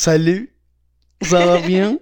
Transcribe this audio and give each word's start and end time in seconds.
Salut. 0.00 0.48
Ça 1.20 1.44
va 1.44 1.60
bien? 1.60 1.98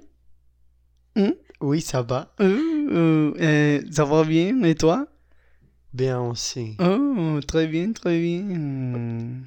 Hmm? 1.17 1.33
Oui, 1.61 1.81
ça 1.81 2.01
va. 2.03 2.33
Euh, 2.41 3.83
ça 3.91 4.05
va 4.05 4.23
bien? 4.23 4.63
Et 4.63 4.77
toi? 4.77 5.09
Bien 5.93 6.21
aussi. 6.21 6.77
Oh, 6.79 7.41
très 7.45 7.67
bien, 7.67 7.93
très 7.93 8.21
bien. 8.21 9.43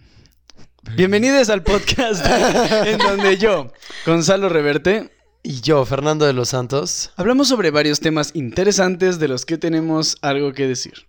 Bienvenidos 0.98 1.50
al 1.50 1.64
podcast 1.64 2.26
en 2.26 2.98
donde 2.98 3.38
yo, 3.38 3.71
Gonzalo 4.05 4.50
Reverte, 4.50 5.09
Y 5.43 5.61
yo, 5.61 5.86
Fernando 5.86 6.25
de 6.25 6.33
los 6.33 6.49
Santos. 6.49 7.13
hablamos 7.15 7.47
sobre 7.47 7.71
varios 7.71 8.02
temas 8.02 8.31
interesantes 8.33 9.18
de 9.18 9.29
los 9.29 9.45
que 9.45 9.57
tenemos 9.57 10.18
algo 10.21 10.52
que 10.52 10.68
decir. 10.68 11.07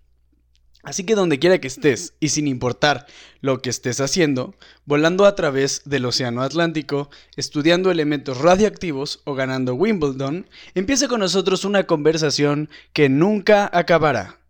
Así 0.83 1.05
que 1.05 1.15
donde 1.15 1.39
quiera 1.39 1.59
que 1.59 1.67
estés 1.67 2.13
y 2.19 2.29
sin 2.29 2.45
importar 2.45 3.07
lo 3.39 3.61
que 3.61 3.69
estés 3.69 4.01
haciendo, 4.01 4.53
volando 4.85 5.25
a 5.25 5.33
través 5.33 5.81
del 5.85 6.05
Océano 6.05 6.41
Atlántico, 6.41 7.09
estudiando 7.37 7.89
elementos 7.89 8.39
radioactivos 8.39 9.21
o 9.23 9.33
ganando 9.33 9.75
Wimbledon, 9.75 10.45
empieza 10.75 11.07
con 11.07 11.21
nosotros 11.21 11.63
una 11.63 11.83
conversación 11.87 12.69
que 12.91 13.07
nunca 13.07 13.69
acabará. 13.71 14.41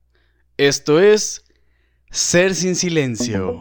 Esto 0.58 1.00
es 1.00 1.44
Ser 2.10 2.56
sin 2.56 2.76
Silencio. 2.76 3.60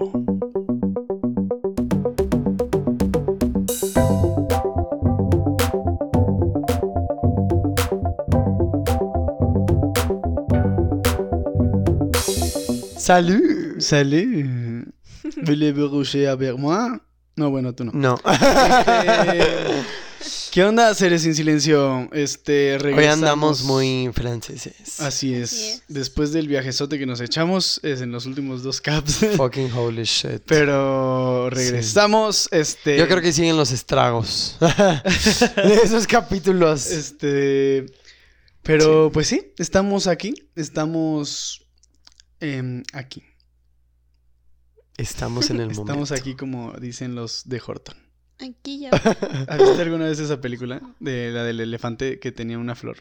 Salut. 13.13 13.79
Salut. 13.79 14.87
Voulez-vous 15.43 15.87
rocher 15.87 16.29
avec 16.29 16.57
moi? 16.57 16.99
No, 17.37 17.51
bueno, 17.51 17.75
tú 17.75 17.85
no. 17.85 17.93
No. 17.93 18.19
Eh, 18.25 19.83
¿Qué 20.51 20.65
onda, 20.65 20.95
Seres 20.95 21.21
sin 21.21 21.35
Silencio? 21.35 22.09
Este, 22.13 22.79
Hoy 22.79 23.05
andamos 23.05 23.65
muy 23.65 24.09
franceses. 24.15 24.99
Así 25.01 25.35
es. 25.35 25.53
Así 25.53 25.67
es. 25.69 25.83
Después 25.89 26.33
del 26.33 26.49
viajezote 26.49 26.99
que 26.99 27.05
nos 27.05 27.21
echamos, 27.21 27.81
es 27.83 28.01
en 28.01 28.13
los 28.13 28.25
últimos 28.25 28.63
dos 28.63 28.81
caps. 28.81 29.17
Fucking 29.37 29.71
holy 29.73 30.05
shit. 30.05 30.43
Pero 30.47 31.51
regresamos. 31.51 32.49
Este. 32.51 32.97
Yo 32.97 33.07
creo 33.09 33.21
que 33.21 33.35
siguen 33.35 33.59
los 33.59 33.73
estragos 33.73 34.57
de 34.59 35.75
esos 35.85 36.07
capítulos. 36.07 36.87
Este. 36.87 37.85
Pero 38.63 39.11
pues 39.13 39.27
sí, 39.27 39.53
estamos 39.59 40.07
aquí. 40.07 40.33
Estamos. 40.57 41.62
Em, 42.43 42.83
aquí. 42.93 43.23
Estamos 44.97 45.51
en 45.51 45.57
el 45.61 45.67
momento. 45.75 45.83
Estamos 45.83 46.13
aquí, 46.13 46.35
como 46.35 46.73
dicen 46.75 47.15
los 47.15 47.49
de 47.49 47.61
Horton. 47.65 47.97
Aquí 48.41 48.81
ya. 48.81 48.91
¿Has 49.49 49.59
visto 49.59 49.81
alguna 49.81 50.07
vez 50.07 50.19
esa 50.19 50.41
película? 50.41 50.81
De 51.01 51.31
la 51.31 51.45
del 51.45 51.61
elefante 51.61 52.19
que 52.19 52.33
tenía 52.33 52.59
una 52.59 52.75
flor. 52.75 52.99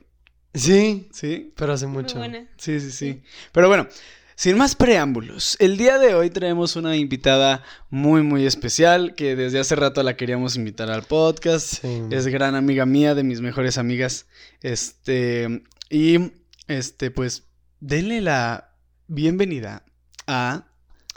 Sí, 0.54 1.08
¿Sí? 1.14 1.54
pero 1.56 1.74
hace 1.74 1.88
Muy 1.88 2.04
mucho. 2.04 2.18
buena. 2.18 2.48
Sí, 2.58 2.80
sí, 2.80 2.92
sí. 2.92 3.24
Pero 3.54 3.68
bueno, 3.70 3.88
sin 4.36 4.58
más 4.58 4.76
preámbulos, 4.76 5.56
el 5.60 5.78
día 5.78 5.98
de 5.98 6.14
hoy 6.14 6.30
traemos 6.30 6.76
una 6.76 6.98
invitada 6.98 7.64
muy, 7.90 8.22
muy 8.22 8.46
especial 8.46 9.16
que 9.16 9.36
desde 9.36 9.60
hace 9.60 9.76
rato 9.76 10.04
la 10.04 10.18
queríamos 10.18 10.58
invitar 10.58 10.92
al 10.92 11.04
podcast. 11.04 11.82
Sí. 11.82 12.02
Es 12.12 12.28
gran 12.28 12.56
amiga 12.56 12.86
mía, 12.86 13.16
de 13.16 13.24
mis 13.24 13.40
mejores 13.40 13.78
amigas. 13.78 14.28
Este, 14.62 15.64
y 15.90 16.34
este, 16.68 17.12
pues, 17.12 17.44
denle 17.80 18.20
la 18.22 18.71
bienvenida 19.16 19.84
a 20.26 20.64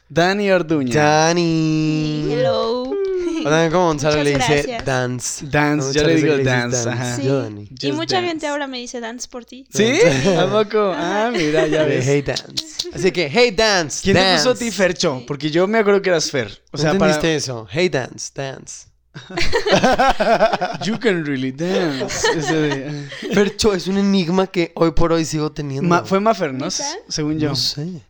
Dani 0.09 0.51
Orduña. 0.51 0.93
Dani. 0.95 2.27
Hello. 2.29 2.83
O 2.83 3.49
también 3.51 3.71
como 3.73 3.87
Gonzalo 3.87 4.17
Muchas 4.17 4.25
le 4.25 4.35
dice 4.39 4.53
gracias. 4.55 4.85
dance. 4.85 5.47
Dance, 5.47 5.93
yo 5.99 6.05
le 6.07 6.15
digo 6.17 6.39
dance, 6.39 6.89
ajá. 6.89 7.17
Sí. 7.17 7.23
Yo, 7.25 7.43
Dani. 7.43 7.63
y 7.63 7.69
Just 7.87 7.95
mucha 7.95 8.17
dance. 8.17 8.29
gente 8.31 8.47
ahora 8.49 8.67
me 8.67 8.79
dice 8.79 9.01
dance 9.01 9.29
por 9.29 9.45
ti. 9.45 9.65
¿Sí? 9.73 9.99
¿A 10.39 10.51
poco? 10.51 10.93
Ah, 10.95 11.31
mira, 11.33 11.67
ya 11.69 11.83
De 11.85 11.97
ves. 11.97 12.07
Hey 12.07 12.23
Dance. 12.23 12.89
Así 12.93 13.13
que, 13.13 13.29
Hey 13.33 13.51
Dance. 13.53 14.01
¿Quién 14.03 14.17
te 14.17 14.23
dance. 14.23 14.39
puso 14.45 14.51
a 14.51 14.59
ti 14.59 14.71
Fercho? 14.73 15.23
Porque 15.27 15.51
yo 15.51 15.67
me 15.69 15.79
acuerdo 15.79 16.03
que 16.03 16.11
eras 16.11 16.31
Fer. 16.31 16.63
O 16.73 16.79
sea, 16.79 16.93
¿No 16.95 16.99
para... 16.99 17.15
entendiste 17.15 17.37
eso? 17.37 17.69
Hey 17.71 17.89
Dance, 17.91 18.31
dance. 18.35 18.87
You 20.85 20.99
can 20.99 21.25
really 21.25 21.53
dance. 21.53 22.27
Ese 22.37 22.55
de- 22.55 23.09
Fercho 23.33 23.73
es 23.75 23.87
un 23.87 23.99
enigma 23.99 24.47
que 24.47 24.73
hoy 24.75 24.91
por 24.93 25.13
hoy 25.13 25.25
sigo 25.25 25.53
teniendo. 25.53 25.89
Ma- 25.89 26.05
fue 26.05 26.21
Mafer, 26.21 26.53
¿no? 26.53 26.67
¿Neta? 26.67 26.85
Según 27.09 27.39
yo. 27.39 27.51
No 27.51 27.57
sé. 27.57 28.03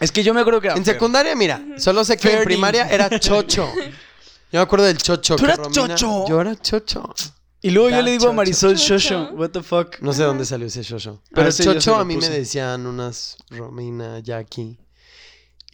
Es 0.00 0.10
que 0.10 0.22
yo 0.22 0.34
me 0.34 0.40
acuerdo 0.40 0.60
que 0.60 0.68
era 0.68 0.76
En 0.76 0.84
Fer. 0.84 0.94
secundaria, 0.94 1.34
mira, 1.36 1.60
solo 1.78 2.04
sé 2.04 2.16
que 2.16 2.32
en 2.38 2.44
primaria 2.44 2.88
era 2.88 3.18
chocho. 3.18 3.68
Yo 3.76 4.58
me 4.58 4.58
acuerdo 4.60 4.86
del 4.86 4.98
chocho. 4.98 5.36
¿Tú 5.36 5.44
eras 5.44 5.58
Romina- 5.58 5.94
chocho? 5.94 6.24
Yo 6.28 6.40
era 6.40 6.56
chocho. 6.60 7.14
Y 7.62 7.70
luego 7.70 7.88
yo 7.90 8.02
le 8.02 8.10
digo 8.12 8.24
a 8.24 8.26
chocho. 8.26 8.34
Marisol 8.34 8.76
Chocho. 8.76 9.30
What 9.34 9.50
the 9.50 9.62
fuck. 9.62 9.96
No 10.00 10.12
sé 10.12 10.22
dónde 10.22 10.44
salió 10.44 10.66
ese 10.66 10.82
chocho. 10.82 11.22
Ah, 11.26 11.30
Pero 11.34 11.48
ese 11.48 11.64
yo 11.64 11.72
se 11.72 11.78
chocho 11.78 11.96
a 11.96 12.04
mí 12.04 12.16
me 12.16 12.28
decían 12.28 12.86
unas 12.86 13.36
Romina, 13.50 14.18
Jackie. 14.20 14.78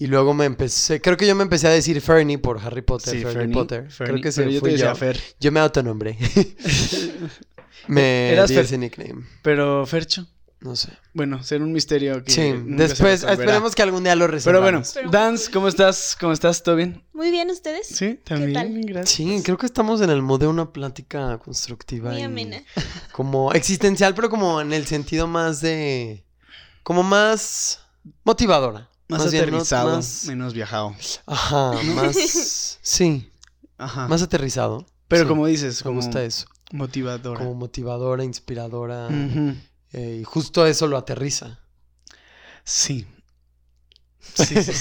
Y 0.01 0.07
luego 0.07 0.33
me 0.33 0.47
empecé, 0.47 0.99
creo 1.03 1.19
que 1.19 1.27
yo 1.27 1.35
me 1.35 1.43
empecé 1.43 1.67
a 1.69 1.71
decir 1.73 2.01
Fernie 2.01 2.39
por 2.39 2.59
Harry 2.59 2.81
Potter, 2.81 3.13
Sí, 3.13 3.19
Fernie 3.21 3.35
Fernie, 3.35 3.55
Potter. 3.55 3.91
Fernie, 3.91 4.23
creo 4.23 4.33
que 4.33 4.35
pero 4.35 4.49
se 4.49 4.55
yo 4.55 4.59
te 4.59 4.61
fui 4.61 4.71
decía 4.71 4.87
yo. 4.89 4.95
Fer. 4.97 5.21
Yo 5.39 5.53
me 5.53 5.61
autonombré. 5.61 6.17
me 7.87 8.31
Eras 8.33 8.49
di 8.49 8.55
Fer. 8.55 8.65
ese 8.65 8.79
nickname. 8.79 9.27
Pero 9.43 9.85
Fercho. 9.85 10.27
No 10.61 10.75
sé. 10.75 10.91
Bueno, 11.13 11.43
ser 11.43 11.61
un 11.63 11.73
misterio 11.73 12.25
que 12.25 12.31
Sí, 12.33 12.53
después 12.67 13.25
esperemos 13.25 13.75
que 13.75 13.83
algún 13.83 14.05
día 14.05 14.15
lo 14.17 14.27
Pero 14.27 14.63
bueno, 14.63 14.83
Dance, 15.11 15.51
¿cómo 15.51 15.69
estás? 15.69 16.17
¿Cómo 16.19 16.33
estás? 16.33 16.63
¿Todo 16.63 16.77
bien? 16.77 17.03
Muy 17.13 17.31
bien, 17.31 17.51
¿ustedes? 17.51 17.87
Sí, 17.87 18.21
también. 18.25 18.53
tal? 18.55 18.81
Gracias. 18.85 19.11
Sí, 19.11 19.43
creo 19.43 19.59
que 19.59 19.67
estamos 19.67 20.01
en 20.03 20.09
el 20.09 20.21
mood 20.23 20.41
de 20.41 20.47
una 20.47 20.71
plática 20.73 21.37
constructiva. 21.39 22.11
Muy 22.11 22.21
y 22.21 22.25
amena. 22.25 22.63
Como 23.13 23.53
existencial, 23.53 24.15
pero 24.15 24.29
como 24.31 24.63
en 24.63 24.73
el 24.73 24.87
sentido 24.87 25.27
más 25.27 25.61
de. 25.63 26.25
Como 26.83 27.03
más 27.03 27.81
motivadora. 28.25 28.90
Más, 29.11 29.27
aterrizado, 29.27 29.97
más- 29.97 30.25
menos 30.27 30.55
viajado. 30.55 30.95
Ajá, 31.27 31.73
más. 31.95 32.17
Sí, 32.83 33.31
Ajá. 33.79 34.09
más 34.09 34.23
aterrizado. 34.23 34.87
Pero 35.09 35.25
Sí, 35.25 35.29
como 35.29 35.47
dices, 35.47 35.81
Me 35.81 35.89
como 35.91 35.97
gusta 36.01 36.23
eso. 36.23 36.47
motivadora. 36.73 37.39
Como 37.41 37.55
motivadora, 37.55 38.25
inspiradora. 38.25 39.09
Eh, 39.93 40.19
y 40.21 40.25
justo 40.25 40.65
eso 40.67 40.87
lo 40.87 40.97
aterriza. 40.97 41.61
Sí. 42.65 43.07
Sí, 44.35 44.63
sí, 44.63 44.73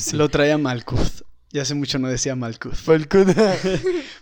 sí. 0.00 0.16
Lo 0.16 0.28
traía 0.28 0.58
Malkuth. 0.58 1.22
Ya 1.56 1.62
hace 1.62 1.74
mucho 1.74 1.98
no 1.98 2.08
decía 2.08 2.36
Malkuth. 2.36 2.86
La 2.86 3.56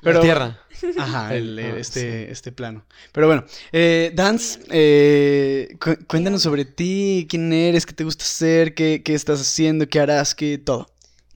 Pero- 0.02 0.20
tierra. 0.20 0.60
Ajá, 0.98 1.34
el- 1.34 1.58
el- 1.58 1.74
Ah, 1.74 1.78
este, 1.78 2.30
este 2.30 2.52
plano. 2.52 2.84
Pero 3.12 3.26
bueno, 3.26 3.44
eh, 3.72 4.12
Dance, 4.14 4.60
eh, 4.70 5.76
cu- 5.80 5.98
cuéntanos 6.06 6.42
sobre 6.42 6.64
ti, 6.64 7.26
quién 7.28 7.52
eres, 7.52 7.86
qué 7.86 7.92
te 7.92 8.04
gusta 8.04 8.22
hacer, 8.24 8.74
qué, 8.74 9.02
qué 9.02 9.14
estás 9.14 9.40
haciendo, 9.40 9.88
qué 9.88 9.98
harás, 9.98 10.34
qué 10.36 10.58
todo. 10.58 10.86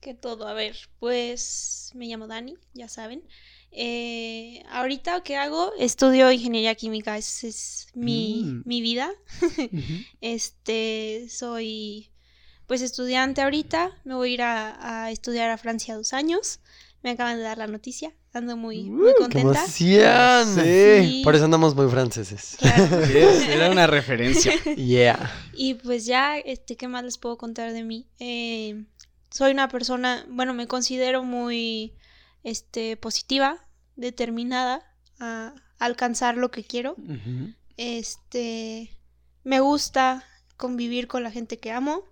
Que 0.00 0.14
todo. 0.14 0.46
A 0.46 0.54
ver, 0.54 0.76
pues 1.00 1.90
me 1.96 2.06
llamo 2.06 2.28
Dani, 2.28 2.54
ya 2.74 2.88
saben. 2.88 3.22
Eh, 3.72 4.62
ahorita, 4.70 5.22
¿qué 5.24 5.36
hago? 5.36 5.72
Estudio 5.78 6.30
ingeniería 6.30 6.74
química, 6.76 7.18
esa 7.18 7.46
es 7.48 7.88
mi, 7.94 8.42
Mm. 8.44 8.62
mi 8.66 8.80
vida. 8.82 9.10
Este, 10.20 11.26
soy 11.28 12.10
pues 12.68 12.82
estudiante 12.82 13.40
ahorita. 13.42 13.90
Me 14.04 14.14
voy 14.14 14.30
a 14.30 14.34
ir 14.34 14.42
a, 14.42 15.04
a 15.04 15.10
estudiar 15.10 15.50
a 15.50 15.58
Francia 15.58 15.96
dos 15.96 16.12
años. 16.12 16.60
Me 17.02 17.10
acaban 17.10 17.36
de 17.36 17.42
dar 17.42 17.58
la 17.58 17.66
noticia. 17.66 18.12
Ando 18.32 18.56
muy, 18.56 18.84
muy 18.90 19.08
¡Qué 19.08 19.14
contenta. 19.22 19.64
emoción! 19.64 20.54
Sí. 20.64 21.22
Por 21.24 21.34
eso 21.34 21.46
andamos 21.46 21.74
muy 21.74 21.88
franceses. 21.88 22.56
Claro. 22.58 23.06
Yes, 23.06 23.48
era 23.48 23.70
una 23.70 23.86
referencia. 23.86 24.52
Yeah. 24.76 25.32
Y 25.54 25.74
pues 25.74 26.04
ya, 26.04 26.38
este, 26.38 26.76
¿qué 26.76 26.86
más 26.88 27.02
les 27.04 27.18
puedo 27.18 27.38
contar 27.38 27.72
de 27.72 27.82
mí? 27.82 28.06
Eh, 28.20 28.84
soy 29.30 29.52
una 29.52 29.68
persona, 29.68 30.26
bueno, 30.28 30.52
me 30.54 30.66
considero 30.66 31.24
muy, 31.24 31.94
este, 32.44 32.96
positiva, 32.96 33.66
determinada 33.96 34.82
a 35.18 35.54
alcanzar 35.78 36.36
lo 36.36 36.50
que 36.50 36.64
quiero. 36.64 36.96
Este, 37.76 38.90
me 39.42 39.60
gusta 39.60 40.24
convivir 40.56 41.06
con 41.08 41.22
la 41.22 41.30
gente 41.30 41.58
que 41.58 41.72
amo 41.72 42.04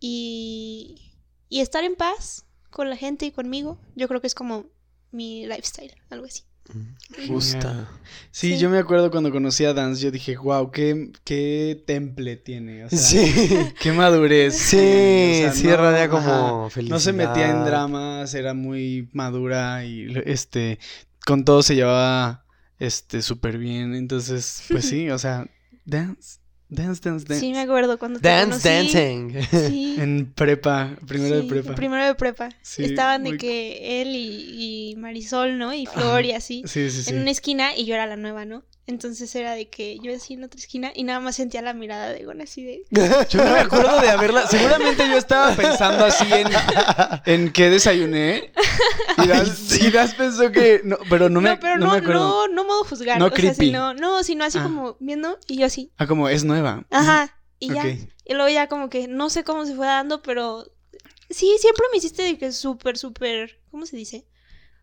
y, 0.00 1.12
y 1.48 1.60
estar 1.60 1.84
en 1.84 1.94
paz 1.94 2.46
con 2.70 2.88
la 2.90 2.96
gente 2.96 3.26
y 3.26 3.30
conmigo. 3.32 3.78
Yo 3.94 4.08
creo 4.08 4.20
que 4.20 4.26
es 4.26 4.34
como 4.34 4.66
mi 5.12 5.46
lifestyle, 5.46 5.94
algo 6.10 6.26
así. 6.26 6.42
Me 7.18 7.26
gusta. 7.26 7.88
Sí, 8.30 8.52
Sí. 8.54 8.58
yo 8.58 8.70
me 8.70 8.78
acuerdo 8.78 9.10
cuando 9.10 9.32
conocí 9.32 9.64
a 9.64 9.74
Dance, 9.74 10.00
yo 10.02 10.12
dije, 10.12 10.36
wow, 10.36 10.70
qué, 10.70 11.10
qué 11.24 11.82
temple 11.84 12.36
tiene. 12.36 12.84
O 12.84 12.88
sea, 12.88 12.98
Sí. 12.98 13.34
Qué 13.80 13.90
madurez. 13.92 14.56
Sí, 14.56 14.76
o 14.76 15.42
sea, 15.50 15.52
sí, 15.52 15.66
no, 15.66 15.76
radia 15.76 16.08
como 16.08 16.62
ajá, 16.66 16.70
felicidad. 16.70 16.94
No 16.96 17.00
se 17.00 17.12
metía 17.12 17.50
en 17.50 17.64
dramas, 17.64 18.34
era 18.34 18.54
muy 18.54 19.08
madura 19.12 19.84
y 19.84 20.06
este 20.26 20.78
con 21.26 21.44
todo 21.44 21.62
se 21.64 21.74
llevaba 21.74 22.44
este 22.78 23.20
súper 23.20 23.58
bien. 23.58 23.94
Entonces, 23.96 24.62
pues 24.70 24.84
sí, 24.84 25.10
o 25.10 25.18
sea, 25.18 25.50
Dance. 25.84 26.38
Dance, 26.70 27.00
dance, 27.02 27.26
dance. 27.26 27.40
Sí, 27.40 27.52
me 27.52 27.60
acuerdo 27.60 27.98
cuando 27.98 28.20
te 28.20 28.28
Dance, 28.28 28.68
conocí. 28.68 28.92
dancing. 28.94 29.40
Sí. 29.50 29.96
En 30.00 30.32
prepa, 30.32 30.96
primero 31.06 31.36
de 31.36 31.42
prepa. 31.42 31.74
Primero 31.74 32.04
de 32.06 32.14
prepa. 32.14 32.48
Sí, 32.62 32.84
Estaban 32.84 33.24
de 33.24 33.36
que 33.36 34.00
él 34.02 34.14
y, 34.14 34.92
y 34.92 34.96
Marisol, 34.96 35.58
¿no? 35.58 35.74
Y 35.74 35.86
Flor 35.86 36.24
y 36.24 36.32
así. 36.32 36.62
Sí, 36.66 36.90
sí, 36.90 37.02
sí. 37.02 37.10
En 37.10 37.18
una 37.20 37.30
esquina 37.32 37.76
y 37.76 37.84
yo 37.86 37.94
era 37.94 38.06
la 38.06 38.16
nueva, 38.16 38.44
¿no? 38.44 38.62
Entonces 38.90 39.34
era 39.34 39.52
de 39.52 39.68
que 39.68 39.98
yo 40.02 40.14
así 40.14 40.34
en 40.34 40.44
otra 40.44 40.58
esquina 40.58 40.92
y 40.94 41.04
nada 41.04 41.20
más 41.20 41.36
sentía 41.36 41.62
la 41.62 41.72
mirada 41.72 42.10
de 42.12 42.24
Gon 42.24 42.40
así 42.42 42.62
de... 42.62 42.84
Yo 43.30 43.44
no 43.44 43.52
me 43.52 43.60
acuerdo 43.60 44.00
de 44.00 44.08
haberla. 44.10 44.46
Seguramente 44.48 45.08
yo 45.08 45.16
estaba 45.16 45.54
pensando 45.54 46.04
así 46.04 46.26
en, 46.32 46.48
en 47.24 47.52
qué 47.52 47.70
desayuné. 47.70 48.52
Y 49.24 49.26
Das, 49.28 49.80
y 49.80 49.90
Das 49.90 50.14
pensó 50.14 50.50
que. 50.52 50.80
No, 50.84 50.98
pero 51.08 51.28
no 51.30 51.40
me, 51.40 51.50
no, 51.50 51.60
pero 51.60 51.78
no 51.78 51.86
no, 51.86 51.92
me 51.92 51.98
acuerdo. 51.98 52.48
no, 52.48 52.48
no 52.48 52.64
modo 52.64 52.84
juzgar. 52.84 53.18
No 53.18 53.26
o 53.26 53.28
sea, 53.28 53.36
creepy. 53.36 53.66
sino, 53.66 53.94
no, 53.94 54.22
sino 54.24 54.44
así 54.44 54.58
Ah. 54.58 54.62
como 54.64 54.96
viendo 55.00 55.38
y 55.46 55.58
yo 55.58 55.66
así. 55.66 55.92
Ah, 55.96 56.06
como 56.06 56.28
es 56.28 56.44
nueva. 56.44 56.84
Ajá. 56.90 57.34
Y 57.58 57.72
ya. 57.72 57.84
Y 57.86 58.34
luego 58.34 58.48
ya 58.48 58.68
como 58.68 58.90
que 58.90 59.06
no 59.08 59.30
sé 59.30 59.44
cómo 59.44 59.64
se 59.66 59.74
fue 59.74 59.86
dando, 59.86 60.22
pero 60.22 60.64
sí, 61.30 61.56
siempre 61.60 61.84
me 61.92 61.98
hiciste 61.98 62.22
de 62.22 62.38
que 62.38 62.52
súper, 62.52 62.98
súper, 62.98 63.60
¿cómo 63.70 63.86
se 63.86 63.96
dice? 63.96 64.26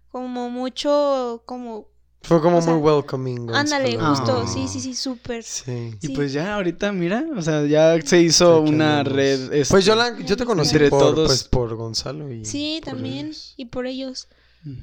Como 0.10 0.50
mucho, 0.50 1.44
como, 1.46 1.90
Fue 2.22 2.42
como 2.42 2.58
O 2.58 2.62
sea, 2.62 2.74
muy 2.74 2.82
welcoming. 2.82 3.50
ándale, 3.56 3.98
justo, 3.98 4.44
Ah. 4.46 4.48
sí, 4.52 4.68
sí, 4.68 4.82
sí, 4.82 4.94
súper. 4.96 5.44
Sí. 5.44 5.94
Y 6.02 6.08
Sí. 6.08 6.14
pues 6.14 6.34
ya 6.34 6.56
ahorita, 6.56 6.92
mira, 6.92 7.24
o 7.36 7.42
sea, 7.42 7.66
ya 7.66 8.00
se 8.02 8.22
hizo 8.22 8.66
Sí, 8.66 8.74
una 8.74 9.04
red. 9.04 9.54
este, 9.54 9.72
Pues 9.72 9.86
yo, 9.86 9.96
la, 9.96 10.20
yo 10.20 10.36
te 10.36 10.44
conocí 10.46 10.78
por, 10.78 10.90
todos. 10.90 11.28
pues, 11.28 11.44
por 11.46 11.76
Gonzalo 11.76 12.32
y... 12.32 12.44
Sí, 12.44 12.82
también. 12.84 13.28
ellos. 13.28 13.54
Y 13.56 13.66
por 13.66 13.86
ellos. 13.88 14.28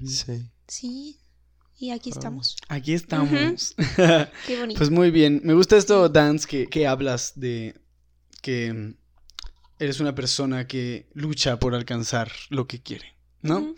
Sí. 0.07 0.43
sí. 0.69 1.21
Y 1.77 1.91
aquí 1.91 2.11
Wow. 2.11 2.19
estamos. 2.19 2.57
Aquí 2.69 2.95
estamos. 2.95 3.75
Qué 4.47 4.59
bonito. 4.61 4.79
pues 4.79 4.91
muy 4.91 5.11
bien. 5.11 5.43
Me 5.45 5.53
gusta 5.53 5.77
esto, 5.77 6.09
Dance, 6.09 6.47
que, 6.49 6.67
que 6.69 6.87
hablas 6.87 7.33
de 7.37 7.79
que 8.41 8.95
eres 9.79 10.01
una 10.01 10.15
persona 10.15 10.67
que 10.67 11.09
lucha 11.13 11.59
por 11.59 11.75
alcanzar 11.75 12.31
lo 12.49 12.67
que 12.67 12.81
quiere, 12.81 13.17
¿no? 13.43 13.59
Ujú. 13.59 13.77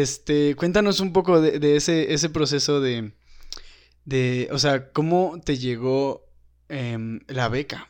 Este, 0.00 0.54
cuéntanos 0.56 1.00
un 1.00 1.12
poco 1.14 1.40
de, 1.40 1.58
de 1.58 1.76
ese, 1.76 2.12
ese 2.12 2.28
proceso 2.28 2.80
de, 2.82 3.12
de, 4.04 4.48
o 4.52 4.58
sea, 4.58 4.90
¿cómo 4.92 5.40
te 5.42 5.56
llegó 5.56 6.26
em, 6.68 7.20
la 7.28 7.48
beca? 7.48 7.88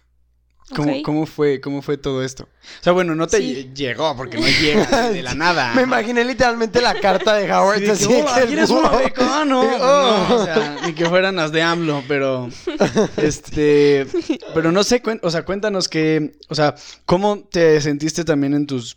¿Cómo, 0.75 1.03
cómo 1.03 1.27
fue, 1.27 1.61
¿Cómo 1.61 1.81
fue 1.83 1.97
todo 1.97 2.23
esto? 2.25 2.45
O 2.45 2.83
sea, 2.83 2.93
bueno, 2.93 3.15
no 3.17 3.27
te 3.27 3.39
Sí. 3.39 3.71
llegó 3.75 4.17
porque 4.17 4.37
no 4.37 4.47
llega 4.47 5.11
de 5.11 5.23
la 5.23 5.35
nada. 5.45 5.75
Me 5.75 5.83
imaginé 5.83 6.25
literalmente 6.25 6.81
la 6.81 6.95
carta 7.01 7.35
de 7.35 7.53
Howard. 7.53 7.79
Sí, 7.79 7.85
que, 7.87 7.91
así 7.93 8.05
"Oh, 8.07 8.35
que- 8.35 8.47
¿Quieres 8.47 8.71
una 8.71 8.91
beca? 8.91 9.41
Ah, 9.41 9.45
no, 9.45 9.61
Oh. 9.81 10.27
no, 10.29 10.37
o 10.37 10.45
sea, 10.45 10.79
ni 10.87 10.93
que 10.93 11.07
fueran 11.07 11.35
las 11.37 11.51
de 11.51 11.63
AMLO, 11.63 12.05
pero, 12.07 12.49
este, 13.17 14.07
pero 14.55 14.71
no 14.73 14.85
sé, 14.85 15.03
o 15.23 15.31
sea, 15.31 15.45
cuéntanos 15.45 15.89
que, 15.89 16.37
o 16.49 16.55
sea, 16.55 16.75
¿cómo 17.05 17.41
te 17.51 17.81
sentiste 17.81 18.25
también 18.25 18.55
en 18.55 18.67
tus 18.67 18.97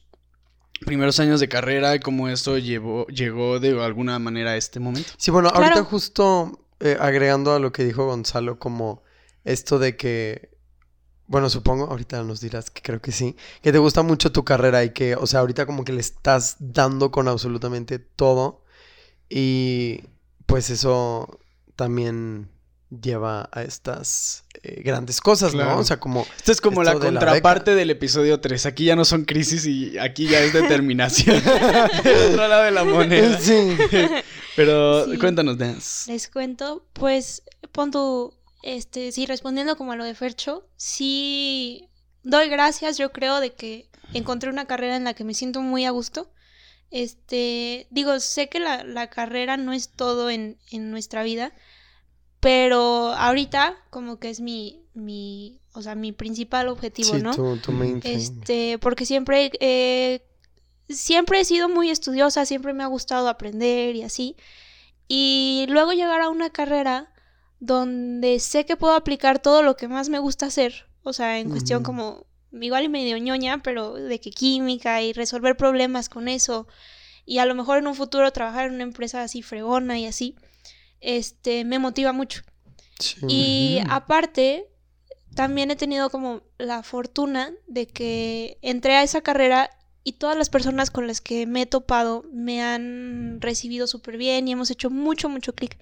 primeros 0.85 1.19
años 1.19 1.39
de 1.39 1.49
carrera 1.49 1.95
y 1.95 1.99
cómo 1.99 2.27
esto 2.29 2.57
llevó, 2.57 3.05
llegó 3.07 3.59
de 3.59 3.81
alguna 3.83 4.17
manera 4.19 4.51
a 4.51 4.57
este 4.57 4.79
momento? 4.79 5.09
Sí, 5.17 5.31
bueno, 5.31 5.49
Claro. 5.49 5.65
ahorita 5.65 5.83
justo 5.83 6.65
eh, 6.79 6.97
agregando 6.99 7.53
a 7.53 7.59
lo 7.59 7.71
que 7.71 7.83
dijo 7.83 8.05
Gonzalo, 8.05 8.59
como 8.59 9.03
esto 9.43 9.79
de 9.79 9.97
que, 9.97 10.49
bueno, 11.27 11.49
supongo, 11.49 11.85
ahorita 11.85 12.23
nos 12.23 12.41
dirás 12.41 12.69
que 12.71 12.81
creo 12.81 13.01
que 13.01 13.11
sí, 13.11 13.35
que 13.61 13.71
te 13.71 13.77
gusta 13.77 14.01
mucho 14.03 14.31
tu 14.31 14.43
carrera 14.43 14.83
y 14.83 14.91
que, 14.91 15.15
o 15.15 15.27
sea, 15.27 15.41
ahorita 15.41 15.65
como 15.65 15.83
que 15.83 15.93
le 15.93 16.01
estás 16.01 16.55
dando 16.59 17.11
con 17.11 17.27
absolutamente 17.27 17.99
todo 17.99 18.63
y 19.29 20.03
pues 20.45 20.69
eso 20.69 21.39
también 21.75 22.49
lleva 22.89 23.49
a 23.51 23.61
estas 23.61 24.43
eh, 24.63 24.81
grandes 24.83 25.21
cosas, 25.21 25.51
Claro. 25.53 25.71
¿no? 25.75 25.77
O 25.79 25.83
sea, 25.83 25.99
como... 25.99 26.25
Esto 26.37 26.51
es 26.51 26.59
como 26.61 26.83
la 26.83 26.93
contraparte 26.99 27.75
del 27.75 27.89
episodio 27.91 28.39
3. 28.39 28.65
Aquí 28.65 28.85
ya 28.85 28.95
no 28.95 29.05
son 29.05 29.25
crisis 29.25 29.65
y 29.65 29.97
aquí 29.97 30.27
ya 30.27 30.39
es 30.41 30.51
determinación. 30.61 31.37
Otro 32.31 32.47
lado 32.47 32.63
de 32.63 32.71
la 32.71 32.83
moneda. 32.83 33.39
Sí. 33.39 33.77
Pero 34.55 35.05
Sí. 35.09 35.17
cuéntanos, 35.17 35.57
Dance. 35.57 36.11
Les 36.11 36.27
cuento, 36.27 36.85
pues, 36.93 37.43
pon 37.71 37.91
tu, 37.91 38.33
este, 38.63 39.11
sí, 39.13 39.25
respondiendo 39.25 39.77
como 39.77 39.93
a 39.93 39.95
lo 39.95 40.03
de 40.03 40.15
Fercho, 40.15 40.67
sí 40.75 41.87
doy 42.23 42.49
gracias, 42.49 42.97
yo 42.97 43.11
creo, 43.13 43.39
de 43.39 43.53
que 43.53 43.87
encontré 44.13 44.49
una 44.49 44.65
carrera 44.65 44.97
en 44.97 45.05
la 45.05 45.13
que 45.13 45.23
me 45.23 45.33
siento 45.33 45.61
muy 45.61 45.85
a 45.85 45.91
gusto. 45.91 46.29
Este, 46.91 47.87
digo, 47.91 48.19
sé 48.19 48.49
que 48.49 48.59
la, 48.59 48.83
la 48.83 49.09
carrera 49.09 49.55
no 49.57 49.73
es 49.73 49.89
todo 49.89 50.29
en, 50.29 50.57
en 50.71 50.91
nuestra 50.91 51.23
vida, 51.23 51.53
pero 52.39 53.13
ahorita 53.13 53.75
como 53.89 54.19
que 54.19 54.29
es 54.29 54.39
mi, 54.39 54.81
mi, 54.93 55.59
o 55.73 55.81
sea, 55.81 55.95
mi 55.95 56.11
principal 56.11 56.67
objetivo, 56.67 57.15
Sí, 57.15 57.21
¿no? 57.21 57.35
tu, 57.35 57.57
tu 57.57 57.71
main 57.71 57.99
thing. 57.99 58.11
Este, 58.11 58.77
porque 58.79 59.05
siempre, 59.05 59.51
eh, 59.59 60.21
siempre 60.87 61.41
he 61.41 61.45
sido 61.45 61.69
muy 61.69 61.89
estudiosa, 61.89 62.45
siempre 62.45 62.73
me 62.73 62.83
ha 62.83 62.87
gustado 62.87 63.27
aprender 63.29 63.95
y 63.95 64.03
así. 64.03 64.35
Y 65.07 65.65
luego 65.69 65.91
llegar 65.93 66.21
a 66.21 66.29
una 66.29 66.49
carrera 66.49 67.11
donde 67.59 68.39
sé 68.39 68.65
que 68.65 68.77
puedo 68.77 68.93
aplicar 68.93 69.39
todo 69.39 69.63
lo 69.63 69.75
que 69.75 69.87
más 69.87 70.09
me 70.09 70.19
gusta 70.19 70.45
hacer, 70.45 70.87
o 71.03 71.13
sea, 71.13 71.39
en 71.39 71.49
cuestión 71.49 71.83
como, 71.83 72.25
igual 72.53 72.85
y 72.85 72.89
medio 72.89 73.17
ñoña, 73.17 73.61
pero 73.63 73.95
de 73.95 74.19
que 74.21 74.31
química 74.31 75.01
y 75.01 75.11
resolver 75.11 75.57
problemas 75.57 76.09
con 76.09 76.27
eso. 76.27 76.67
Y 77.25 77.39
a 77.39 77.45
lo 77.45 77.55
mejor 77.55 77.79
en 77.79 77.87
un 77.87 77.95
futuro 77.95 78.31
trabajar 78.31 78.67
en 78.67 78.75
una 78.75 78.83
empresa 78.83 79.21
así 79.21 79.41
fregona 79.41 79.99
y 79.99 80.05
así, 80.05 80.35
este, 81.01 81.65
me 81.65 81.79
motiva 81.79 82.13
mucho. 82.13 82.41
Sí. 82.99 83.17
Y 83.27 83.79
aparte, 83.89 84.69
también 85.35 85.71
he 85.71 85.75
tenido 85.75 86.09
como 86.09 86.41
la 86.57 86.83
fortuna 86.83 87.53
de 87.67 87.87
que 87.87 88.57
entré 88.61 88.95
a 88.95 89.03
esa 89.03 89.21
carrera 89.21 89.69
y 90.03 90.13
todas 90.13 90.37
las 90.37 90.49
personas 90.49 90.91
con 90.91 91.07
las 91.07 91.21
que 91.21 91.45
me 91.45 91.63
he 91.63 91.65
topado 91.65 92.25
me 92.31 92.61
han 92.61 93.39
recibido 93.41 93.87
súper 93.87 94.17
bien 94.17 94.47
y 94.47 94.53
hemos 94.53 94.71
hecho 94.71 94.89
mucho, 94.89 95.29
mucho 95.29 95.53
clic. 95.53 95.77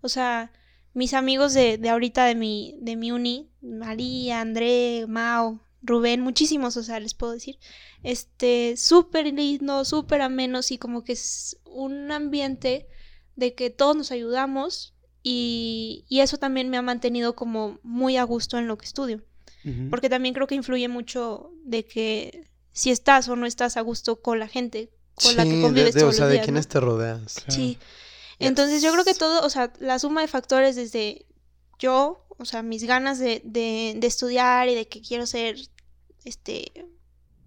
O 0.00 0.08
sea, 0.08 0.52
mis 0.94 1.14
amigos 1.14 1.52
de, 1.52 1.78
de 1.78 1.88
ahorita 1.88 2.24
de 2.24 2.34
mi, 2.34 2.76
de 2.80 2.96
mi 2.96 3.12
uni, 3.12 3.50
María, 3.60 4.40
André, 4.40 5.04
Mao, 5.06 5.60
Rubén, 5.82 6.20
muchísimos, 6.20 6.76
o 6.76 6.82
sea, 6.82 7.00
les 7.00 7.14
puedo 7.14 7.32
decir, 7.32 7.58
este, 8.02 8.76
súper 8.76 9.26
lindo, 9.26 9.84
súper 9.84 10.22
amenos 10.22 10.70
y 10.70 10.78
como 10.78 11.04
que 11.04 11.12
es 11.12 11.58
un 11.64 12.10
ambiente 12.10 12.88
de 13.36 13.54
que 13.54 13.70
todos 13.70 13.94
nos 13.96 14.10
ayudamos 14.10 14.94
y, 15.22 16.04
y 16.08 16.20
eso 16.20 16.38
también 16.38 16.68
me 16.70 16.76
ha 16.76 16.82
mantenido 16.82 17.34
como 17.36 17.78
muy 17.82 18.16
a 18.16 18.24
gusto 18.24 18.58
en 18.58 18.66
lo 18.68 18.76
que 18.78 18.86
estudio. 18.86 19.22
Porque 19.90 20.08
también 20.08 20.32
creo 20.32 20.46
que 20.46 20.54
influye 20.54 20.86
mucho 20.86 21.50
de 21.64 21.84
que 21.84 22.48
si 22.72 22.92
estás 22.92 23.28
o 23.28 23.34
no 23.34 23.46
estás 23.46 23.76
a 23.76 23.80
gusto 23.80 24.22
con 24.22 24.38
la 24.38 24.46
gente 24.46 24.90
con 25.14 25.34
la 25.34 25.42
que 25.42 25.50
de- 25.56 25.62
convives 25.62 25.94
de, 25.94 26.00
o 26.00 26.04
todos 26.04 26.14
sea, 26.16 26.24
los 26.26 26.28
de 26.30 26.34
días, 26.34 26.44
quiénes 26.46 26.66
¿no? 26.66 26.72
te 26.72 26.80
rodeas. 26.80 27.34
Claro. 27.34 27.52
Sí. 27.52 27.78
Entonces 28.38 28.80
yo 28.80 28.92
creo 28.92 29.04
que 29.04 29.14
todo, 29.14 29.44
o 29.44 29.50
sea, 29.50 29.72
la 29.80 29.98
suma 29.98 30.20
de 30.20 30.28
factores 30.28 30.76
desde 30.76 31.26
yo, 31.80 32.24
o 32.38 32.44
sea, 32.44 32.62
mis 32.62 32.84
ganas 32.84 33.18
de, 33.18 33.42
de, 33.44 33.94
de 33.96 34.06
estudiar 34.06 34.68
y 34.68 34.76
de 34.76 34.86
que 34.86 35.00
quiero 35.02 35.26
ser 35.26 35.56
este 36.24 36.86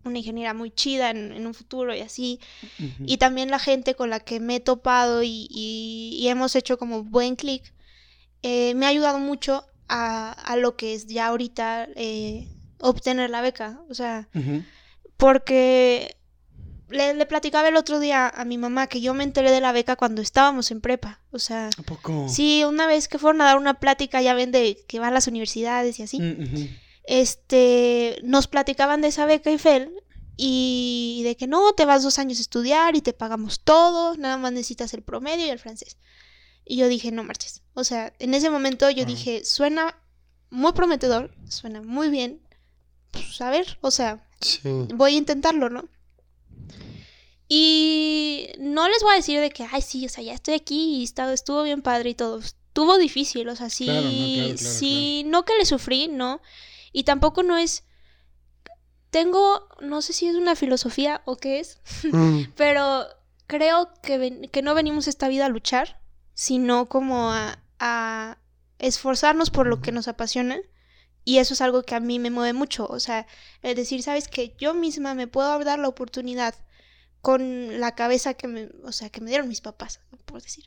una 0.10 0.20
ingeniera 0.20 0.54
muy 0.54 0.72
chida 0.72 1.10
en, 1.12 1.32
en 1.32 1.48
un 1.48 1.54
futuro 1.54 1.96
y 1.96 2.01
así, 2.01 2.39
y 3.06 3.18
también 3.18 3.50
la 3.50 3.60
gente 3.60 3.96
con 3.96 4.10
la 4.10 4.20
que 4.20 4.39
me 4.42 4.58
he 4.58 4.60
topado 4.60 5.24
y, 5.24 5.48
y- 5.50 6.18
y 6.20 6.28
hemos 6.28 6.56
hecho 6.56 6.78
como 6.78 7.04
buen 7.04 7.36
clic, 7.36 7.74
eh, 8.44 8.74
me 8.75 8.86
ha 8.86 8.89
ayudado 8.89 9.20
mucho 9.20 9.66
a, 9.88 10.32
a 10.32 10.56
lo 10.58 10.75
que 10.75 10.94
es 10.94 11.08
ya 11.08 11.28
ahorita 11.28 11.88
eh, 11.96 12.48
obtener 12.80 13.30
la 13.30 13.42
beca. 13.42 13.82
O 13.89 13.94
sea, 13.94 14.30
porque 15.18 16.16
le, 16.89 17.13
le 17.13 17.25
platicaba 17.25 17.68
el 17.68 17.75
otro 17.75 18.00
día 18.00 18.28
a 18.30 18.46
mi 18.46 18.58
mamá 18.58 18.88
que 18.88 19.01
yo 19.01 19.13
me 19.13 19.24
enteré 19.24 19.51
de 19.51 19.62
la 19.62 19.72
beca 19.72 19.96
cuando 19.96 20.22
estábamos 20.22 20.72
en 20.72 20.82
prepa. 20.82 21.22
O 21.32 21.39
sea, 21.39 21.70
¿A 21.78 21.84
poco? 21.84 22.28
sí, 22.30 22.63
una 22.63 22.88
vez 22.88 23.08
que 23.08 23.20
fueron 23.20 23.42
a 23.42 23.46
dar 23.46 23.58
una 23.58 23.75
plática, 23.80 24.22
ya 24.22 24.34
ven 24.34 24.51
de 24.51 24.84
que 24.88 25.00
van 25.00 25.10
a 25.10 25.13
las 25.13 25.28
universidades 25.28 26.00
y 26.00 26.04
así 26.04 26.18
ujú. 26.18 26.68
Este, 27.10 28.20
nos 28.22 28.46
platicaban 28.46 29.01
de 29.01 29.08
esa 29.08 29.25
beca 29.25 29.50
Eiffel 29.50 29.92
y 30.38 31.22
de 31.24 31.36
que 31.36 31.48
no, 31.48 31.74
te 31.74 31.86
vas 31.86 32.04
dos 32.04 32.20
años 32.20 32.38
a 32.38 32.42
estudiar 32.42 32.96
y 32.96 33.01
te 33.01 33.13
pagamos 33.13 33.62
todo, 33.62 34.16
nada 34.16 34.38
más 34.38 34.51
necesitas 34.51 34.94
el 34.94 35.01
promedio 35.01 35.48
y 35.48 35.50
el 35.50 35.58
francés. 35.58 35.98
Y 36.66 36.78
yo 36.78 36.88
dije, 36.88 37.12
no 37.12 37.24
marches. 37.24 37.63
O 37.74 37.84
sea, 37.84 38.13
en 38.20 38.36
ese 38.36 38.51
momento 38.51 38.92
yo 38.92 39.06
dije, 39.06 39.44
suena 39.44 40.00
muy 40.51 40.72
prometedor, 40.74 41.34
suena 41.50 41.82
muy 41.82 42.10
bien. 42.10 42.42
Pues 43.10 43.42
a 43.42 43.50
ver, 43.50 43.80
o 43.82 43.89
sea, 43.89 44.24
Sí. 44.39 44.60
voy 44.94 45.16
a 45.16 45.18
intentarlo, 45.18 45.70
¿no? 45.72 45.89
Y 47.48 48.50
no 48.60 48.88
les 48.88 49.01
voy 49.01 49.13
a 49.13 49.16
decir 49.16 49.39
de 49.39 49.50
que, 49.50 49.66
ay, 49.72 49.82
sí, 49.82 50.06
o 50.06 50.10
sea, 50.10 50.24
ya 50.24 50.34
estoy 50.34 50.54
aquí 50.54 50.98
y 50.98 51.04
estado, 51.04 51.34
estuvo 51.34 51.63
bien 51.63 51.82
padre 51.82 52.12
y 52.12 52.16
todo. 52.16 52.38
Estuvo 52.38 53.00
difícil, 53.00 53.50
o 53.50 53.56
sea, 53.56 53.72
sí, 53.72 53.86
Claro, 53.86 54.01
no, 54.04 54.12
claro, 54.12 54.56
claro, 54.56 54.58
sí, 54.58 55.24
no 55.25 55.44
que 55.44 55.58
le 55.58 55.66
sufrí, 55.66 56.08
no. 56.08 56.39
Y 56.91 57.03
tampoco 57.03 57.43
no 57.43 57.58
es. 57.58 57.84
Tengo, 59.10 59.67
no 59.81 60.01
sé 60.01 60.13
si 60.13 60.27
es 60.27 60.36
una 60.36 60.55
filosofía 60.55 61.22
o 61.25 61.36
qué 61.38 61.60
es, 61.60 61.79
Mm, 62.12 62.41
pero 62.55 63.05
creo 63.48 63.91
que, 64.03 64.17
ven- 64.17 64.50
que 64.51 64.62
no 64.62 64.75
venimos 64.75 65.08
esta 65.08 65.27
vida 65.27 65.48
a 65.48 65.50
luchar, 65.50 66.00
sino 66.34 66.88
como 66.88 67.31
a, 67.31 67.60
a 67.79 68.38
esforzarnos 68.77 69.50
por 69.50 69.65
lo 69.67 69.81
que 69.81 69.91
nos 69.91 70.08
apasiona 70.08 70.58
y 71.25 71.39
eso 71.39 71.53
es 71.55 71.62
algo 71.62 71.84
que 71.84 71.96
a 71.96 72.00
mí 72.00 72.19
me 72.19 72.29
mueve 72.29 72.53
mucho. 72.53 72.86
O 72.88 73.00
sea, 73.00 73.25
es 73.63 73.75
decir, 73.75 74.03
sabes 74.03 74.27
que 74.27 74.55
yo 74.60 74.74
misma 74.74 75.15
me 75.15 75.27
puedo 75.27 75.58
dar 75.63 75.79
la 75.79 75.88
oportunidad 75.88 76.53
con 77.21 77.79
la 77.79 77.95
cabeza 77.95 78.33
que 78.33 78.47
me, 78.47 78.69
o 78.83 78.91
sea, 78.91 79.09
que 79.09 79.21
me 79.21 79.29
dieron 79.29 79.49
mis 79.49 79.61
papás, 79.61 79.99
por 80.25 80.41
decir. 80.41 80.65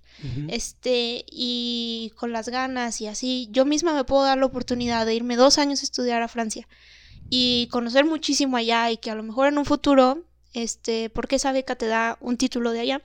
Este, 0.49 1.25
y 1.30 2.12
con 2.16 2.32
las 2.32 2.49
ganas 2.49 3.00
y 3.00 3.06
así, 3.06 3.49
yo 3.50 3.64
misma 3.64 3.94
me 3.94 4.04
puedo 4.04 4.25
dar 4.25 4.38
la 4.38 4.47
oportunidad 4.47 5.06
de 5.06 5.14
irme 5.14 5.37
dos 5.37 5.59
años 5.59 5.80
a 5.80 5.85
estudiar 5.85 6.23
a 6.23 6.28
Francia 6.28 6.68
y 7.30 7.68
conocer 7.68 8.04
muchísimo 8.04 8.56
allá 8.56 8.90
y 8.90 8.99
que 8.99 9.11
a 9.11 9.14
lo 9.14 9.23
mejor 9.23 9.49
en 9.49 9.56
un 9.56 9.64
futuro, 9.64 10.25
este, 10.52 11.09
porque 11.11 11.37
esa 11.37 11.52
beca 11.52 11.76
te 11.76 11.87
da 11.87 12.18
un 12.21 12.37
título 12.37 12.73
de 12.73 12.80
allá, 12.80 13.02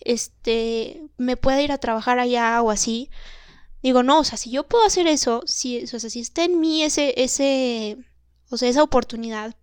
este, 0.00 1.02
me 1.18 1.36
pueda 1.36 1.60
ir 1.60 1.72
a 1.72 1.78
trabajar 1.78 2.18
allá 2.18 2.62
o 2.62 2.70
así. 2.70 3.10
Digo, 3.82 4.02
no, 4.02 4.20
o 4.20 4.24
sea, 4.24 4.38
si 4.38 4.50
yo 4.50 4.66
puedo 4.66 4.84
hacer 4.84 5.06
eso, 5.06 5.42
si, 5.46 5.84
o 5.84 5.86
sea, 5.86 6.10
si 6.10 6.20
está 6.20 6.44
en 6.44 6.58
mí 6.58 6.82
ese, 6.82 7.14
ese, 7.22 7.98
o 8.48 8.56
sea, 8.56 8.68
esa 8.68 8.82
oportunidad, 8.82 9.54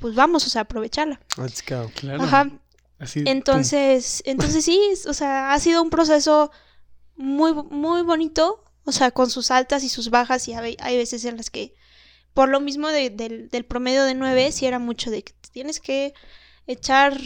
pues, 0.00 0.14
vamos, 0.14 0.46
o 0.46 0.50
sea, 0.50 0.62
aprovecharla. 0.62 1.20
Let's 1.36 1.62
go. 1.68 1.90
Claro. 1.94 2.22
Ajá. 2.22 2.50
Así, 2.98 3.20
pum. 3.20 3.28
Entonces, 3.32 4.22
entonces 4.26 4.64
sí, 4.64 4.80
o 5.06 5.12
sea, 5.12 5.52
ha 5.52 5.58
sido 5.60 5.82
un 5.82 5.90
proceso 5.90 6.50
muy, 7.16 7.52
muy 7.52 8.02
bonito, 8.02 8.64
o 8.84 8.92
sea, 8.92 9.10
con 9.10 9.28
sus 9.30 9.50
altas 9.50 9.84
y 9.84 9.88
sus 9.88 10.10
bajas, 10.10 10.48
y 10.48 10.54
hay, 10.54 10.76
hay 10.80 10.96
veces 10.96 11.24
en 11.24 11.36
las 11.36 11.50
que, 11.50 11.74
por 12.34 12.48
lo 12.48 12.60
mismo 12.60 12.88
de- 12.88 13.10
del, 13.10 13.48
del 13.50 13.64
promedio 13.64 14.04
de 14.04 14.14
nueve, 14.14 14.50
sí 14.52 14.64
era 14.66 14.78
mucho 14.78 15.10
de 15.10 15.22
que 15.24 15.32
te 15.32 15.48
tienes 15.50 15.80
que 15.80 16.14
echar 16.66 17.18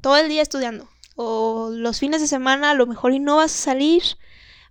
todo 0.00 0.16
el 0.16 0.28
día 0.28 0.42
estudiando, 0.42 0.88
o 1.16 1.70
los 1.72 1.98
fines 1.98 2.20
de 2.20 2.26
semana 2.28 2.70
a 2.70 2.74
lo 2.74 2.86
mejor 2.86 3.12
y 3.12 3.18
no 3.18 3.36
vas 3.36 3.52
a 3.54 3.58
salir 3.62 4.02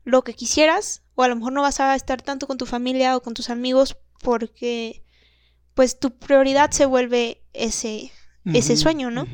lo 0.03 0.23
que 0.23 0.33
quisieras, 0.33 1.01
o 1.15 1.23
a 1.23 1.27
lo 1.27 1.35
mejor 1.35 1.53
no 1.53 1.61
vas 1.61 1.79
a 1.79 1.95
estar 1.95 2.21
tanto 2.21 2.47
con 2.47 2.57
tu 2.57 2.65
familia 2.65 3.15
o 3.17 3.21
con 3.21 3.33
tus 3.33 3.50
amigos 3.50 3.97
porque 4.21 5.03
pues 5.74 6.00
tu 6.00 6.12
prioridad 6.18 6.72
se 6.72 6.86
vuelve 6.86 7.42
ese, 7.54 8.12
ese 8.46 8.75
sueño, 8.78 9.12
¿no? 9.12 9.25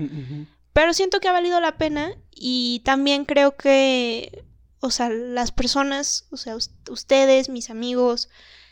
Pero 0.74 0.94
siento 0.94 1.20
que 1.20 1.27
ha 1.27 1.32
valido 1.32 1.60
la 1.60 1.77
pena 1.77 2.12
y 2.32 2.82
también 2.86 3.25
creo 3.25 3.56
que, 3.58 4.46
o 4.79 4.91
sea, 4.91 5.10
las 5.10 5.51
personas, 5.51 6.27
o 6.32 6.38
sea, 6.38 6.56
us- 6.56 6.72
ustedes, 6.89 7.50
mis 7.50 7.70
amigos, 7.70 8.29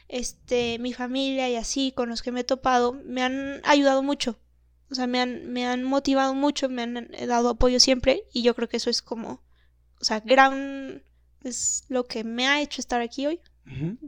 este, 0.08 0.78
mi 0.80 0.94
familia 0.94 1.50
y 1.50 1.56
así, 1.56 1.92
con 1.96 2.10
los 2.10 2.22
que 2.22 2.32
me 2.32 2.42
he 2.42 2.44
topado, 2.44 2.94
me 2.94 3.24
han 3.24 3.62
ayudado 3.64 4.04
mucho. 4.04 4.38
O 4.92 4.96
sea, 4.96 5.08
me 5.08 5.20
han, 5.20 5.52
me 5.52 5.66
han 5.66 5.84
motivado 5.84 6.36
mucho, 6.36 6.70
me 6.70 6.84
han 6.84 7.10
dado 7.28 7.50
apoyo 7.50 7.80
siempre 7.80 8.24
y 8.32 8.44
yo 8.44 8.54
creo 8.56 8.70
que 8.70 8.78
eso 8.78 8.92
es 8.92 9.02
como, 9.02 9.42
o 10.00 10.04
sea, 10.06 10.20
gran, 10.20 11.02
es 11.44 11.86
lo 11.90 12.06
que 12.06 12.24
me 12.24 12.48
ha 12.48 12.62
hecho 12.62 12.82
estar 12.82 13.02
aquí 13.02 13.26
hoy. 13.26 13.40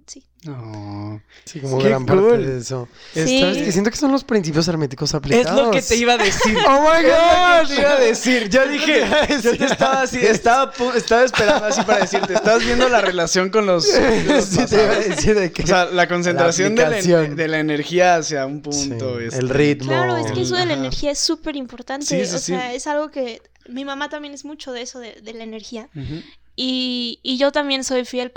Sí. 0.06 0.24
No. 0.44 1.22
Sí, 1.44 1.60
como 1.60 1.80
Qué 1.80 1.90
gran 1.90 2.06
cool. 2.06 2.30
parte 2.30 2.46
de 2.46 2.60
eso. 2.60 2.88
Sí. 3.14 3.72
Siento 3.72 3.90
que 3.90 3.98
son 3.98 4.12
los 4.12 4.24
principios 4.24 4.68
herméticos 4.68 5.10
Es 5.10 5.16
aplicados. 5.16 5.66
lo 5.66 5.72
que 5.72 5.82
te 5.82 5.96
iba 5.96 6.14
a 6.14 6.18
decir. 6.18 6.56
¡Oh, 6.68 6.82
my 6.84 7.06
Es 7.06 7.10
lo 7.10 7.68
que 7.70 7.76
te 7.76 7.82
iba 7.82 7.92
a 7.92 8.00
decir. 8.00 8.50
Yo 8.50 8.68
dije, 8.68 9.04
yo 9.44 9.58
te 9.58 9.66
estaba 9.66 10.02
así, 10.04 10.20
estaba, 10.20 10.72
estaba 10.96 11.24
esperando 11.24 11.66
así 11.66 11.82
para 11.82 12.00
decirte, 12.02 12.36
estás 12.36 12.64
viendo 12.64 12.88
la 12.88 13.02
relación 13.02 13.50
con 13.50 13.66
los, 13.66 13.88
los 14.28 14.46
Sí, 14.46 14.66
te 14.68 14.76
iba 14.76 14.94
a 14.94 15.00
decir 15.00 15.40
de 15.40 15.52
que... 15.52 15.64
O 15.64 15.68
sea, 15.68 15.86
la 15.86 16.08
concentración 16.08 16.76
de, 16.76 16.84
la, 16.90 17.22
de 17.24 17.48
la 17.48 17.60
energía 17.60 18.16
hacia 18.18 18.46
un 18.46 18.62
Sí, 18.72 18.90
punto. 18.90 19.20
este, 19.20 19.40
el 19.40 19.50
ritmo. 19.50 19.88
Claro, 19.90 20.18
es 20.18 20.32
que 20.32 20.42
eso 20.42 20.56
de 20.56 20.66
la 20.68 20.74
energía 20.74 21.12
es 21.12 21.20
súper 21.20 21.56
importante. 21.56 22.06
O 22.22 22.26
sí. 22.28 22.40
sea, 22.40 22.74
es 22.74 22.86
algo 22.88 23.10
que 23.10 23.42
mi 23.68 23.86
mamá 23.86 24.08
también 24.10 24.34
es 24.34 24.46
mucho 24.46 24.72
de 24.72 24.84
eso, 24.84 25.00
de, 25.00 25.20
de 25.22 25.34
la 25.34 25.44
energía. 25.44 25.90
Ujú. 25.96 26.22
Y, 26.60 27.20
y 27.24 27.38
yo 27.38 27.52
también 27.54 27.84
soy 27.86 28.04
fiel 28.04 28.34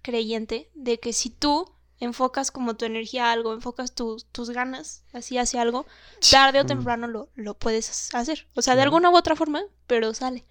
creyente 0.00 0.70
de 0.74 0.98
que 1.00 1.12
si 1.12 1.28
tú 1.28 1.70
enfocas 1.98 2.50
como 2.52 2.76
tu 2.76 2.84
energía 2.84 3.26
a 3.26 3.32
algo, 3.32 3.52
enfocas 3.52 3.94
tus 3.94 4.26
tus 4.30 4.50
ganas 4.50 5.02
así 5.12 5.38
hacia 5.38 5.60
algo, 5.60 5.84
tarde 6.30 6.60
o 6.60 6.64
Mm. 6.64 6.68
temprano 6.68 7.06
lo, 7.08 7.28
lo 7.34 7.54
puedes 7.54 8.14
hacer. 8.14 8.46
O 8.54 8.62
sea, 8.62 8.76
de 8.76 8.82
alguna 8.82 9.10
u 9.10 9.16
otra 9.16 9.34
forma, 9.36 9.60
pero 9.88 10.14
sale. 10.14 10.44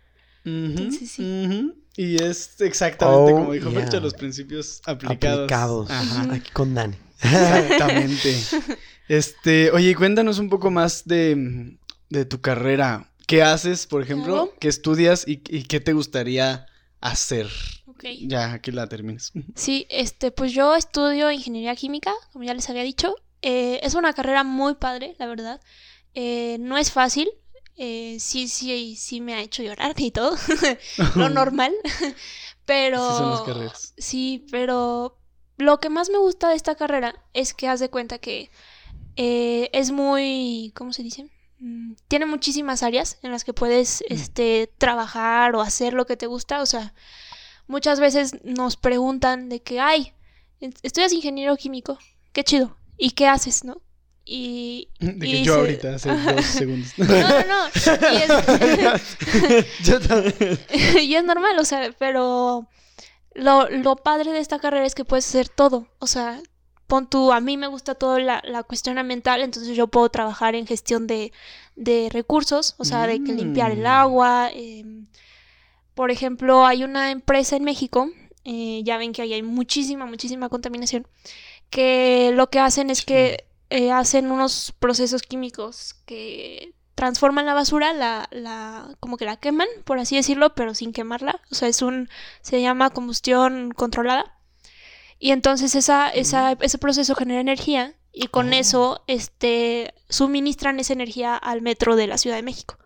Ujú, 0.46 0.92
Sí, 0.92 1.08
sí. 1.08 1.22
ujú. 1.46 1.76
Y 1.96 2.22
es 2.22 2.60
exactamente 2.60 3.32
Oh, 3.32 3.38
como 3.38 3.54
dijo 3.54 3.70
yeah. 3.70 4.00
Los 4.02 4.14
principios 4.16 4.82
aplicados. 4.86 5.40
Aplicados. 5.44 5.90
Ajá. 5.92 6.34
Aquí 6.34 6.52
con 6.52 6.74
Dani. 6.76 6.96
Exactamente. 7.22 8.36
Este, 9.10 9.70
oye, 9.72 9.96
cuéntanos 9.96 10.40
un 10.40 10.50
poco 10.50 10.72
más 10.72 11.04
de, 11.06 11.78
de 12.10 12.24
tu 12.26 12.40
carrera. 12.40 13.12
¿Qué 13.28 13.44
haces, 13.44 13.86
por 13.86 14.02
ejemplo? 14.02 14.54
¿Qué 14.62 14.70
estudias 14.70 15.28
y, 15.28 15.42
y 15.50 15.64
qué 15.64 15.82
te 15.82 15.92
gustaría 15.92 16.66
hacer? 17.04 17.50
Ya 18.22 18.60
que 18.60 18.72
la 18.72 18.88
termines. 18.88 19.32
Sí, 19.56 19.86
este, 19.90 20.32
pues 20.32 20.52
yo 20.54 20.76
estudio 20.76 21.32
ingeniería 21.32 21.76
química, 21.76 22.14
como 22.32 22.46
ya 22.46 22.54
les 22.54 22.70
había 22.70 22.84
dicho. 22.84 23.16
Eh, 23.42 23.80
es 23.84 23.94
una 23.94 24.14
carrera 24.14 24.44
muy 24.44 24.76
padre, 24.76 25.16
la 25.20 25.28
verdad. 25.28 25.62
Eh, 26.16 26.58
no 26.60 26.78
es 26.78 26.92
fácil. 26.92 27.30
Eh, 27.76 28.18
sí, 28.20 28.48
sí, 28.48 28.96
sí 28.96 29.20
me 29.20 29.34
ha 29.34 29.42
hecho 29.42 29.64
llorar 29.64 29.94
y 29.98 30.12
todo. 30.12 30.36
Lo 31.16 31.30
normal. 31.30 31.74
pero. 32.66 33.04
Así 33.04 33.18
son 33.18 33.32
las 33.32 33.42
carreras. 33.42 33.94
Sí, 33.98 34.46
pero 34.52 35.18
lo 35.58 35.80
que 35.80 35.90
más 35.90 36.10
me 36.10 36.18
gusta 36.18 36.50
de 36.50 36.56
esta 36.56 36.76
carrera 36.76 37.16
es 37.34 37.54
que 37.54 37.68
haz 37.68 37.80
de 37.80 37.90
cuenta 37.90 38.18
que 38.18 38.50
eh, 39.16 39.70
es 39.74 39.92
muy, 39.92 40.72
¿cómo 40.76 40.94
se 40.94 41.04
dice? 41.04 41.30
Mm, 41.66 41.94
Tiene 42.10 42.26
muchísimas 42.26 42.84
áreas 42.84 43.18
en 43.24 43.32
las 43.32 43.46
que 43.46 43.54
puedes 43.54 44.04
este, 44.10 44.70
trabajar 44.78 45.56
o 45.56 45.62
hacer 45.62 45.94
lo 45.94 46.06
que 46.06 46.18
te 46.18 46.28
gusta. 46.28 46.62
O 46.62 46.66
sea, 46.66 46.94
muchas 47.68 48.02
veces 48.02 48.44
nos 48.44 48.76
preguntan 48.76 49.48
de 49.48 49.62
que, 49.62 49.80
ay, 49.80 50.12
estudias 50.82 51.14
ingeniero 51.14 51.56
químico, 51.56 51.98
qué 52.34 52.44
chido. 52.44 52.76
¿Y 52.98 53.12
qué 53.12 53.28
haces, 53.28 53.64
no? 53.64 53.82
Y, 54.26 54.90
De 55.00 55.26
y 55.28 55.32
que 55.32 55.44
yo 55.44 55.54
se- 55.54 55.60
ahorita, 55.62 55.96
hace 55.96 56.10
dos 56.10 56.46
segundos. 56.46 56.92
No, 56.98 57.06
no, 57.06 57.46
no. 57.48 57.68
Y 58.14 58.18
es- 58.18 59.66
Yo 59.86 60.00
también. 60.02 60.60
y 61.02 61.16
es 61.16 61.24
normal, 61.24 61.58
o 61.60 61.66
sea, 61.66 61.94
pero 61.98 62.68
lo, 63.36 63.70
lo 63.70 63.96
padre 63.96 64.32
de 64.32 64.40
esta 64.40 64.60
carrera 64.60 64.86
es 64.86 64.96
que 64.96 65.06
puedes 65.06 65.28
hacer 65.28 65.48
todo. 65.50 65.88
O 66.00 66.08
sea, 66.08 66.42
pon 66.94 67.08
tú, 67.08 67.32
a 67.32 67.40
mí 67.40 67.58
me 67.58 67.68
gusta 67.76 67.96
toda 67.96 68.20
la, 68.20 68.42
la 68.46 68.62
cuestión 68.64 68.98
ambiental, 69.00 69.42
entonces 69.42 69.76
yo 69.76 69.88
puedo 69.88 70.10
trabajar 70.10 70.54
en 70.56 70.68
gestión 70.68 71.08
de, 71.08 71.32
de 71.76 72.10
recursos, 72.12 72.76
o 72.78 72.86
sea, 72.86 73.08
de 73.08 73.24
que 73.24 73.34
limpiar 73.34 73.72
el 73.72 73.82
Mm. 73.84 73.88
agua. 74.04 74.50
em, 74.54 75.08
por 75.96 76.12
ejemplo, 76.12 76.66
hay 76.66 76.84
una 76.84 77.10
empresa 77.12 77.56
en 77.56 77.64
México, 77.64 78.10
eh, 78.46 78.82
ya 78.84 78.98
ven 78.98 79.12
que 79.14 79.22
ahí 79.24 79.34
hay 79.34 79.42
muchísima, 79.44 80.06
muchísima 80.06 80.50
contaminación, 80.50 81.08
que 81.72 82.32
lo 82.36 82.50
que 82.52 82.60
hacen 82.60 82.90
es 82.92 83.04
que 83.06 83.46
eh, 83.72 83.92
hacen 83.92 84.32
unos 84.32 84.72
procesos 84.80 85.22
químicos 85.24 85.96
que 86.06 86.74
transforman 86.96 87.48
la 87.48 87.56
basura, 87.56 87.92
la, 87.94 88.28
la, 88.32 88.88
como 89.00 89.18
que 89.18 89.26
la 89.26 89.38
queman, 89.38 89.68
por 89.84 89.98
así 89.98 90.16
decirlo, 90.16 90.54
pero 90.54 90.76
sin 90.76 90.94
quemarla. 90.94 91.42
O 91.52 91.56
sea, 91.56 91.68
es 91.68 91.82
un, 91.82 92.08
se 92.42 92.62
llama 92.62 92.92
combustión 92.92 93.72
controlada. 93.76 94.26
Y 95.24 95.32
entonces 95.32 95.74
esa, 95.76 96.10
esa, 96.10 96.52
ese 96.60 96.78
proceso 96.78 97.16
genera 97.16 97.40
energía 97.40 97.94
y 98.12 98.28
con 98.28 98.50
Oh. 98.50 98.58
eso 98.58 99.04
este, 99.08 99.94
suministran 100.10 100.82
esa 100.82 100.92
energía 100.92 101.38
al 101.38 101.62
metro 101.62 101.96
de 101.96 102.08
la 102.08 102.18
Ciudad 102.18 102.36
de 102.36 102.44
México. 102.44 102.78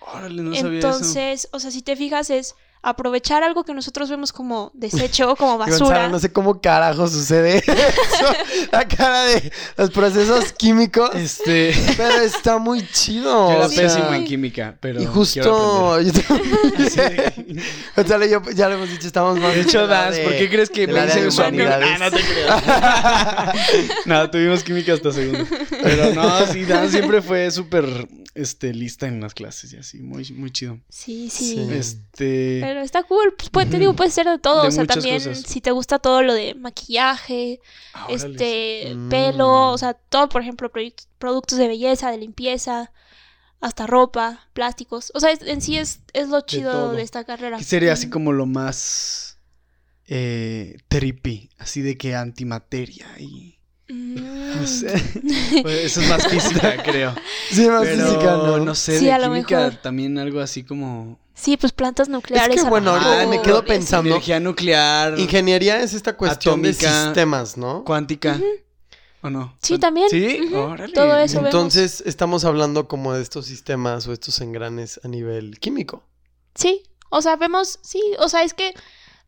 Órale, 0.00 0.42
no 0.42 0.54
sabía 0.54 0.80
eso. 0.80 0.86
entonces, 0.88 1.48
o 1.50 1.58
sea, 1.58 1.70
si 1.70 1.80
te 1.80 1.96
fijas 1.96 2.28
es 2.28 2.56
aprovechar 2.82 3.42
algo 3.42 3.64
que 3.64 3.74
nosotros 3.74 4.08
vemos 4.10 4.32
como 4.32 4.70
desecho, 4.74 5.34
como 5.38 5.58
Gonzalo, 5.58 5.78
basura. 5.86 6.08
no 6.08 6.18
sé 6.18 6.32
cómo 6.32 6.60
carajo 6.60 7.08
sucede 7.08 7.58
eso. 7.66 8.66
La 8.72 8.86
cara 8.86 9.24
de 9.24 9.52
los 9.76 9.90
procesos 9.90 10.52
químicos. 10.52 11.14
Este, 11.14 11.74
Pero 11.96 12.20
está 12.22 12.58
muy 12.58 12.86
chido. 12.92 13.50
yo 13.50 13.56
era 13.56 13.66
o 13.66 13.68
sea, 13.68 13.82
pésimo 13.82 14.14
en 14.14 14.24
química, 14.24 14.76
pero 14.80 15.02
Y 15.02 15.06
justo. 15.06 16.00
yo 16.00 16.12
también- 16.12 16.24
aprender. 16.24 16.88
Sí. 16.88 17.56
Gonzalo 17.96 18.24
y 18.26 18.30
yo 18.30 18.42
ya 18.54 18.68
lo 18.68 18.76
hemos 18.76 18.88
dicho, 18.90 19.06
estamos 19.06 19.38
más. 19.38 19.54
De 19.54 19.60
hecho, 19.62 19.86
de- 19.86 20.22
¿por 20.22 20.32
qué 20.36 20.48
crees 20.48 20.70
que 20.70 20.86
me 20.86 21.00
de 21.06 21.30
su 21.30 21.42
amigo? 21.42 21.68
Ah, 21.70 21.98
no 21.98 22.10
te 22.10 22.20
creas. 22.22 22.62
no, 24.06 24.30
tuvimos 24.30 24.62
química 24.62 24.92
hasta 24.94 25.12
segundo. 25.12 25.44
Pero 25.82 26.14
no, 26.14 26.46
sí, 26.46 26.64
Dan 26.64 26.90
siempre 26.90 27.20
fue 27.22 27.50
súper 27.50 28.08
este, 28.34 28.72
lista 28.72 29.06
en 29.06 29.20
las 29.20 29.34
clases 29.34 29.72
y 29.72 29.76
así, 29.76 29.98
muy, 29.98 30.30
muy 30.32 30.50
chido. 30.50 30.78
Sí, 30.88 31.28
sí. 31.30 31.54
Sí. 31.54 31.68
Este. 31.72 32.58
Pero 32.62 32.77
está 32.84 33.02
cool, 33.02 33.34
pues 33.36 33.50
puede- 33.50 33.70
te 33.70 33.78
digo, 33.78 33.94
puede 33.94 34.10
ser 34.10 34.26
de 34.26 34.38
todo, 34.38 34.62
De 34.62 34.68
o 34.68 34.70
sea, 34.70 34.84
también 34.86 35.16
cosas. 35.18 35.38
si 35.46 35.60
te 35.60 35.70
gusta 35.70 35.98
todo 35.98 36.22
lo 36.22 36.34
de 36.34 36.54
maquillaje, 36.54 37.60
ah, 37.94 38.06
órale. 38.08 38.30
este, 38.32 38.94
Mm. 38.94 39.08
pelo, 39.08 39.70
o 39.72 39.78
sea, 39.78 39.94
todo, 39.94 40.28
por 40.28 40.42
ejemplo, 40.42 40.70
productos 41.18 41.58
de 41.58 41.68
belleza, 41.68 42.10
de 42.10 42.18
limpieza, 42.18 42.92
hasta 43.60 43.86
ropa, 43.86 44.46
plásticos, 44.52 45.10
o 45.14 45.20
sea, 45.20 45.30
es- 45.32 45.42
en 45.42 45.60
sí 45.60 45.76
es, 45.78 46.00
es 46.12 46.28
lo 46.28 46.40
chido 46.42 46.92
de, 46.92 47.02
esta 47.02 47.24
carrera. 47.24 47.58
¿Qué 47.58 47.64
sería 47.64 47.92
así 47.92 48.08
como 48.08 48.32
lo 48.32 48.46
más 48.46 49.38
eh, 50.06 50.78
trippy? 50.88 51.50
Así 51.58 51.82
de 51.82 51.96
que 51.98 52.14
antimateria 52.14 53.06
y. 53.18 53.54
Mm. 53.90 54.16
No 54.60 54.66
sé. 54.66 54.92
Pues 55.62 55.78
eso 55.86 56.02
es 56.02 56.08
más 56.10 56.26
física, 56.28 56.76
creo. 56.84 57.14
Sí, 57.50 57.66
más 57.68 57.84
Pero 57.84 58.04
física, 58.06 58.32
¿no? 58.36 58.58
no 58.58 58.74
sé, 58.74 58.98
Sí, 58.98 59.06
de 59.06 59.12
a 59.12 59.18
lo 59.18 59.24
química 59.32 59.56
mejor. 59.60 59.76
también 59.76 60.18
algo 60.18 60.40
así 60.40 60.62
como. 60.62 61.18
Sí, 61.40 61.56
pues 61.56 61.72
plantas 61.72 62.08
nucleares. 62.08 62.56
Es 62.56 62.64
que, 62.64 62.68
bueno, 62.68 62.90
ahorita 62.90 63.26
me 63.28 63.40
quedo 63.42 63.64
pensando- 63.64 64.10
Energía 64.10 64.40
nuclear, 64.40 65.18
Ingeniería 65.18 65.80
es 65.80 65.94
esta 65.94 66.16
cuestión 66.16 66.60
de 66.62 66.70
Atómica. 66.70 67.04
sistemas, 67.04 67.56
¿no? 67.56 67.84
cuántica. 67.84 68.40
¿O 69.22 69.30
no? 69.30 69.56
Sí, 69.62 69.78
también. 69.78 70.08
Sí, 70.10 70.52
órale. 70.54 70.92
Todo 70.92 71.16
eso. 71.16 71.36
vemos. 71.38 71.46
Entonces, 71.46 72.02
estamos 72.06 72.44
hablando 72.44 72.86
como 72.88 73.12
de 73.14 73.22
estos 73.22 73.46
sistemas 73.46 74.06
o 74.06 74.12
estos 74.12 74.40
engranes 74.40 75.00
a 75.04 75.08
nivel 75.08 75.58
químico. 75.58 76.04
Sí, 76.54 76.82
o 77.10 77.20
sea, 77.22 77.36
vemos, 77.36 77.78
sí, 77.82 78.00
o 78.18 78.28
sea, 78.28 78.42
es 78.42 78.54
que 78.54 78.74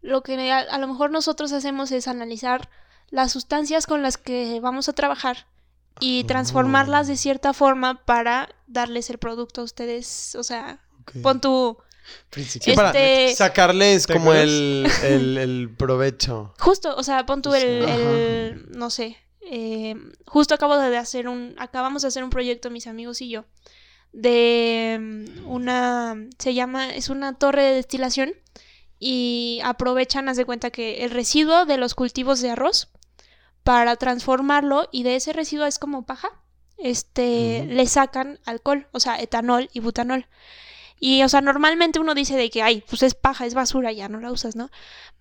lo 0.03 0.23
que 0.23 0.51
a, 0.53 0.59
a 0.59 0.79
lo 0.79 0.87
mejor 0.89 1.11
nosotros 1.11 1.53
hacemos 1.53 1.91
es 1.93 2.07
analizar 2.09 2.71
las 3.11 3.33
sustancias 3.33 3.87
con 3.87 4.03
las 4.03 4.17
que 4.17 4.61
vamos 4.61 4.89
a 4.89 4.93
trabajar 4.93 5.47
y 5.99 6.25
transformarlas 6.25 7.09
de 7.09 7.17
cierta 7.17 7.53
forma 7.53 8.05
para 8.05 8.49
darles 8.67 9.11
el 9.11 9.19
producto 9.19 9.61
a 9.61 9.65
ustedes, 9.65 10.35
o 10.37 10.43
sea, 10.45 10.81
pon 11.23 11.41
tu... 11.41 11.77
Principio. 12.31 12.73
Sí, 12.73 12.77
para 12.77 12.89
este- 12.91 13.35
sacarles 13.35 14.07
¿Te 14.07 14.15
como 14.15 14.33
el, 14.33 14.87
el, 15.03 15.39
el 15.39 15.75
provecho. 15.77 16.55
Justo, 16.59 16.95
o 16.97 17.03
sea, 17.03 17.27
pon 17.27 17.43
tú 17.43 17.55
el, 17.55 18.67
no 18.71 18.91
sé, 18.91 19.17
eh, 19.43 19.95
justo 20.27 20.55
acabo 20.55 20.77
de 20.79 20.97
hacer 20.97 21.29
un, 21.29 21.55
acabamos 21.59 22.03
de 22.03 22.09
hacer 22.09 22.23
un 22.23 22.31
proyecto 22.31 22.71
mis 22.71 22.87
amigos 22.87 23.21
y 23.21 23.31
yo 23.31 23.45
de 24.13 24.99
mm, 25.01 25.47
una, 25.47 26.17
se 26.39 26.55
llama, 26.55 26.91
es 26.91 27.09
una 27.09 27.39
torre 27.39 27.63
de 27.63 27.75
destilación 27.75 28.33
y 28.99 29.61
aprovechan, 29.65 30.29
haz 30.29 30.37
de 30.37 30.45
cuenta 30.45 30.71
que 30.71 31.05
el 31.05 31.11
residuo 31.11 31.65
de 31.65 31.79
los 31.79 31.95
cultivos 31.95 32.41
de 32.41 32.51
arroz 32.51 32.89
para 33.63 33.97
transformarlo 33.97 34.89
y 34.93 35.03
de 35.03 35.17
ese 35.17 35.33
residuo 35.33 35.67
es 35.67 35.79
como 35.79 36.05
paja, 36.07 36.31
este, 36.79 37.65
le 37.67 37.87
sacan 37.87 38.41
alcohol, 38.45 38.89
o 38.93 39.01
sea, 39.01 39.21
etanol 39.21 39.69
y 39.73 39.81
butanol. 39.81 40.27
Y, 41.01 41.23
o 41.23 41.29
sea, 41.31 41.41
normalmente 41.41 41.99
uno 41.99 42.15
dice 42.15 42.37
de 42.37 42.51
que, 42.51 42.63
ay, 42.63 42.85
pues 42.89 43.03
es 43.03 43.15
paja, 43.15 43.47
es 43.47 43.55
basura, 43.55 43.91
ya 43.91 44.09
no 44.11 44.21
la 44.21 44.31
usas, 44.31 44.55
¿no? 44.55 44.71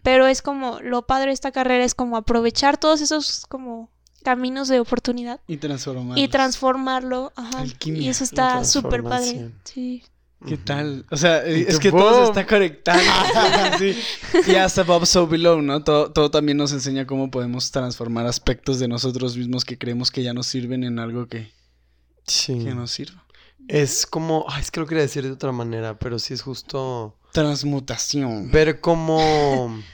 Pero 0.03 0.27
es 0.27 0.41
como, 0.41 0.79
lo 0.81 1.07
padre 1.07 1.27
de 1.27 1.33
esta 1.33 1.51
carrera 1.51 1.83
es 1.85 1.95
como 1.95 2.17
aprovechar 2.17 2.77
todos 2.77 2.99
esos 3.01 3.45
como 3.47 3.89
caminos 4.23 4.67
de 4.67 4.81
oportunidad 4.81 5.39
Y 5.47 5.55
transformar. 5.57 6.17
y 6.17 6.27
transformarlo, 6.27 7.31
ajá. 7.37 7.59
Alquimia, 7.59 8.01
y 8.01 8.09
eso 8.09 8.25
está 8.25 8.65
súper 8.65 9.03
padre. 9.03 9.51
Sí. 9.63 10.03
¿Qué 10.45 10.55
tal? 10.57 11.05
O 11.11 11.17
sea, 11.17 11.43
es 11.45 11.79
que 11.79 11.91
todo 11.91 12.23
se 12.23 12.29
está 12.31 12.45
conectando. 12.47 13.03
sí. 13.77 13.97
Y 14.47 14.55
hasta 14.55 14.83
Bob 14.83 15.05
So 15.05 15.27
Below, 15.27 15.61
¿no? 15.61 15.83
Todo, 15.83 16.11
todo 16.11 16.31
también 16.31 16.57
nos 16.57 16.71
enseña 16.71 17.05
cómo 17.05 17.29
podemos 17.29 17.71
transformar 17.71 18.25
aspectos 18.25 18.79
de 18.79 18.87
nosotros 18.87 19.35
mismos 19.35 19.65
que 19.65 19.77
creemos 19.77 20.11
que 20.11 20.23
ya 20.23 20.33
nos 20.33 20.47
sirven 20.47 20.83
en 20.85 20.99
algo 20.99 21.27
que, 21.27 21.51
Sí. 22.25 22.57
que 22.63 22.73
nos 22.73 22.91
sirva. 22.91 23.25
Es 23.69 24.05
como, 24.05 24.45
ay, 24.49 24.61
es 24.61 24.71
que 24.71 24.79
lo 24.79 24.87
quería 24.87 25.03
decir 25.03 25.23
de 25.23 25.31
otra 25.31 25.51
manera, 25.51 25.97
pero 25.99 26.17
sí 26.19 26.33
es 26.33 26.41
justo 26.41 27.15
Transmutación. 27.31 28.51
ver 28.51 28.79
cómo, 28.81 29.17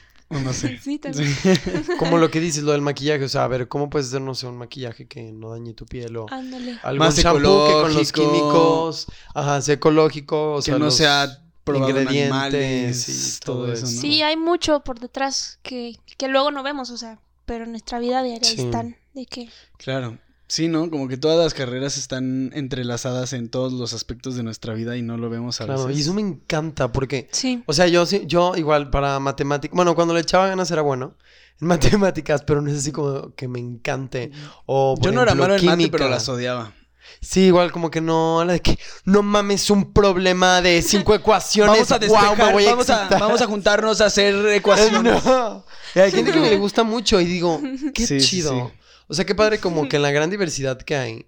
O 0.30 0.40
no 0.40 0.54
sé. 0.54 0.80
Sí, 0.82 0.98
también. 0.98 1.28
Sí. 1.36 1.54
como 2.00 2.18
lo 2.18 2.32
que 2.32 2.40
dices, 2.40 2.64
lo 2.64 2.72
del 2.72 2.82
maquillaje, 2.82 3.26
o 3.26 3.30
sea, 3.30 3.44
a 3.44 3.48
ver, 3.48 3.68
¿cómo 3.68 3.90
puedes 3.92 4.08
hacer, 4.08 4.22
no 4.22 4.34
sé, 4.34 4.48
un 4.48 4.58
maquillaje 4.58 5.08
que 5.08 5.32
no 5.32 5.52
dañe 5.52 5.74
tu 5.74 5.86
piel 5.86 6.18
o 6.18 6.26
Ándale. 6.32 6.80
algún 6.82 7.00
Más 7.06 7.16
shampoo 7.18 7.68
que 7.68 7.74
con 7.74 7.94
los 7.94 8.12
químicos, 8.12 9.08
ajá, 9.36 9.62
sea 9.62 9.76
ecológico, 9.76 10.54
o 10.54 10.56
que 10.58 10.62
sea, 10.64 10.80
no 10.80 10.86
los 10.86 10.96
sea 10.98 11.42
ingredientes 11.68 12.08
animales 12.24 13.10
y 13.38 13.40
todo 13.42 13.56
todo 13.66 13.74
eso, 13.74 13.84
¿no? 13.86 13.92
eso. 13.92 14.02
Sí, 14.02 14.22
hay 14.24 14.38
mucho 14.38 14.80
por 14.80 15.00
detrás 15.00 15.60
que, 15.64 15.98
que 16.18 16.28
luego 16.28 16.50
no 16.52 16.64
vemos, 16.64 16.90
o 16.92 16.98
sea, 16.98 17.20
pero 17.46 17.66
en 17.66 17.72
nuestra 17.72 18.00
vida 18.00 18.24
diaria 18.24 18.50
Sí. 18.50 18.62
están. 18.62 18.96
De 19.14 19.26
que, 19.28 19.50
Claro. 19.78 20.18
Sí, 20.48 20.68
¿no? 20.68 20.90
Como 20.92 21.08
que 21.08 21.18
todas 21.18 21.40
las 21.44 21.54
carreras 21.56 21.98
están 21.98 22.52
entrelazadas 22.54 23.34
en 23.34 23.50
todos 23.50 23.74
los 23.74 23.94
aspectos 23.94 24.36
de 24.36 24.44
nuestra 24.44 24.74
vida 24.76 24.96
y 24.96 25.02
no 25.02 25.18
lo 25.18 25.30
vemos 25.30 25.60
a 25.60 25.66
Claro, 25.66 25.86
veces. 25.86 25.98
y 25.98 26.02
eso 26.04 26.14
me 26.14 26.22
encanta 26.22 26.92
porque, 26.92 27.28
sí. 27.32 27.64
o 27.66 27.74
sea, 27.74 27.88
yo 27.88 28.06
sí, 28.06 28.24
yo 28.28 28.56
igual 28.56 28.92
para 28.92 29.20
matemáticas, 29.20 29.76
bueno, 29.76 29.96
cuando 29.96 30.14
le 30.14 30.20
echaba 30.20 30.48
ganas 30.48 30.70
era 30.70 30.84
bueno 30.84 31.16
en 31.62 31.68
matemáticas, 31.68 32.44
pero 32.44 32.62
no 32.62 32.70
es 32.70 32.78
así 32.78 32.92
como 32.92 33.34
que 33.34 33.48
me 33.48 33.60
encante. 33.60 34.32
O, 34.68 34.96
por 34.96 35.06
Yo 35.06 35.12
no 35.12 35.24
era 35.24 35.34
malo 35.34 35.56
en 35.56 35.66
mate, 35.66 35.78
química. 35.78 35.98
pero 35.98 36.10
las 36.10 36.30
odiaba. 36.30 36.74
Sí, 37.22 37.42
igual 37.46 37.72
como 37.72 37.90
que 37.92 38.02
no, 38.02 38.44
la 38.46 38.54
de 38.54 38.62
que 38.62 38.78
no 39.06 39.22
mames 39.24 39.70
un 39.70 39.94
problema 39.94 40.62
de 40.62 40.82
cinco 40.84 41.14
ecuaciones. 41.16 41.72
Vamos 41.74 41.92
a 41.92 41.98
despejar, 42.00 42.38
me 42.38 42.52
voy 42.54 42.66
a 42.66 42.70
vamos, 42.72 42.90
a, 42.90 43.08
vamos 43.20 43.42
a 43.42 43.48
juntarnos 43.48 44.02
a 44.02 44.06
hacer 44.08 44.36
ecuaciones. 44.50 45.24
No. 45.26 45.66
Y 45.96 46.00
hay 46.00 46.12
gente 46.12 46.32
que 46.32 46.40
me 46.40 46.50
le 46.52 46.58
gusta 46.58 46.84
mucho 46.84 47.20
y 47.22 47.26
digo, 47.26 47.60
qué 47.94 48.06
Sí, 48.06 48.20
sí, 48.20 48.28
chido. 48.28 48.52
sí. 48.72 48.80
O 49.08 49.14
sea, 49.14 49.26
qué 49.26 49.36
padre 49.36 49.60
como 49.60 49.88
que 49.88 49.98
en 49.98 50.02
la 50.02 50.12
gran 50.12 50.30
diversidad 50.30 50.78
que 50.82 50.96
hay, 50.96 51.26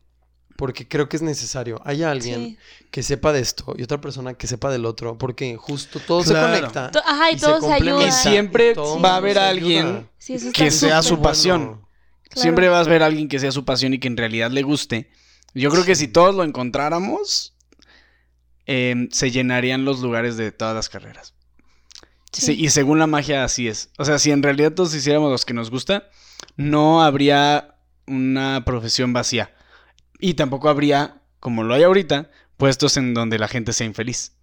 porque 0.56 0.88
creo 0.88 1.08
que 1.08 1.16
es 1.18 1.22
necesario, 1.22 1.80
hay 1.86 2.02
alguien 2.04 2.42
Sí. 2.42 2.58
que 2.90 3.04
sepa 3.04 3.32
de 3.32 3.42
esto 3.42 3.76
y 3.78 3.84
otra 3.84 4.02
persona 4.02 4.34
que 4.34 4.48
sepa 4.48 4.72
del 4.72 4.86
otro, 4.86 5.18
porque 5.18 5.56
justo 5.56 6.00
todo 6.00 6.24
Claro. 6.24 6.54
se 6.56 6.60
conecta. 6.62 6.92
To- 6.92 7.04
Ajá, 7.06 7.32
y, 7.32 7.36
y 7.36 7.40
se 7.40 7.46
todos 7.46 7.64
se. 7.64 8.08
Y 8.08 8.12
siempre 8.12 8.74
todo 8.74 9.00
va 9.00 9.14
a 9.14 9.18
haber 9.18 9.38
alguien. 9.38 10.10
Sí, 10.18 10.38
que 10.52 10.72
sea 10.72 11.04
su 11.04 11.22
pasión. 11.22 11.66
Bueno, 11.66 11.90
claro. 12.30 12.42
Siempre 12.42 12.70
vas 12.70 12.88
a 12.88 12.90
ver 12.90 13.04
a 13.04 13.06
alguien 13.06 13.28
que 13.28 13.40
sea 13.40 13.52
su 13.52 13.64
pasión 13.66 13.94
y 13.94 14.00
que 14.00 14.08
en 14.08 14.18
realidad 14.18 14.50
le 14.52 14.64
guste. 14.64 15.10
Yo 15.54 15.70
creo 15.70 15.86
que 15.86 15.96
si 15.96 16.08
todos 16.08 16.34
lo 16.36 16.44
encontráramos, 16.44 17.54
em, 18.66 19.10
se 19.12 19.32
llenarían 19.32 19.86
los 19.86 20.00
lugares 20.02 20.38
de 20.38 20.52
todas 20.52 20.76
las 20.76 20.90
carreras. 20.90 21.34
Sí. 22.32 22.42
Sí, 22.48 22.54
y 22.66 22.70
según 22.70 23.00
la 23.00 23.08
magia, 23.08 23.44
así 23.44 23.68
es. 23.68 23.90
O 23.98 24.06
sea, 24.06 24.20
si 24.20 24.32
en 24.32 24.44
realidad 24.44 24.74
todos 24.74 24.94
hiciéramos 24.94 25.32
los 25.32 25.46
que 25.46 25.54
nos 25.54 25.72
gusta, 25.72 26.10
no 26.56 27.04
habría 27.04 27.76
una 28.08 28.64
profesión 28.66 29.14
vacía. 29.14 29.52
Y 30.20 30.34
tampoco 30.34 30.70
habría, 30.70 31.22
como 31.40 31.64
lo 31.64 31.74
hay 31.74 31.84
ahorita, 31.84 32.30
puestos 32.58 32.98
en 32.98 33.14
donde 33.14 33.38
la 33.40 33.48
gente 33.48 33.74
sea 33.74 33.86
infeliz. 33.86 34.34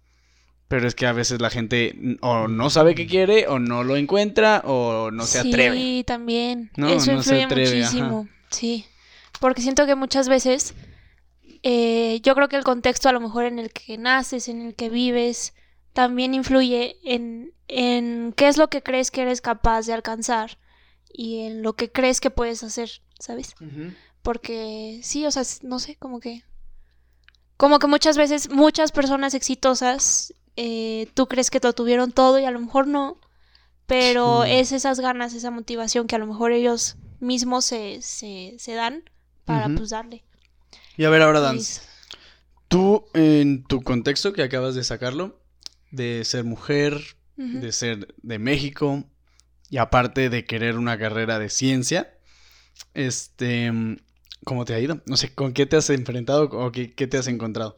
Pero 0.67 0.87
es 0.87 0.95
que 0.95 1.05
a 1.05 1.13
veces 1.13 1.41
la 1.41 1.49
gente 1.49 2.17
o 2.21 2.47
no 2.47 2.69
sabe 2.69 2.95
qué 2.95 3.05
quiere, 3.05 3.47
o 3.47 3.59
no 3.59 3.83
lo 3.83 3.97
encuentra, 3.97 4.61
o 4.65 5.11
no 5.11 5.25
se 5.25 5.39
atreve. 5.39 5.75
Sí, 5.75 6.03
también. 6.07 6.71
No, 6.75 6.89
Eso 6.89 7.11
no 7.13 7.21
se 7.21 7.41
influye 7.41 7.43
atreve, 7.43 7.77
muchísimo. 7.77 8.27
Sí. 8.49 8.85
Porque 9.39 9.61
siento 9.61 9.85
que 9.85 9.95
muchas 9.95 10.27
veces, 10.27 10.73
eh, 11.61 12.19
yo 12.23 12.33
creo 12.33 12.47
que 12.47 12.55
el 12.55 12.63
contexto 12.63 13.09
a 13.09 13.11
lo 13.11 13.19
mejor 13.19 13.45
en 13.45 13.59
el 13.59 13.71
que 13.71 13.97
naces, 13.97 14.47
en 14.47 14.61
el 14.61 14.75
que 14.75 14.89
vives, 14.89 15.53
también 15.93 16.33
influye 16.33 16.97
en, 17.03 17.53
en 17.67 18.33
qué 18.35 18.47
es 18.47 18.57
lo 18.57 18.69
que 18.69 18.81
crees 18.81 19.11
que 19.11 19.21
eres 19.21 19.41
capaz 19.41 19.85
de 19.85 19.93
alcanzar 19.93 20.57
y 21.17 21.41
en 21.45 21.61
lo 21.61 21.73
que 21.73 21.91
crees 21.91 22.19
que 22.21 22.29
puedes 22.29 22.63
hacer, 22.63 22.89
¿sabes? 23.19 23.55
Porque 24.21 24.99
sí, 25.03 25.25
o 25.25 25.31
sea, 25.31 25.43
no 25.63 25.79
sé, 25.79 25.95
como 25.97 26.19
que... 26.19 26.43
Como 27.57 27.79
que 27.79 27.87
muchas 27.87 28.17
veces 28.17 28.49
muchas 28.49 28.91
personas 28.91 29.33
exitosas, 29.33 30.33
eh, 30.57 31.07
tú 31.13 31.27
crees 31.27 31.49
que 31.49 31.59
lo 31.63 31.71
tuvieron 31.73 32.11
todo 32.11 32.37
y 32.39 32.43
a 32.45 32.51
lo 32.51 32.59
mejor 32.59 32.85
no, 32.87 33.17
pero 33.85 34.43
Sí. 34.43 34.51
es 34.51 34.71
esas 34.73 34.99
ganas, 34.99 35.33
esa 35.33 35.51
motivación 35.51 36.07
que 36.07 36.15
a 36.15 36.19
lo 36.19 36.27
mejor 36.27 36.51
ellos 36.51 36.97
mismos 37.21 37.63
se, 37.63 38.01
se, 38.01 38.55
se 38.59 38.73
dan 38.73 39.03
para 39.45 39.67
Ujú. 39.67 39.75
pues 39.75 39.89
darle. 39.91 40.25
Y 40.97 41.05
a 41.05 41.09
ver 41.09 41.21
ahora, 41.21 41.53
es- 41.53 41.81
Tú, 42.67 43.05
en 43.13 43.63
tu 43.63 43.83
contexto 43.83 44.33
que 44.33 44.43
acabas 44.43 44.75
de 44.75 44.83
sacarlo, 44.83 45.39
de 45.91 46.25
ser 46.25 46.43
mujer, 46.43 47.15
de 47.37 47.71
ser 47.71 48.13
de 48.21 48.39
México, 48.39 49.03
y 49.75 49.77
aparte 49.77 50.29
de 50.29 50.45
querer 50.45 50.77
una 50.77 50.97
carrera 50.97 51.37
de 51.37 51.49
ciencia, 51.49 52.13
este, 52.93 53.73
¿cómo 54.45 54.63
te 54.63 54.73
ha 54.73 54.79
ido? 54.79 55.01
No 55.05 55.17
sé, 55.17 55.35
¿con 55.35 55.51
qué 55.51 55.65
te 55.65 55.75
has 55.75 55.89
enfrentado 55.89 56.45
o 56.45 56.71
qué, 56.71 56.93
qué 56.93 57.07
te 57.07 57.17
has 57.17 57.27
encontrado? 57.27 57.75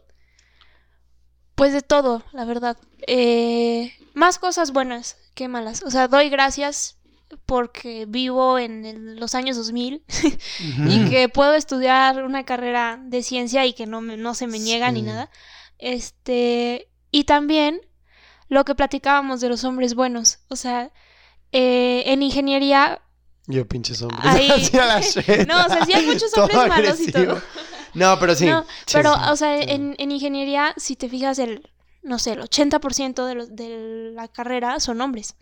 Pues 1.56 1.74
de 1.74 1.82
todo, 1.82 2.24
la 2.34 2.46
verdad. 2.46 2.78
Eh, 3.08 3.92
más 4.14 4.38
cosas 4.38 4.74
buenas 4.74 5.18
que 5.34 5.48
malas. 5.48 5.82
O 5.82 5.90
sea, 5.90 6.08
doy 6.08 6.30
gracias 6.30 7.00
porque 7.48 8.06
vivo 8.08 8.60
en 8.60 8.86
el- 8.86 9.16
los 9.20 9.34
años 9.34 9.58
2000 9.58 10.04
y 10.88 11.10
que 11.10 11.30
puedo 11.30 11.56
estudiar 11.56 12.24
una 12.24 12.44
carrera 12.46 13.00
de 13.04 13.24
ciencia 13.24 13.66
y 13.66 13.74
que 13.74 13.88
no, 13.88 14.02
me- 14.02 14.18
no 14.18 14.36
se 14.36 14.46
me 14.46 14.60
niega 14.60 14.92
ni 14.92 15.02
nada. 15.02 15.32
Este, 15.80 16.90
y 17.10 17.24
también 17.24 17.82
lo 18.50 18.66
que 18.66 18.76
platicábamos 18.76 19.42
de 19.42 19.50
los 19.50 19.64
hombres 19.64 19.96
buenos. 19.96 20.42
O 20.48 20.56
sea, 20.56 20.92
eh, 21.52 22.04
en 22.06 22.24
ingeniería, 22.24 23.02
Yo 23.48 23.68
pinches 23.68 24.02
hombres. 24.02 24.24
Ahí-. 24.24 24.50
No, 25.48 25.66
o 25.66 25.70
sea, 25.70 25.86
sí 25.86 25.94
hay 25.94 26.06
muchos 26.06 26.32
Todo 26.32 26.46
hombres 26.46 26.68
malos 26.68 27.00
y 27.00 27.12
todo. 27.12 27.42
No, 27.94 28.20
pero 28.20 28.36
sí. 28.36 28.46
No, 28.46 28.66
pero, 28.92 29.16
sí, 29.16 29.22
o 29.32 29.36
sea, 29.36 29.58
sí. 29.58 29.66
en, 29.70 29.96
en 29.98 30.12
ingeniería, 30.12 30.74
si 30.78 30.96
te 30.96 31.10
fijas, 31.10 31.40
el, 31.40 31.68
no 32.04 32.20
sé, 32.20 32.34
el 32.34 32.42
80% 32.42 33.26
de, 33.26 33.36
los, 33.36 33.56
de 33.56 34.12
la 34.14 34.28
carrera 34.28 34.80
son 34.80 35.02
hombres. 35.02 35.36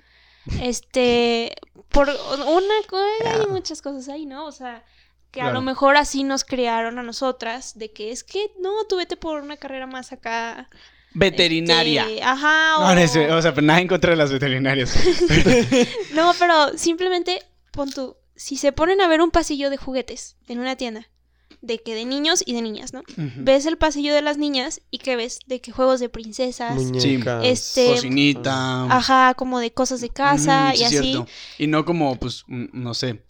Este, 0.62 1.56
por 1.90 2.08
una 2.08 2.76
cosa, 2.88 3.42
hay 3.42 3.48
muchas 3.48 3.82
cosas 3.82 4.10
ahí, 4.10 4.26
¿no? 4.26 4.46
O 4.46 4.52
sea, 4.52 4.84
que 5.32 5.42
a 5.42 5.52
lo 5.52 5.62
mejor 5.62 5.98
así 5.98 6.24
nos 6.24 6.44
crearon 6.44 7.00
a 7.00 7.04
nosotras, 7.04 7.78
de 7.78 7.92
que 7.92 8.12
es 8.12 8.24
que, 8.24 8.52
no, 8.60 8.86
tú 8.88 8.98
vete 8.98 9.18
por 9.18 9.42
una 9.42 9.58
carrera 9.58 9.88
más 9.88 10.12
acá. 10.12 10.70
Veterinaria. 11.16 12.04
este, 12.08 12.24
ajá, 12.24 12.76
No, 12.80 12.86
o, 12.92 12.96
no 12.96 13.38
o 13.38 13.42
sea, 13.42 13.54
pero 13.54 13.66
nada 13.66 13.82
en 13.82 13.88
contra 13.88 14.12
de 14.12 14.18
las 14.18 14.32
veterinarias. 14.32 14.94
no, 16.14 16.34
pero 16.40 16.78
simplemente, 16.78 17.42
pon 17.72 17.90
tú, 17.92 18.16
si 18.36 18.58
se 18.58 18.72
ponen 18.72 19.02
a 19.02 19.08
ver 19.08 19.22
un 19.22 19.32
pasillo 19.32 19.70
de 19.70 19.78
juguetes 19.78 20.36
en 20.48 20.60
una 20.60 20.76
tienda, 20.76 21.08
de 21.62 21.80
que 21.80 21.96
de 21.96 22.06
niños 22.06 22.44
y 22.46 22.54
de 22.54 22.62
niñas, 22.62 22.94
¿no? 22.94 23.02
Ves 23.38 23.66
el 23.66 23.78
pasillo 23.78 24.14
de 24.14 24.22
las 24.22 24.38
niñas 24.38 24.82
y 24.92 25.00
que 25.00 25.16
ves 25.16 25.40
de 25.48 25.62
que 25.62 25.72
juegos 25.72 26.00
de 26.00 26.10
princesas, 26.10 26.76
Muñecas. 26.76 27.44
este, 27.46 27.88
Cocinita. 27.92 28.84
ajá, 28.86 29.34
como 29.36 29.60
de 29.60 29.72
cosas 29.72 30.02
de 30.02 30.10
casa 30.10 30.70
Mm, 30.70 30.74
y 30.74 30.78
sí, 30.78 30.84
así. 30.84 30.98
cierto. 31.00 31.28
Y 31.58 31.68
no 31.68 31.84
como, 31.86 32.18
pues, 32.18 32.44
mm, 32.48 32.66
no 32.74 32.94
sé, 32.94 33.24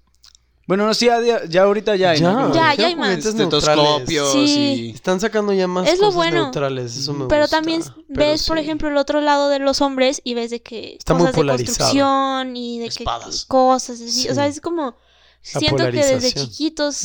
Bueno, 0.67 0.87
no, 0.87 0.93
sí, 0.95 1.05
ya, 1.05 1.45
ya 1.45 1.61
ahorita 1.63 1.95
ya 1.95 2.11
hay. 2.11 2.19
Ya, 2.19 2.31
¿no? 2.31 2.53
Ya, 2.53 2.73
ya 2.73 2.87
hay 2.87 2.95
más. 2.95 3.23
Estetoscopios 3.23 4.31
Sí. 4.31 4.87
y... 4.87 4.89
Están 4.91 5.19
sacando 5.19 5.53
ya 5.53 5.67
más 5.67 5.87
Es 5.87 5.99
lo 5.99 6.05
cosas 6.07 6.15
bueno. 6.15 6.43
neutrales, 6.43 6.95
eso 6.97 7.13
me 7.13 7.27
Pero 7.27 7.41
gusta. 7.43 7.57
también 7.57 7.83
Pero 7.83 8.01
ves, 8.31 8.47
por 8.47 8.57
ejemplo, 8.57 8.89
el 8.89 8.97
otro 8.97 9.21
lado 9.21 9.49
de 9.49 9.59
los 9.59 9.81
hombres 9.81 10.21
y 10.23 10.33
ves 10.33 10.49
de 10.49 10.61
que 10.63 10.95
Está 10.97 11.13
muy 11.13 11.21
cosas 11.23 11.33
de 11.35 11.37
polarizado. 11.37 11.77
construcción 11.77 12.55
y 12.57 12.79
de 12.79 12.85
Espadas. 12.87 13.43
que 13.43 13.47
cosas 13.47 14.01
así. 14.01 14.27
O 14.29 14.33
sea, 14.33 14.47
es 14.47 14.59
como 14.61 14.95
siento 15.41 15.83
que 15.91 16.03
desde 16.03 16.33
chiquitos 16.33 16.95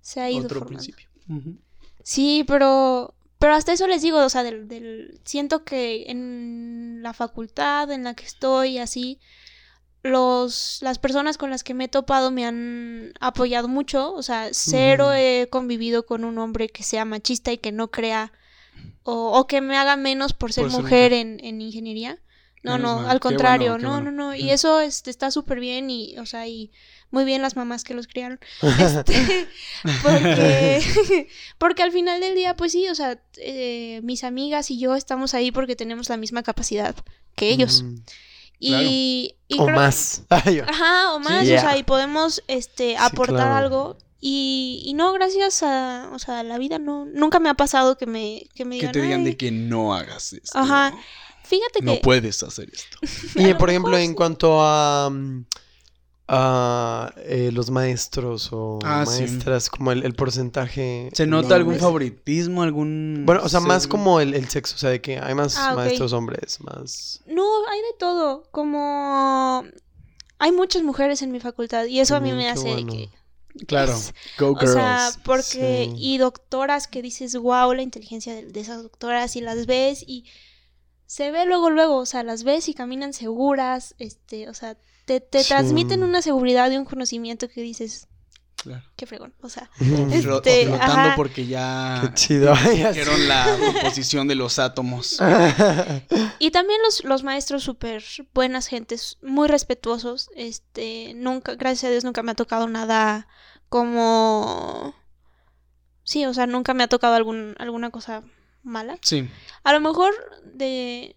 se 0.00 0.20
ha 0.20 0.30
ido 0.30 0.44
Otro 0.44 0.60
formando. 0.60 0.82
principio. 0.82 1.08
Sí, 2.02 2.44
pero 2.46 3.12
pero 3.38 3.52
hasta 3.54 3.72
eso 3.74 3.86
les 3.86 4.00
digo, 4.00 4.24
o 4.24 4.28
sea, 4.30 4.42
del, 4.42 4.66
del 4.68 5.20
siento 5.24 5.62
que 5.64 6.04
en 6.10 7.00
la 7.02 7.12
facultad 7.12 7.90
en 7.90 8.04
la 8.04 8.14
que 8.14 8.24
estoy 8.24 8.78
así 8.78 9.18
los 10.06 10.78
las 10.82 10.98
personas 10.98 11.38
con 11.38 11.50
las 11.50 11.62
que 11.62 11.74
me 11.74 11.84
he 11.84 11.88
topado 11.88 12.30
me 12.30 12.46
han 12.46 13.12
apoyado 13.20 13.68
mucho, 13.68 14.12
o 14.14 14.22
sea, 14.22 14.48
cero 14.52 15.12
he 15.12 15.48
convivido 15.50 16.06
con 16.06 16.24
un 16.24 16.38
hombre 16.38 16.68
que 16.68 16.82
sea 16.82 17.04
machista 17.04 17.52
y 17.52 17.58
que 17.58 17.72
no 17.72 17.90
crea 17.90 18.32
o, 19.02 19.38
o 19.38 19.46
que 19.46 19.60
me 19.60 19.76
haga 19.76 19.96
menos 19.96 20.32
por 20.32 20.52
ser 20.52 20.64
Por 20.64 20.72
ser 20.72 20.82
mujer 20.82 21.12
en, 21.12 21.38
en 21.44 21.60
ingeniería. 21.60 22.18
No, 22.62 22.78
Menos 22.78 22.96
no, 22.96 23.02
mal. 23.02 23.10
al 23.12 23.20
contrario, 23.20 23.72
bueno, 23.72 23.88
no, 23.88 23.94
bueno. 23.94 24.10
no, 24.10 24.24
no, 24.30 24.34
y 24.34 24.50
eso 24.50 24.80
este, 24.80 25.10
está 25.10 25.30
súper 25.30 25.60
bien 25.60 25.88
y, 25.88 26.18
o 26.18 26.26
sea, 26.26 26.48
y 26.48 26.72
muy 27.12 27.24
bien 27.24 27.40
las 27.40 27.54
mamás 27.54 27.84
que 27.84 27.94
los 27.94 28.08
criaron. 28.08 28.40
Este, 28.80 29.48
porque, 30.02 31.28
porque 31.58 31.82
al 31.82 31.92
final 31.92 32.20
del 32.20 32.34
día, 32.34 32.56
pues 32.56 32.72
sí, 32.72 32.88
o 32.88 32.94
sea, 32.94 33.20
eh, 33.36 34.00
mis 34.02 34.24
amigas 34.24 34.70
y 34.70 34.78
yo 34.78 34.96
estamos 34.96 35.34
ahí 35.34 35.52
porque 35.52 35.76
tenemos 35.76 36.08
la 36.08 36.16
misma 36.16 36.42
capacidad 36.42 36.96
que 37.36 37.50
ellos. 37.50 37.84
Y, 38.58 39.34
y 39.48 39.58
O 39.60 39.64
creo- 39.66 39.76
más. 39.76 40.22
Ajá, 40.30 41.14
o 41.14 41.18
más, 41.20 41.44
Yeah. 41.46 41.58
o 41.58 41.60
sea, 41.62 41.76
y 41.78 41.82
podemos 41.82 42.42
este, 42.48 42.96
aportar 42.96 43.36
claro. 43.36 43.54
algo. 43.54 43.98
Y, 44.20 44.82
y 44.86 44.94
no, 44.94 45.12
gracias 45.12 45.62
a, 45.62 46.08
o 46.12 46.18
sea, 46.18 46.42
la 46.42 46.58
vida 46.58 46.78
no, 46.78 47.04
nunca 47.04 47.38
me 47.38 47.48
ha 47.50 47.54
pasado 47.54 47.96
que 47.98 48.06
me, 48.06 48.48
que 48.54 48.64
me 48.64 48.76
Que 48.76 48.80
digan, 48.88 48.92
te 48.92 49.02
digan 49.02 49.24
de 49.24 49.36
que 49.36 49.50
no 49.50 49.94
hagas 49.94 50.32
esto. 50.32 50.58
Ajá. 50.58 50.94
Fíjate 51.44 51.80
No 51.82 51.92
que... 51.94 52.00
puedes 52.00 52.42
hacer 52.42 52.68
esto. 52.72 52.98
Y 53.38 53.54
por 53.54 53.70
ejemplo, 53.70 53.96
en 53.96 54.14
cuanto 54.14 54.60
a, 54.62 55.10
mm, 55.10 55.44
a 56.28 57.12
eh, 57.18 57.50
los 57.52 57.70
maestros 57.70 58.48
o 58.52 58.78
Ah, 58.84 59.04
sí. 59.06 59.20
maestras, 59.22 59.70
como 59.70 59.92
el, 59.92 60.04
el 60.04 60.14
porcentaje. 60.14 61.08
¿Se 61.12 61.26
nota 61.26 61.54
algún 61.54 61.74
hombres. 61.74 61.82
favoritismo? 61.82 62.62
¿Algún. 62.62 63.22
Bueno, 63.26 63.42
o 63.44 63.48
sea, 63.48 63.60
más 63.60 63.86
como 63.86 64.20
el, 64.20 64.34
el 64.34 64.48
sexo, 64.48 64.74
o 64.74 64.78
sea, 64.78 64.90
de 64.90 65.00
que 65.00 65.18
hay 65.18 65.34
más 65.34 65.56
Ah, 65.56 65.74
maestros 65.76 66.12
hombres, 66.12 66.58
más... 66.60 67.20
No, 67.26 67.44
hay 67.68 67.78
de 67.80 67.98
todo. 67.98 68.42
Como 68.50 69.64
hay 70.38 70.52
muchas 70.52 70.82
mujeres 70.82 71.22
en 71.22 71.30
mi 71.32 71.40
facultad 71.40 71.84
y 71.86 72.00
eso 72.00 72.16
a 72.16 72.20
mí 72.20 72.32
me 72.32 72.48
hace 72.48 72.74
de 72.74 72.84
que 72.86 73.10
Claro. 73.66 73.92
es- 73.94 74.12
Go 74.38 74.50
o 74.50 74.56
girls. 74.56 74.74
sea, 74.74 75.10
porque 75.24 75.88
Sí. 75.90 75.94
y 75.96 76.18
doctoras 76.18 76.88
que 76.88 77.00
dices, 77.02 77.36
"Wow, 77.38 77.72
la 77.72 77.80
inteligencia 77.82 78.34
de, 78.34 78.44
de 78.46 78.60
esas 78.60 78.82
doctoras" 78.82 79.34
y 79.36 79.40
las 79.40 79.64
ves 79.66 80.04
y 80.06 80.24
se 81.06 81.30
ve 81.30 81.46
luego 81.46 81.70
luego, 81.70 81.96
o 81.98 82.04
sea, 82.06 82.22
las 82.22 82.42
ves 82.42 82.68
y 82.68 82.74
caminan 82.74 83.12
seguras, 83.14 83.94
este, 83.98 84.48
o 84.50 84.54
sea, 84.54 84.76
te, 85.06 85.20
te 85.20 85.42
Sí. 85.42 85.48
transmiten 85.48 86.02
una 86.02 86.20
seguridad 86.20 86.70
y 86.70 86.76
un 86.76 86.84
conocimiento 86.84 87.48
que 87.48 87.62
dices, 87.62 88.06
Claro. 88.56 88.82
qué 88.96 89.06
fregón, 89.06 89.32
o 89.42 89.48
sea, 89.48 89.70
Este, 89.80 90.22
flotando 90.22 90.76
ajá. 90.76 91.12
porque 91.16 91.46
ya. 91.46 92.00
Qué 92.02 92.14
chido. 92.14 92.54
Dijeron 92.54 93.28
la 93.28 93.56
composición 93.72 94.28
de 94.28 94.34
los 94.34 94.58
átomos. 94.58 95.18
Y 96.38 96.50
también 96.50 96.80
los, 96.82 97.02
los 97.04 97.22
maestros 97.22 97.62
súper 97.62 98.02
buenas 98.34 98.66
gentes, 98.66 99.16
muy 99.22 99.48
respetuosos. 99.48 100.28
Este, 100.36 101.12
nunca, 101.14 101.54
gracias 101.54 101.84
a 101.84 101.90
Dios, 101.92 102.04
nunca 102.04 102.22
me 102.22 102.32
ha 102.32 102.34
tocado 102.34 102.68
nada 102.68 103.26
como... 103.68 104.94
Sí, 106.04 106.24
o 106.26 106.32
sea, 106.34 106.46
nunca 106.46 106.72
me 106.74 106.84
ha 106.84 106.88
tocado 106.88 107.14
algún, 107.14 107.54
alguna 107.58 107.90
cosa 107.90 108.22
mala. 108.62 108.98
Sí. 109.02 109.28
A 109.64 109.72
lo 109.72 109.80
mejor 109.80 110.12
de... 110.44 111.16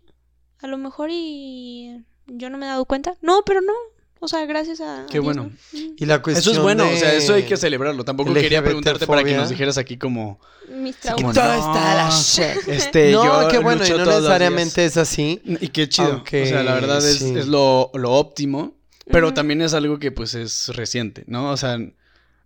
A 0.61 0.67
lo 0.67 0.77
mejor 0.77 1.09
y... 1.11 2.03
Yo 2.31 2.49
no 2.49 2.57
me 2.57 2.65
he 2.65 2.69
dado 2.69 2.85
cuenta. 2.85 3.15
No, 3.21 3.43
pero 3.45 3.61
no. 3.61 3.73
O 4.21 4.27
sea, 4.27 4.45
gracias 4.45 4.81
a... 4.81 5.05
Qué 5.09 5.17
a 5.17 5.21
Dios, 5.21 5.23
bueno. 5.23 5.43
¿no? 5.43 5.79
Mm. 5.79 5.95
Y 5.97 6.05
la 6.05 6.21
cuestión 6.21 6.41
Eso 6.41 6.51
es 6.51 6.59
bueno, 6.59 6.89
o 6.89 6.97
sea, 6.97 7.13
eso 7.13 7.33
hay 7.33 7.43
que 7.43 7.55
celebrarlo. 7.55 8.03
Tampoco 8.03 8.31
LGBT 8.31 8.41
quería 8.41 8.63
preguntarte 8.63 9.07
para 9.07 9.23
que 9.23 9.35
nos 9.35 9.49
dijeras 9.49 9.77
aquí 9.77 9.97
como. 9.97 10.39
Mis 10.69 10.97
como. 10.97 11.33
Todo 11.33 11.53
está 11.53 11.95
la 11.95 12.09
shit. 12.09 12.67
Este, 12.67 13.11
no, 13.11 13.23
yo 13.23 13.47
qué 13.47 13.59
bueno, 13.59 13.85
y 13.85 13.89
no 13.89 14.05
necesariamente 14.05 14.83
es 14.83 14.97
así. 14.97 15.41
Y 15.45 15.69
qué 15.69 15.87
chido. 15.87 16.13
Aunque 16.13 16.43
o 16.43 16.45
sea, 16.47 16.63
la 16.63 16.73
verdad 16.73 16.97
es, 16.97 17.19
sí. 17.19 17.33
es 17.37 17.47
lo, 17.47 17.91
lo 17.93 18.11
óptimo. 18.11 18.75
Pero 19.11 19.33
también 19.33 19.61
es 19.61 19.73
algo 19.73 19.97
que 19.97 20.11
pues 20.11 20.35
es 20.35 20.67
reciente, 20.75 21.23
¿no? 21.25 21.49
O 21.49 21.57
sea, 21.57 21.79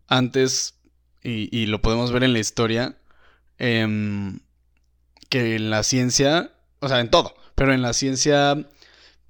antes, 0.08 0.76
y, 1.22 1.50
y 1.56 1.66
lo 1.66 1.82
podemos 1.82 2.12
ver 2.12 2.24
en 2.24 2.34
la 2.34 2.40
historia, 2.40 2.98
em, 3.58 4.40
que 5.30 5.56
en 5.56 5.70
la 5.70 5.84
ciencia, 5.84 6.54
o 6.80 6.88
sea, 6.88 7.02
en 7.02 7.10
todo, 7.10 7.36
pero 7.56 7.74
en 7.74 7.82
la 7.82 7.92
ciencia 7.94 8.66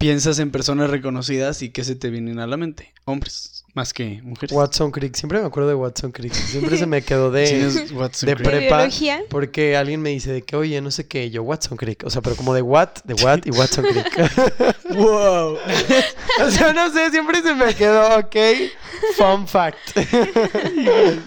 piensas 0.04 0.38
en 0.40 0.52
personas 0.52 0.90
reconocidas 0.90 1.62
y 1.62 1.70
¿qué 1.70 1.86
se 1.86 1.96
te 1.96 2.10
vienen 2.10 2.40
a 2.40 2.46
la 2.46 2.58
mente? 2.58 2.94
Hombres, 3.06 3.64
más 3.74 3.94
que 3.94 4.22
mujeres. 4.22 4.52
Watson 4.52 4.92
Creek, 4.92 5.16
siempre 5.16 5.40
me 5.40 5.48
acuerdo 5.48 5.70
de 5.70 5.76
Watson 5.76 6.12
Creek. 6.12 6.34
Siempre 6.34 6.78
se 6.78 6.86
me 6.86 7.02
quedó 7.02 7.32
de... 7.32 7.70
De 7.70 7.72
Crick. 7.72 8.20
¿De 8.24 8.36
prepa. 8.36 8.78
biología? 8.80 9.24
Porque 9.30 9.78
alguien 9.78 10.02
me 10.02 10.10
dice 10.10 10.34
de 10.34 10.42
que, 10.42 10.58
oye, 10.58 10.82
no 10.82 10.92
sé 10.92 11.08
qué, 11.08 11.32
yo 11.32 11.42
Watson 11.44 11.78
Creek. 11.78 12.04
O 12.04 12.10
sea, 12.10 12.22
pero 12.22 12.36
como 12.36 12.54
de 12.54 12.62
what, 12.62 12.90
de 13.06 13.14
what 13.24 13.46
y 13.46 13.52
Watson 13.52 13.86
Creek. 13.86 14.76
¡Wow! 14.90 15.58
o 16.42 16.52
sea, 16.52 16.74
no 16.74 16.92
sé, 16.92 17.10
siempre 17.10 17.42
se 17.42 17.54
me 17.56 17.74
quedó, 17.74 18.20
ok. 18.20 18.36
Fun 19.16 19.48
fact. 19.48 19.78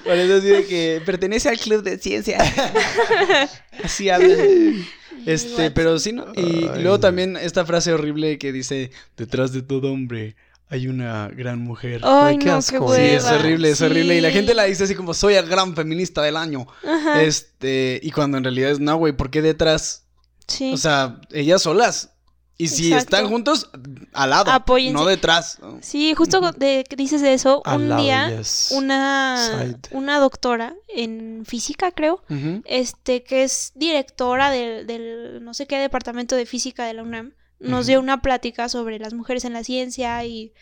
Parece 0.05 0.35
así 0.35 0.49
de 0.49 0.67
que 0.67 1.03
pertenece 1.07 1.49
al 1.49 1.59
club 1.59 1.83
de 1.83 1.97
ciencia. 1.97 2.39
así 3.83 4.11
hablan. 4.11 4.87
Este, 5.25 5.71
pero 5.71 5.99
sí, 5.99 6.13
¿no? 6.13 6.27
Y 6.35 6.69
Ay. 6.69 6.83
luego 6.83 7.01
también 7.01 7.37
esta 7.37 7.65
frase 7.65 7.93
horrible 7.93 8.39
que 8.39 8.53
dice, 8.53 8.91
detrás 9.17 9.53
de 9.53 9.63
todo 9.63 9.93
hombre 9.93 10.37
hay 10.69 10.89
una 10.89 11.29
gran 11.29 11.61
mujer. 11.61 12.01
Ay, 12.03 12.35
Ay, 12.35 12.39
qué 12.39 12.47
no, 12.47 12.57
asco. 12.57 12.95
Sí, 12.95 13.01
es 13.03 13.25
horrible, 13.25 13.71
es 13.71 13.81
horrible. 13.81 14.17
Y 14.17 14.21
la 14.21 14.31
gente 14.31 14.53
la 14.55 14.65
dice 14.65 14.85
así 14.85 14.95
como, 14.95 15.15
soy 15.15 15.35
el 15.35 15.47
gran 15.49 15.75
feminista 15.77 16.23
del 16.23 16.37
año. 16.37 16.67
Ajá, 16.85 17.23
Este, 17.23 18.01
y 18.03 18.11
cuando 18.11 18.37
en 18.37 18.45
realidad 18.45 18.71
es, 18.73 18.81
no, 18.81 18.97
güey, 18.97 19.13
¿por 19.13 19.31
qué 19.31 19.43
detrás? 19.43 20.03
sí. 20.49 20.73
O 20.73 20.77
sea, 20.77 21.21
ellas 21.33 21.63
solas. 21.63 22.11
Y 22.59 22.69
si 22.69 22.87
Exacto. 22.93 23.17
están 23.17 23.29
juntos, 23.31 23.71
al 24.15 24.31
lado, 24.31 24.51
Apóyense. 24.51 24.95
no 24.95 25.05
detrás. 25.05 25.59
Sí, 25.83 26.15
justo 26.15 26.41
de 26.53 26.85
dices 26.97 27.21
eso, 27.23 27.61
Al 27.67 27.83
un 27.83 27.89
lado, 27.91 28.03
día 28.03 28.39
yes. 28.39 28.73
una, 28.75 29.37
Side. 29.61 29.79
una 29.91 30.19
doctora 30.19 30.75
en 30.89 31.45
física, 31.47 31.93
creo, 31.93 32.23
este, 32.65 33.23
que 33.25 33.45
es 33.45 33.73
directora 33.75 34.51
del, 34.51 34.87
del 34.87 35.45
no 35.45 35.53
sé 35.53 35.67
qué 35.67 35.77
departamento 35.79 36.35
de 36.35 36.47
física 36.47 36.87
de 36.87 36.95
la 36.95 37.03
UNAM, 37.03 37.35
nos 37.59 37.87
dio 37.87 38.01
una 38.01 38.23
plática 38.23 38.69
sobre 38.71 38.99
las 38.99 39.13
mujeres 39.13 39.45
en 39.45 39.53
la 39.53 39.63
ciencia 39.63 40.25
y, 40.25 40.53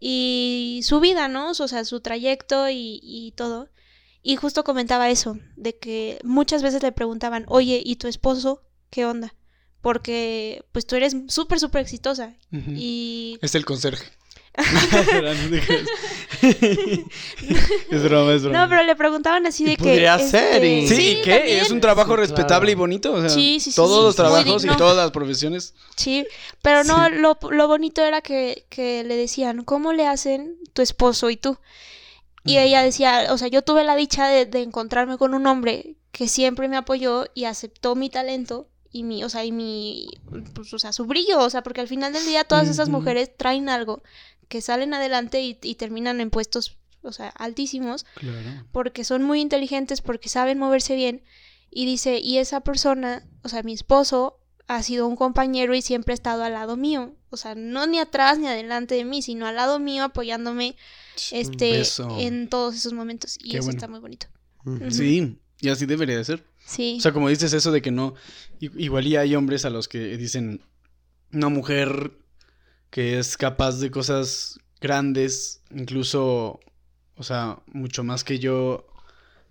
y 0.00 0.80
su 0.84 1.00
vida, 1.00 1.28
¿no? 1.28 1.50
O 1.50 1.54
sea, 1.68 1.84
su 1.84 2.00
trayecto 2.00 2.68
y, 2.70 2.98
y 3.02 3.32
todo. 3.32 3.68
Y 4.22 4.36
justo 4.36 4.64
comentaba 4.64 5.10
eso, 5.10 5.38
de 5.56 5.76
que 5.78 6.18
muchas 6.24 6.62
veces 6.62 6.82
le 6.82 6.92
preguntaban, 6.92 7.44
oye, 7.48 7.80
¿y 7.84 7.96
tu 7.96 8.08
esposo 8.08 8.62
qué 8.90 9.04
onda? 9.06 9.34
Porque 9.86 10.64
pues 10.72 10.84
tú 10.84 10.96
eres 10.96 11.14
súper, 11.28 11.60
súper 11.60 11.80
exitosa. 11.82 12.34
Y 12.50 13.38
Es 13.40 13.54
el 13.54 13.64
conserje. 13.64 14.04
es 17.90 18.02
broma, 18.02 18.32
es 18.32 18.42
broma. 18.42 18.58
No, 18.64 18.68
pero 18.68 18.82
le 18.82 18.96
preguntaban 18.96 19.46
así 19.46 19.64
de 19.64 19.76
que. 19.76 19.84
podría 19.84 20.18
ser, 20.18 20.64
este, 20.64 20.68
y- 20.68 20.88
Sí, 20.88 21.08
¿y 21.18 21.22
qué? 21.22 21.36
también. 21.38 21.58
¿Es 21.60 21.70
un 21.70 21.80
trabajo 21.80 22.12
Sí, 22.12 22.16
respetable 22.16 22.66
claro. 22.66 22.70
y 22.70 22.74
bonito? 22.74 23.12
O 23.12 23.20
sea, 23.20 23.28
Sí, 23.28 23.60
sí, 23.60 23.70
sí, 23.70 23.76
todos 23.76 23.98
sí, 23.98 24.04
los 24.06 24.16
trabajos 24.16 24.64
y 24.64 24.68
todas 24.76 24.96
las 24.96 25.10
profesiones. 25.12 25.74
Sí, 25.96 26.26
pero 26.62 26.82
no, 26.84 27.06
Sí. 27.06 27.12
lo, 27.16 27.38
lo 27.50 27.68
bonito 27.68 28.04
era 28.04 28.22
que, 28.22 28.66
que 28.68 29.04
le 29.04 29.16
decían, 29.16 29.62
¿cómo 29.64 29.92
le 29.92 30.06
hacen 30.06 30.56
tu 30.72 30.82
esposo 30.82 31.30
y 31.30 31.36
tú? 31.36 31.58
Y 32.44 32.54
Mm. 32.56 32.58
ella 32.58 32.82
decía, 32.82 33.26
o 33.30 33.38
sea, 33.38 33.48
yo 33.48 33.62
tuve 33.62 33.84
la 33.84 33.94
dicha 33.94 34.26
de, 34.28 34.46
de 34.46 34.62
encontrarme 34.62 35.16
con 35.18 35.34
un 35.34 35.46
hombre 35.46 35.96
que 36.12 36.28
siempre 36.28 36.66
me 36.68 36.76
apoyó 36.76 37.26
y 37.34 37.44
aceptó 37.44 37.94
mi 37.94 38.10
talento 38.10 38.68
y 38.92 39.02
mi, 39.02 39.24
o 39.24 39.28
sea, 39.28 39.44
y 39.44 39.52
mi, 39.52 40.08
pues, 40.54 40.72
o 40.72 40.78
sea, 40.78 40.92
su 40.92 41.04
brillo, 41.06 41.40
o 41.40 41.50
sea, 41.50 41.62
porque 41.62 41.80
al 41.80 41.88
final 41.88 42.12
del 42.12 42.24
día 42.24 42.44
todas 42.44 42.68
esas 42.68 42.88
mujeres 42.88 43.30
traen 43.36 43.68
algo 43.68 44.02
que 44.48 44.60
salen 44.60 44.94
adelante 44.94 45.42
y, 45.42 45.58
y 45.62 45.74
terminan 45.74 46.20
en 46.20 46.30
puestos, 46.30 46.76
o 47.02 47.12
sea, 47.12 47.28
altísimos 47.30 48.04
Claro. 48.14 48.64
porque 48.72 49.04
son 49.04 49.22
muy 49.22 49.40
inteligentes, 49.40 50.00
porque 50.00 50.28
saben 50.28 50.58
moverse 50.58 50.94
bien. 50.96 51.22
Y 51.70 51.84
dice, 51.84 52.18
y 52.18 52.38
esa 52.38 52.60
persona, 52.62 53.26
o 53.42 53.48
sea, 53.48 53.62
mi 53.62 53.72
esposo, 53.74 54.38
ha 54.68 54.82
sido 54.82 55.06
un 55.06 55.14
compañero 55.16 55.74
y 55.74 55.82
siempre 55.82 56.12
ha 56.12 56.14
estado 56.14 56.42
al 56.42 56.52
lado 56.54 56.76
mío. 56.76 57.14
O 57.30 57.36
sea, 57.36 57.54
no 57.54 57.86
ni 57.86 57.98
atrás 57.98 58.38
ni 58.38 58.46
adelante 58.46 58.94
de 58.94 59.04
mí, 59.04 59.20
sino 59.22 59.46
al 59.46 59.56
lado 59.56 59.78
mío 59.78 60.04
apoyándome 60.04 60.76
este, 61.30 61.72
beso. 61.72 62.16
en 62.18 62.48
todos 62.48 62.74
esos 62.74 62.92
momentos. 62.92 63.36
Y 63.42 63.50
Qué 63.50 63.58
eso 63.58 63.66
bueno. 63.66 63.76
está 63.78 63.88
muy 63.88 64.00
bonito. 64.00 64.26
Sí, 64.90 65.38
y 65.60 65.68
así 65.68 65.86
debería 65.86 66.16
de 66.16 66.24
ser. 66.24 66.44
Sí. 66.66 66.96
O 66.98 67.00
sea, 67.00 67.12
como 67.12 67.28
dices 67.28 67.52
eso 67.52 67.70
de 67.72 67.80
que 67.80 67.90
no, 67.90 68.14
igual 68.60 69.06
y 69.06 69.16
hay 69.16 69.34
hombres 69.34 69.64
a 69.64 69.70
los 69.70 69.88
que 69.88 70.16
dicen 70.16 70.60
una 71.32 71.48
mujer 71.48 72.12
que 72.90 73.18
es 73.18 73.36
capaz 73.36 73.78
de 73.78 73.90
cosas 73.90 74.58
grandes, 74.80 75.62
incluso 75.70 76.60
o 77.16 77.22
sea, 77.22 77.60
mucho 77.72 78.04
más 78.04 78.24
que 78.24 78.38
yo, 78.38 78.86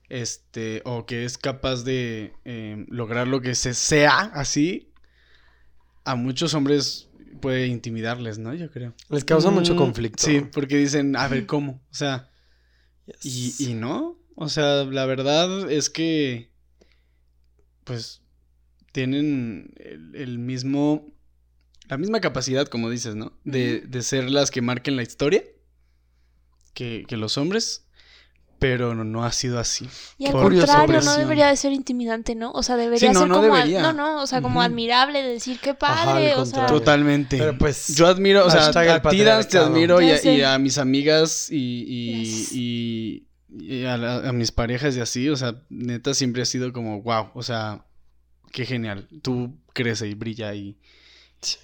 este, 0.09 0.81
o 0.85 1.05
que 1.05 1.25
es 1.25 1.37
capaz 1.37 1.83
de 1.83 2.33
eh, 2.45 2.85
lograr 2.89 3.27
lo 3.27 3.41
que 3.41 3.55
se 3.55 3.73
sea 3.73 4.19
así, 4.33 4.91
a 6.03 6.15
muchos 6.15 6.53
hombres 6.53 7.09
puede 7.41 7.67
intimidarles, 7.67 8.37
¿no? 8.37 8.53
Yo 8.53 8.69
creo. 8.69 8.93
Les 9.09 9.25
causa 9.25 9.49
mucho 9.49 9.73
Mm, 9.73 9.77
conflicto. 9.77 10.23
Sí, 10.23 10.41
porque 10.41 10.77
dicen, 10.77 11.15
a 11.15 11.27
ver, 11.27 11.45
¿cómo? 11.47 11.81
O 11.91 11.93
sea, 11.93 12.29
y, 13.23 13.53
y 13.59 13.73
no, 13.73 14.17
o 14.35 14.47
sea, 14.47 14.83
la 14.85 15.05
verdad 15.05 15.71
es 15.71 15.89
que, 15.89 16.51
pues, 17.85 18.21
tienen 18.91 19.73
el, 19.77 20.15
el 20.15 20.37
mismo, 20.39 21.07
la 21.87 21.97
misma 21.97 22.19
capacidad, 22.19 22.67
como 22.67 22.89
dices, 22.89 23.15
¿no? 23.15 23.31
De, 23.45 23.79
de 23.81 24.01
ser 24.01 24.29
las 24.29 24.51
que 24.51 24.61
marquen 24.61 24.97
la 24.97 25.03
historia 25.03 25.43
que, 26.73 27.05
que 27.07 27.15
los 27.17 27.37
hombres, 27.37 27.85
pero 28.59 28.95
no, 28.95 29.03
no 29.03 29.23
ha 29.25 29.31
sido 29.31 29.59
así. 29.59 29.87
Y 30.17 30.25
al 30.27 30.31
Por 30.31 30.53
contrario, 30.55 31.01
no 31.01 31.17
debería 31.17 31.47
de 31.47 31.57
ser 31.57 31.73
intimidante, 31.73 32.35
¿no? 32.35 32.51
O 32.51 32.63
sea, 32.63 32.77
debería 32.77 33.09
Sí, 33.09 33.13
no, 33.13 33.19
ser 33.21 33.29
no 33.29 33.35
como... 33.41 33.53
debería. 33.55 33.81
No, 33.81 33.93
no, 33.93 34.21
o 34.21 34.27
sea, 34.27 34.41
como 34.41 34.61
admirable 34.61 35.21
de 35.21 35.29
decir, 35.29 35.59
qué 35.61 35.71
Ajá, 35.71 36.05
padre, 36.05 36.31
al 36.31 36.39
o 36.39 36.45
sea... 36.45 36.53
contrario. 36.53 36.79
Totalmente. 36.79 37.37
Pero 37.37 37.57
pues. 37.57 37.95
Yo 37.95 38.07
admiro, 38.07 38.45
o 38.45 38.49
sea, 38.49 38.67
a 38.67 38.71
ti, 39.09 39.17
te 39.49 39.57
admiro 39.57 40.01
y 40.01 40.11
a, 40.11 40.17
sé. 40.17 40.33
y 40.35 40.41
a 40.41 40.57
mis 40.57 40.77
amigas 40.77 41.49
y, 41.51 41.83
y, 41.87 42.23
Yes. 42.23 42.51
y- 42.53 43.24
y 43.59 43.85
a, 43.85 43.97
la- 43.97 44.27
a 44.29 44.31
mis 44.33 44.51
parejas 44.51 44.95
y 44.95 45.01
así, 45.01 45.29
o 45.29 45.35
sea, 45.35 45.55
neta 45.69 46.13
siempre 46.13 46.41
ha 46.41 46.45
sido 46.45 46.71
como, 46.73 47.01
wow, 47.01 47.29
o 47.33 47.43
sea, 47.43 47.85
qué 48.51 48.65
genial. 48.65 49.07
Tú 49.21 49.55
crece 49.73 50.07
y 50.07 50.13
brilla 50.13 50.53
y 50.53 50.77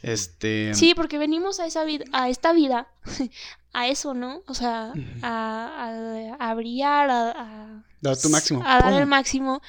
este... 0.02 0.74
Sí, 0.74 0.94
porque 0.96 1.18
venimos 1.18 1.60
a 1.60 1.66
esa 1.66 1.84
vida, 1.84 2.06
a 2.14 2.30
esta 2.30 2.54
vida, 2.54 2.88
a 3.74 3.88
eso, 3.88 4.14
¿no? 4.14 4.44
O 4.48 4.54
sea, 4.54 4.94
a, 5.22 6.36
a, 6.40 6.50
a 6.50 6.54
brillar, 6.56 7.10
a, 7.10 7.32
a, 7.32 7.84
Da 8.02 8.16
tu 8.16 8.30
máximo. 8.30 8.62
a 8.66 8.80
dar 8.80 8.94
el 8.94 9.08
máximo 9.08 9.62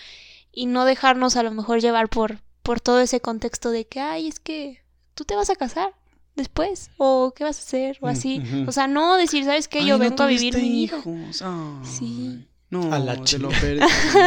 y 0.53 0.67
no 0.67 0.85
dejarnos 0.85 1.37
a 1.37 1.43
lo 1.43 1.51
mejor 1.51 1.81
llevar 1.81 2.09
por, 2.09 2.41
por 2.63 2.81
todo 2.81 3.01
ese 3.01 3.21
contexto 3.21 3.71
de 3.71 3.87
que, 3.87 4.01
ay, 4.01 4.29
es 4.29 4.39
que 4.41 4.83
tú 5.15 5.25
te 5.25 5.35
vas 5.37 5.51
a 5.51 5.57
casar 5.57 5.95
después, 6.37 6.91
o 6.97 7.33
qué 7.37 7.45
vas 7.45 7.59
a 7.59 7.63
hacer, 7.63 7.99
o 8.01 8.09
así. 8.09 8.43
O 8.67 8.73
sea, 8.73 8.87
no 8.87 9.17
decir, 9.17 9.45
¿sabes 9.45 9.69
qué? 9.69 9.81
Ay, 9.81 9.87
Yo 9.87 9.99
no 9.99 10.05
vengo 10.05 10.23
a 10.23 10.27
vivir 10.27 10.55
mi 10.57 10.63
vida. 10.63 10.97
hijos. 10.99 11.43
Sí. 11.85 12.47
No, 12.71 12.91
A 12.91 12.99
la 12.99 13.17
te 13.17 13.23
chinga. 13.25 13.43
lo 13.43 13.49
perdí. 13.51 13.81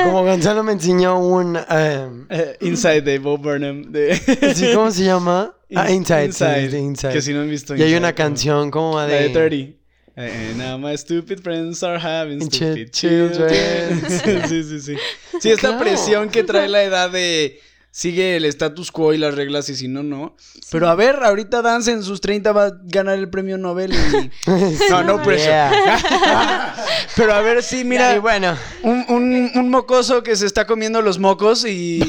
Como 0.04 0.24
Gonzalo 0.24 0.62
me 0.64 0.74
enseñó 0.74 1.18
un. 1.20 1.58
em, 1.58 2.28
Eh, 2.30 2.58
Inside 2.62 3.02
de 3.02 3.18
Bob 3.18 3.42
Burnham. 3.42 3.92
De... 3.92 4.16
¿sí, 4.56 4.68
¿Cómo 4.74 4.92
se 4.92 5.04
llama? 5.04 5.56
Ah, 5.76 5.90
Inside. 5.92 6.26
Inside, 6.26 6.70
de 6.70 6.80
Inside. 6.80 7.14
Que 7.14 7.22
si 7.24 7.34
no 7.34 7.42
han 7.42 7.50
visto 7.50 7.76
Y 7.76 7.82
hay 7.82 7.96
una 7.96 8.14
canción 8.14 8.70
como 8.70 8.98
La 9.00 9.08
de. 9.08 9.30
de 9.30 9.30
30. 9.30 9.80
And 10.18 10.58
now 10.58 10.78
my 10.78 10.96
stupid 10.96 11.40
friends 11.42 11.82
are 11.84 11.98
having 12.00 12.40
stupid 12.40 12.90
ch- 12.90 12.92
children. 12.92 14.02
sí, 14.48 14.64
sí, 14.64 14.80
sí. 14.80 14.96
Sí, 15.42 15.50
esta 15.50 15.70
Claro. 15.70 15.80
presión 15.84 16.30
que 16.30 16.44
trae 16.44 16.70
la 16.70 16.84
edad 16.84 17.10
de 17.10 17.60
sigue 17.98 18.36
el 18.36 18.44
status 18.44 18.92
quo 18.92 19.14
y 19.14 19.18
las 19.18 19.36
reglas 19.36 19.70
y 19.70 19.76
si 19.76 19.88
no, 19.88 20.04
no. 20.04 20.36
Pero 20.70 20.90
a 20.90 20.96
ver, 20.96 21.24
ahorita 21.24 21.62
Dance 21.62 21.90
en 21.94 22.04
sus 22.04 22.20
30 22.20 22.52
va 22.52 22.66
a 22.66 22.72
ganar 22.84 23.18
el 23.18 23.30
premio 23.30 23.58
Nobel 23.58 23.94
y... 23.94 24.50
No, 24.90 25.02
no 25.02 25.24
pressure. 25.24 25.48
Yeah. 25.50 26.76
Pero 27.16 27.34
a 27.34 27.40
ver, 27.40 27.64
sí, 27.64 27.86
mira, 27.86 28.14
y 28.14 28.20
bueno. 28.20 28.58
un, 28.84 29.06
un- 29.08 29.52
un 29.56 29.70
mocoso 29.70 30.24
que 30.24 30.36
se 30.36 30.46
está 30.46 30.68
comiendo 30.68 31.02
los 31.02 31.20
mocos 31.20 31.66
y, 31.66 32.02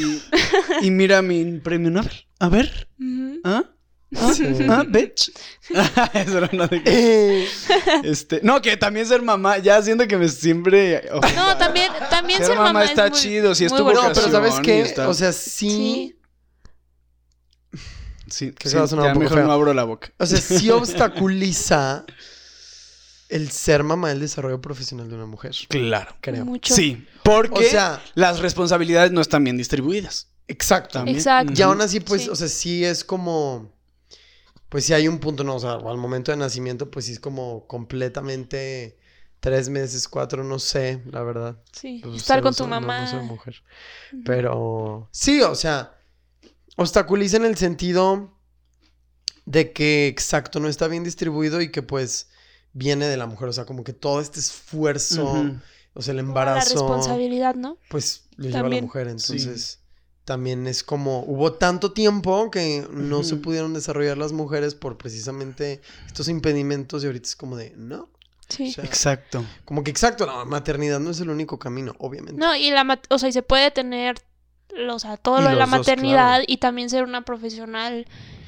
y 0.82 0.90
mira 0.90 1.22
mi 1.22 1.60
premio 1.60 1.90
Nobel. 1.92 2.26
A 2.40 2.48
ver. 2.48 2.88
¿ah? 3.44 3.62
¿Ah? 4.20 4.32
Sí. 4.34 4.44
¿Ah, 4.68 4.84
bitch? 4.86 5.30
Eso 6.14 6.38
era 6.38 6.50
una 6.52 6.66
de 6.66 6.82
que- 6.82 7.42
Eh, 7.42 7.48
Este, 8.04 8.40
no, 8.42 8.60
que 8.62 8.76
también 8.76 9.06
ser 9.06 9.22
mamá, 9.22 9.58
ya 9.58 9.80
siento 9.82 10.06
que 10.06 10.16
me 10.16 10.28
siempre. 10.28 11.08
oh, 11.12 11.20
No, 11.34 11.56
también, 11.56 11.90
también 12.10 12.38
ser 12.38 12.48
ser 12.48 12.56
mamá, 12.56 12.72
mamá 12.72 12.84
es 12.84 12.90
está 12.90 13.08
muy- 13.08 13.18
chido, 13.18 13.54
si 13.54 13.64
es 13.66 13.72
tu 13.74 13.82
bonito. 13.84 14.02
no, 14.02 14.08
pero 14.14 14.30
¿sabes 14.30 14.50
vocación 14.52 14.62
qué? 14.64 14.80
está- 14.82 15.08
O 15.08 15.14
sea, 15.14 15.32
sí. 15.32 16.14
Sí. 17.74 17.80
sí, 18.28 18.52
que 18.52 18.68
sí, 18.68 18.76
va 18.76 18.84
a 18.84 18.86
sonar 18.88 19.04
ya 19.06 19.08
un 19.10 19.14
poco 19.14 19.22
mejor 19.24 19.38
feo. 19.38 19.46
no 19.46 19.52
abro 19.52 19.74
la 19.74 19.84
boca. 19.84 20.12
O 20.18 20.26
sea, 20.26 20.40
sí 20.40 20.70
obstaculiza 20.70 22.04
el 23.28 23.50
ser 23.50 23.82
mamá 23.82 24.12
el 24.12 24.20
desarrollo 24.20 24.60
profesional 24.60 25.08
de 25.08 25.14
una 25.16 25.26
mujer. 25.26 25.52
Claro. 25.68 26.16
Creo. 26.20 26.44
Mucho. 26.44 26.74
Sí, 26.74 27.06
porque 27.22 27.66
O 27.66 27.70
sea- 27.70 28.02
las 28.14 28.38
responsabilidades 28.40 29.12
no 29.12 29.20
están 29.20 29.44
bien 29.44 29.56
distribuidas. 29.56 30.28
Exacto. 30.48 30.92
También. 30.94 31.16
Exacto. 31.16 31.52
Y 31.56 31.62
aún 31.62 31.80
así, 31.80 31.98
pues, 32.00 32.22
Sí. 32.22 32.28
o 32.30 32.36
sea, 32.36 32.48
sí 32.48 32.84
es 32.84 33.02
como. 33.04 33.72
Pues 34.76 34.84
sí 34.84 34.92
hay 34.92 35.08
un 35.08 35.20
punto, 35.20 35.42
no, 35.42 35.54
o 35.54 35.58
sea, 35.58 35.72
al 35.72 35.96
momento 35.96 36.32
de 36.32 36.36
nacimiento, 36.36 36.90
pues 36.90 37.06
sí 37.06 37.12
es 37.12 37.18
como 37.18 37.66
completamente 37.66 38.98
tres 39.40 39.70
meses, 39.70 40.06
cuatro, 40.06 40.44
no 40.44 40.58
sé, 40.58 41.00
la 41.10 41.22
verdad. 41.22 41.56
Sí, 41.72 42.00
Pues, 42.04 42.16
estar 42.16 42.42
con 42.42 42.52
tu 42.52 42.64
soy- 42.64 42.72
no, 42.72 42.80
mamá. 42.80 43.00
No, 43.00 43.06
soy 43.06 43.22
mujer. 43.26 43.62
Pero 44.26 45.08
sí, 45.12 45.40
o 45.40 45.54
sea, 45.54 45.96
obstaculiza 46.76 47.38
en 47.38 47.46
el 47.46 47.56
sentido 47.56 48.34
de 49.46 49.72
que 49.72 50.08
exacto 50.08 50.60
no 50.60 50.68
está 50.68 50.88
bien 50.88 51.04
distribuido 51.04 51.62
y 51.62 51.70
que 51.70 51.80
pues 51.80 52.28
viene 52.74 53.06
de 53.06 53.16
la 53.16 53.24
mujer, 53.24 53.48
o 53.48 53.54
sea, 53.54 53.64
como 53.64 53.82
que 53.82 53.94
todo 53.94 54.20
este 54.20 54.40
esfuerzo, 54.40 55.24
o 55.94 56.02
sea, 56.02 56.12
el 56.12 56.18
Toda 56.18 56.18
La 56.18 56.20
embarazo, 56.20 56.74
responsabilidad, 56.74 57.54
¿no? 57.54 57.78
pues 57.88 58.24
lo 58.36 58.44
lleva 58.44 58.58
a 58.58 58.62
la 58.62 58.62
También. 58.64 58.84
mujer, 58.84 59.08
entonces 59.08 59.80
también 60.26 60.66
es 60.66 60.82
como 60.84 61.20
hubo 61.22 61.52
tanto 61.54 61.92
tiempo 61.92 62.50
que 62.50 62.86
no 62.92 63.22
se 63.22 63.36
pudieron 63.36 63.72
desarrollar 63.72 64.18
las 64.18 64.32
mujeres 64.32 64.74
por 64.74 64.98
precisamente 64.98 65.80
estos 66.06 66.28
impedimentos 66.28 67.02
y 67.02 67.06
ahorita 67.06 67.26
es 67.28 67.36
como 67.36 67.56
de, 67.56 67.72
no, 67.76 68.10
Sí. 68.48 68.68
o 68.68 68.72
sea, 68.74 68.84
Exacto. 68.84 69.44
como 69.64 69.82
que 69.82 69.90
exacto, 69.90 70.26
la 70.26 70.44
maternidad 70.44 71.00
no 71.00 71.10
es 71.10 71.20
el 71.20 71.30
único 71.30 71.58
camino, 71.58 71.94
obviamente. 71.98 72.38
No, 72.40 72.54
y 72.54 72.70
la 72.70 72.84
mat- 72.84 73.06
o 73.08 73.18
sea, 73.18 73.28
y 73.28 73.32
se 73.32 73.42
puede 73.42 73.70
tener, 73.70 74.16
o 74.90 74.98
sea, 74.98 75.16
todo 75.16 75.38
Y 75.40 75.42
lo 75.44 75.48
de 75.48 75.54
la 75.56 75.62
dos, 75.66 75.70
maternidad 75.70 76.28
claro. 76.38 76.44
y 76.46 76.56
también 76.58 76.90
ser 76.90 77.04
una 77.04 77.22
profesional. 77.22 78.06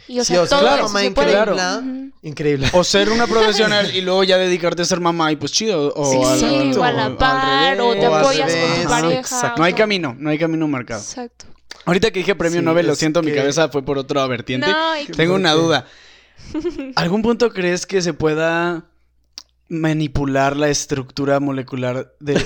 Y 0.09 0.21
o 0.21 0.25
Sí, 0.25 0.33
sea, 0.35 0.43
o 0.43 0.47
sea, 0.47 0.59
todo 0.59 0.69
claro, 0.69 0.85
eso 0.87 0.93
mamá 0.95 1.01
se 1.05 1.11
puede. 1.11 2.11
increíble. 2.23 2.69
O 2.73 2.83
ser 2.85 3.11
una 3.11 3.27
profesional 3.27 3.95
y 3.95 4.01
luego 4.01 4.25
ya 4.25 4.39
dedicarte 4.39 4.83
a 4.83 4.85
ser 4.85 5.01
mamá 5.01 5.31
y 5.33 5.37
pues 5.37 5.53
chido. 5.53 5.93
O, 5.95 6.11
Sí, 6.11 6.19
Sí, 6.41 6.73
o 6.79 6.83
a 6.83 6.93
la 6.93 7.05
al 7.07 7.17
par, 7.17 7.81
o 7.81 7.93
te 7.93 8.07
apoyas 8.07 8.51
con 8.53 8.83
tu 8.85 8.89
pareja. 8.89 9.19
exacto. 9.21 9.59
No 9.59 9.65
hay 9.65 9.75
camino, 9.75 10.17
no 10.19 10.31
hay 10.31 10.39
camino 10.39 10.67
marcado. 10.69 11.01
Exacto. 11.01 11.45
Ahorita 11.89 12.11
que 12.11 12.21
dije 12.21 12.35
premio 12.35 12.61
Sí, 12.61 12.65
Nobel, 12.65 12.87
lo 12.87 12.95
siento, 12.95 13.23
mi 13.23 13.33
cabeza 13.33 13.69
fue 13.71 13.83
por 13.83 13.97
otra 13.99 14.27
vertiente. 14.27 14.67
No, 14.71 14.97
y- 15.01 15.07
Tengo 15.07 15.35
una 15.35 15.53
duda. 15.53 15.87
¿Algún 16.97 17.23
punto 17.23 17.51
crees 17.51 17.87
que 17.87 18.03
se 18.03 18.13
pueda 18.13 18.85
manipular 19.69 20.57
la 20.57 20.69
estructura 20.69 21.41
molecular 21.41 22.15
de, 22.21 22.45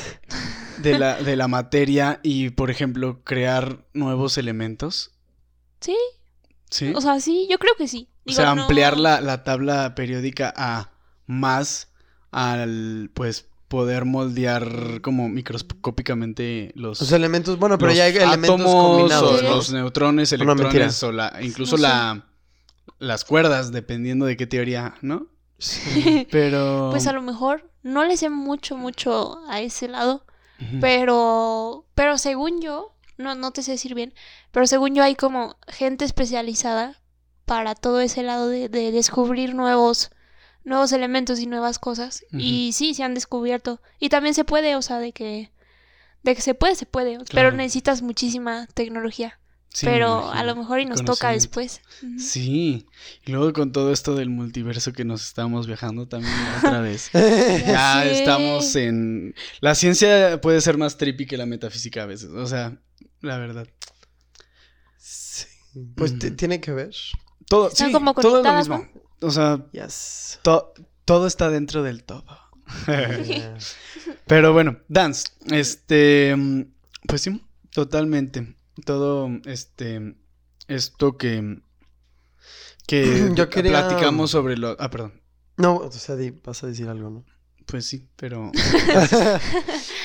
de, 0.78 0.98
la, 0.98 1.16
de 1.22 1.36
la 1.36 1.48
materia 1.48 2.20
y, 2.22 2.50
por 2.50 2.70
ejemplo, 2.70 3.20
crear 3.24 3.84
nuevos 3.94 4.38
elementos? 4.38 5.10
Sí, 5.80 5.96
¿Sí? 6.70 6.92
o 6.94 7.00
sea, 7.00 7.20
sí, 7.20 7.46
yo 7.50 7.58
creo 7.58 7.74
que 7.76 7.88
sí. 7.88 8.08
O 8.26 8.32
sea, 8.32 8.54
no- 8.54 8.62
ampliar 8.62 8.96
la, 8.96 9.20
la 9.20 9.42
tabla 9.44 9.94
periódica 9.96 10.52
a 10.56 10.92
más 11.26 11.88
al, 12.30 13.10
pues, 13.14 13.46
poder 13.72 14.04
moldear 14.04 15.00
como 15.00 15.30
microscópicamente 15.30 16.72
los... 16.74 17.00
Los 17.00 17.10
elementos, 17.12 17.58
bueno, 17.58 17.78
pero 17.78 17.90
ya 17.90 18.04
hay 18.04 18.14
elementos 18.14 18.60
átomos, 18.60 18.74
combinados, 18.74 19.40
o 19.40 19.42
¿no? 19.42 19.48
los 19.48 19.72
neutrones, 19.72 20.30
no, 20.30 20.52
electrones, 20.52 21.02
o 21.02 21.10
la, 21.10 21.38
incluso 21.40 21.78
No 21.78 21.78
sé. 21.78 21.82
la, 21.84 22.26
las 22.98 23.24
cuerdas, 23.24 23.72
dependiendo 23.72 24.26
de 24.26 24.36
qué 24.36 24.46
teoría, 24.46 24.96
¿no? 25.00 25.28
Pero... 26.30 26.88
Pues 26.90 27.06
a 27.06 27.14
lo 27.14 27.22
mejor 27.22 27.70
no 27.82 28.04
le 28.04 28.18
sé 28.18 28.28
mucho, 28.28 28.76
mucho 28.76 29.40
a 29.48 29.62
ese 29.62 29.88
lado, 29.88 30.26
pero, 30.82 31.86
pero 31.94 32.18
según 32.18 32.60
yo, 32.60 32.94
no, 33.16 33.34
no 33.34 33.52
te 33.52 33.62
sé 33.62 33.72
decir 33.72 33.94
bien, 33.94 34.12
pero 34.50 34.66
según 34.66 34.94
yo 34.94 35.02
hay 35.02 35.16
como 35.16 35.56
gente 35.66 36.04
especializada 36.04 37.00
para 37.46 37.74
todo 37.74 38.02
ese 38.02 38.22
lado 38.22 38.48
de, 38.48 38.68
de 38.68 38.92
descubrir 38.92 39.54
nuevos, 39.54 40.10
nuevos 40.64 40.92
elementos 40.92 41.40
y 41.40 41.46
nuevas 41.46 41.78
cosas. 41.78 42.24
Y 42.32 42.72
sí, 42.72 42.94
se 42.94 43.02
han 43.02 43.14
descubierto. 43.14 43.80
Y 43.98 44.08
también 44.08 44.34
se 44.34 44.44
puede, 44.44 44.76
o 44.76 44.82
sea, 44.82 44.98
de 44.98 45.12
que, 45.12 45.50
de 46.22 46.34
que 46.34 46.42
se 46.42 46.54
puede, 46.54 46.74
se 46.74 46.86
puede, 46.86 47.18
pero 47.32 47.52
necesitas 47.52 48.02
muchísima 48.02 48.66
tecnología. 48.74 49.38
Sí, 49.74 49.86
pero 49.86 50.30
a 50.30 50.44
lo 50.44 50.54
mejor 50.54 50.80
y 50.80 50.84
nos 50.84 51.02
toca 51.02 51.30
después. 51.30 51.80
Sí, 52.18 52.86
y 53.24 53.32
luego 53.32 53.54
con 53.54 53.72
todo 53.72 53.90
esto 53.90 54.14
del 54.14 54.28
multiverso 54.28 54.92
que 54.92 55.06
nos 55.06 55.24
estamos 55.24 55.66
viajando 55.66 56.06
también 56.06 56.34
otra 56.58 56.80
vez. 56.82 57.10
Ya 57.66 58.02
sé. 58.02 58.18
estamos 58.20 58.76
en... 58.76 59.34
La 59.60 59.74
ciencia 59.74 60.42
puede 60.42 60.60
ser 60.60 60.76
más 60.76 60.98
trippy 60.98 61.24
que 61.24 61.38
la 61.38 61.46
metafísica 61.46 62.02
a 62.02 62.06
veces, 62.06 62.28
o 62.30 62.46
sea, 62.46 62.76
la 63.22 63.38
verdad. 63.38 63.66
Sí. 64.98 65.46
Pues 65.96 66.12
Ujú. 66.12 66.36
tiene 66.36 66.60
que 66.60 66.72
ver. 66.72 66.94
Todo, 67.48 67.68
Están 67.68 67.88
sí, 67.88 67.92
como 67.94 68.12
todo 68.12 68.42
lo 68.42 68.52
mismo. 68.52 68.86
O 69.22 69.30
sea, 69.30 69.64
Yes. 69.72 70.38
to- 70.42 70.72
todo 71.04 71.26
está 71.26 71.50
dentro 71.50 71.82
del 71.82 72.04
todo. 72.04 72.24
Yeah. 72.86 73.58
Pero 74.26 74.52
bueno, 74.52 74.78
Dance, 74.88 75.28
este, 75.50 76.34
pues 77.06 77.20
sí, 77.22 77.42
totalmente. 77.70 78.54
Todo, 78.86 79.28
este, 79.44 80.14
esto 80.68 81.16
que, 81.18 81.58
que 82.86 83.30
Yo 83.34 83.50
quería- 83.50 83.72
platicamos 83.86 84.30
sobre 84.30 84.56
lo, 84.56 84.76
ah, 84.78 84.90
perdón. 84.90 85.20
No, 85.58 85.76
o 85.76 85.92
sea, 85.92 86.16
di- 86.16 86.30
vas 86.30 86.62
a 86.64 86.66
decir 86.68 86.88
algo, 86.88 87.10
¿no? 87.10 87.24
Pues 87.66 87.86
sí, 87.86 88.08
pero... 88.16 88.50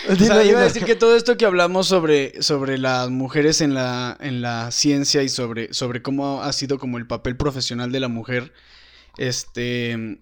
O 0.10 0.16
sea, 0.16 0.44
iba 0.46 0.60
a 0.60 0.64
decir 0.64 0.86
que 0.86 0.96
todo 0.96 1.16
esto 1.18 1.36
que 1.38 1.46
hablamos 1.46 1.88
sobre, 1.88 2.42
sobre 2.42 2.78
las 2.78 3.10
mujeres 3.10 3.60
en 3.62 3.74
la, 3.74 4.16
en 4.22 4.42
la 4.42 4.72
ciencia 4.72 5.22
y 5.24 5.28
sobre, 5.30 5.74
sobre 5.74 6.02
cómo 6.02 6.44
ha 6.44 6.54
sido 6.54 6.80
como 6.80 6.98
el 6.98 7.08
papel 7.08 7.36
profesional 7.36 7.92
de 7.92 8.00
la 8.00 8.08
mujer, 8.08 8.54
este, 9.18 10.22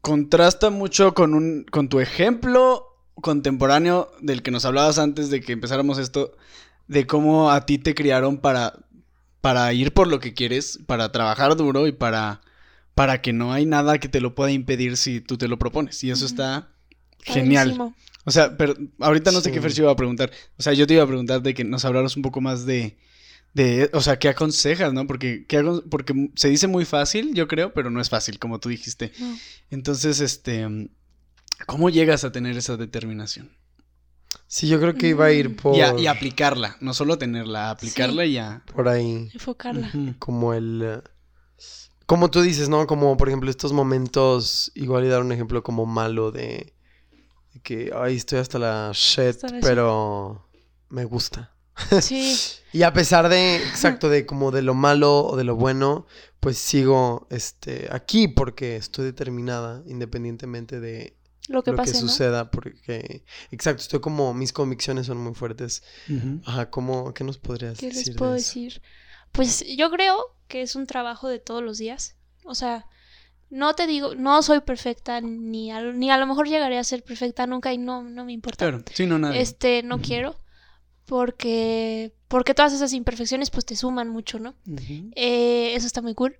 contrasta 0.00 0.70
mucho 0.70 1.14
con, 1.14 1.34
un, 1.34 1.64
con 1.70 1.88
tu 1.88 2.00
ejemplo 2.00 2.86
contemporáneo 3.14 4.10
del 4.20 4.42
que 4.42 4.50
nos 4.50 4.64
hablabas 4.64 4.98
antes 4.98 5.30
de 5.30 5.40
que 5.40 5.52
empezáramos 5.52 5.98
esto, 5.98 6.36
de 6.88 7.06
cómo 7.06 7.50
a 7.50 7.66
ti 7.66 7.78
te 7.78 7.94
criaron 7.94 8.38
para, 8.38 8.74
para 9.40 9.72
ir 9.72 9.92
por 9.92 10.08
lo 10.08 10.18
que 10.20 10.34
quieres, 10.34 10.78
para 10.86 11.12
trabajar 11.12 11.56
duro 11.56 11.86
y 11.86 11.92
para, 11.92 12.40
para 12.94 13.20
que 13.22 13.32
no 13.32 13.52
hay 13.52 13.66
nada 13.66 13.98
que 13.98 14.08
te 14.08 14.20
lo 14.20 14.34
pueda 14.34 14.50
impedir 14.50 14.96
si 14.96 15.20
tú 15.20 15.36
te 15.38 15.48
lo 15.48 15.58
propones. 15.58 16.02
Y 16.04 16.10
eso 16.10 16.26
está 16.26 16.70
genial. 17.20 17.68
Padrísimo. 17.70 17.94
O 18.24 18.30
sea, 18.30 18.56
pero 18.56 18.74
ahorita 19.00 19.32
no 19.32 19.40
sé 19.40 19.48
Sí. 19.48 19.54
qué 19.54 19.60
Fercho 19.60 19.82
iba 19.82 19.92
a 19.92 19.96
preguntar. 19.96 20.30
O 20.56 20.62
sea, 20.62 20.72
yo 20.74 20.86
te 20.86 20.94
iba 20.94 21.02
a 21.02 21.08
preguntar 21.08 21.42
de 21.42 21.54
que 21.54 21.64
nos 21.64 21.84
hablaras 21.84 22.16
un 22.16 22.22
poco 22.22 22.40
más 22.40 22.64
de, 22.66 22.96
de 23.54 23.90
o 23.92 24.00
sea, 24.00 24.18
¿qué 24.18 24.28
aconsejas, 24.28 24.92
no? 24.92 25.06
Porque, 25.06 25.44
¿qué 25.46 25.62
porque 25.90 26.30
se 26.36 26.48
dice 26.48 26.66
muy 26.68 26.84
fácil, 26.84 27.34
yo 27.34 27.46
creo, 27.48 27.72
pero 27.74 27.90
no 27.90 28.00
es 28.00 28.08
fácil, 28.10 28.38
como 28.38 28.58
tú 28.60 28.68
dijiste. 28.70 29.12
No. 29.18 29.36
Entonces, 29.70 30.20
este, 30.20 30.66
¿cómo 31.66 31.90
llegas 31.90 32.24
a 32.24 32.32
tener 32.32 32.56
esa 32.56 32.76
determinación? 32.76 33.50
Sí, 34.46 34.68
yo 34.68 34.80
creo 34.80 34.94
que 34.94 35.08
iba 35.08 35.26
a 35.26 35.32
ir 35.32 35.50
Mm. 35.50 35.56
por, 35.56 35.76
Y, 35.76 35.80
a- 35.82 35.98
y 35.98 36.06
aplicarla, 36.06 36.76
no 36.80 36.94
solo 36.94 37.18
tenerla, 37.18 37.70
aplicarla 37.70 38.24
y 38.24 38.38
a... 38.38 38.62
por 38.74 38.88
ahí. 38.88 39.30
Enfocarla. 39.32 39.90
Como 40.18 40.54
el... 40.54 41.02
Como 42.06 42.30
tú 42.30 42.42
dices, 42.42 42.68
¿no? 42.68 42.86
Como 42.86 43.16
por 43.16 43.28
ejemplo 43.28 43.48
estos 43.50 43.72
momentos, 43.72 44.70
igual 44.74 45.04
y 45.04 45.08
dar 45.08 45.22
un 45.22 45.32
ejemplo 45.32 45.62
como 45.62 45.86
malo 45.86 46.30
de, 46.30 46.74
de 47.54 47.60
que, 47.62 47.90
ay, 47.94 48.16
estoy 48.16 48.38
hasta 48.40 48.58
la 48.58 48.90
shit, 48.94 49.28
Hasta 49.28 49.48
la 49.48 49.52
shit. 49.54 49.62
pero 49.64 50.46
me 50.90 51.04
gusta. 51.06 51.54
Sí. 52.00 52.36
Y 52.74 52.84
a 52.84 52.94
pesar 52.94 53.28
de, 53.28 53.56
exacto, 53.56 54.08
de 54.08 54.24
como 54.24 54.50
de 54.50 54.62
lo 54.62 54.72
malo 54.72 55.26
o 55.26 55.36
de 55.36 55.44
lo 55.44 55.56
bueno, 55.56 56.06
pues 56.40 56.56
sigo 56.56 57.26
este, 57.28 57.86
aquí 57.92 58.28
porque 58.28 58.76
estoy 58.76 59.04
determinada, 59.04 59.82
independientemente 59.86 60.80
de 60.80 61.14
Lo 61.48 61.62
que 61.62 61.72
lo 61.72 61.76
pase, 61.76 61.92
que 61.92 62.00
¿no? 62.00 62.08
suceda, 62.08 62.50
porque, 62.50 63.24
exacto, 63.50 63.82
estoy 63.82 64.00
como, 64.00 64.32
mis 64.32 64.54
convicciones 64.54 65.04
son 65.04 65.18
muy 65.18 65.34
fuertes. 65.34 65.82
Ajá, 66.46 66.70
¿cómo, 66.70 67.12
qué 67.12 67.24
nos 67.24 67.36
podrías 67.36 67.76
¿Qué 67.76 67.90
decir 67.90 68.06
les 68.06 68.14
de 68.14 68.14
puedo 68.14 68.34
eso? 68.34 68.48
decir? 68.48 68.80
Pues 69.32 69.66
yo 69.76 69.90
creo 69.90 70.34
que 70.48 70.62
es 70.62 70.74
un 70.74 70.86
trabajo 70.86 71.28
de 71.28 71.38
todos 71.40 71.62
los 71.62 71.76
días. 71.76 72.16
O 72.44 72.54
sea, 72.54 72.86
no 73.50 73.74
te 73.74 73.86
digo, 73.86 74.14
no 74.14 74.42
soy 74.42 74.60
perfecta, 74.60 75.20
ni 75.20 75.70
a, 75.70 75.82
ni 75.82 76.10
a 76.10 76.16
lo 76.16 76.26
mejor 76.26 76.48
llegaré 76.48 76.78
a 76.78 76.84
ser 76.84 77.04
perfecta 77.04 77.46
nunca 77.46 77.70
y 77.74 77.76
no, 77.76 78.02
no 78.02 78.24
me 78.24 78.32
importa. 78.32 78.64
Claro, 78.66 78.82
sí, 78.94 79.04
no, 79.06 79.18
nada. 79.18 79.36
Este, 79.36 79.82
no 79.82 80.00
quiero. 80.00 80.36
Porque, 81.06 82.12
porque 82.28 82.54
todas 82.54 82.72
esas 82.72 82.92
imperfecciones 82.92 83.50
pues 83.50 83.64
te 83.66 83.76
suman 83.76 84.08
mucho, 84.08 84.38
¿no? 84.38 84.54
Eh, 85.14 85.74
eso 85.74 85.86
está 85.86 86.02
muy 86.02 86.14
cool. 86.14 86.36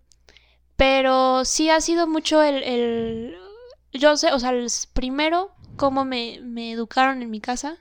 Pero 0.77 1.45
sí 1.45 1.69
ha 1.71 1.81
sido 1.81 2.07
mucho 2.07 2.43
el, 2.43 2.63
el- 2.63 3.37
yo 3.93 4.17
sé, 4.17 4.33
o 4.33 4.39
sea, 4.39 4.51
el 4.51 4.67
primero, 4.93 5.51
cómo 5.77 6.05
me, 6.05 6.41
me 6.43 6.73
educaron 6.73 7.23
en 7.23 7.31
mi 7.31 7.41
casa. 7.41 7.79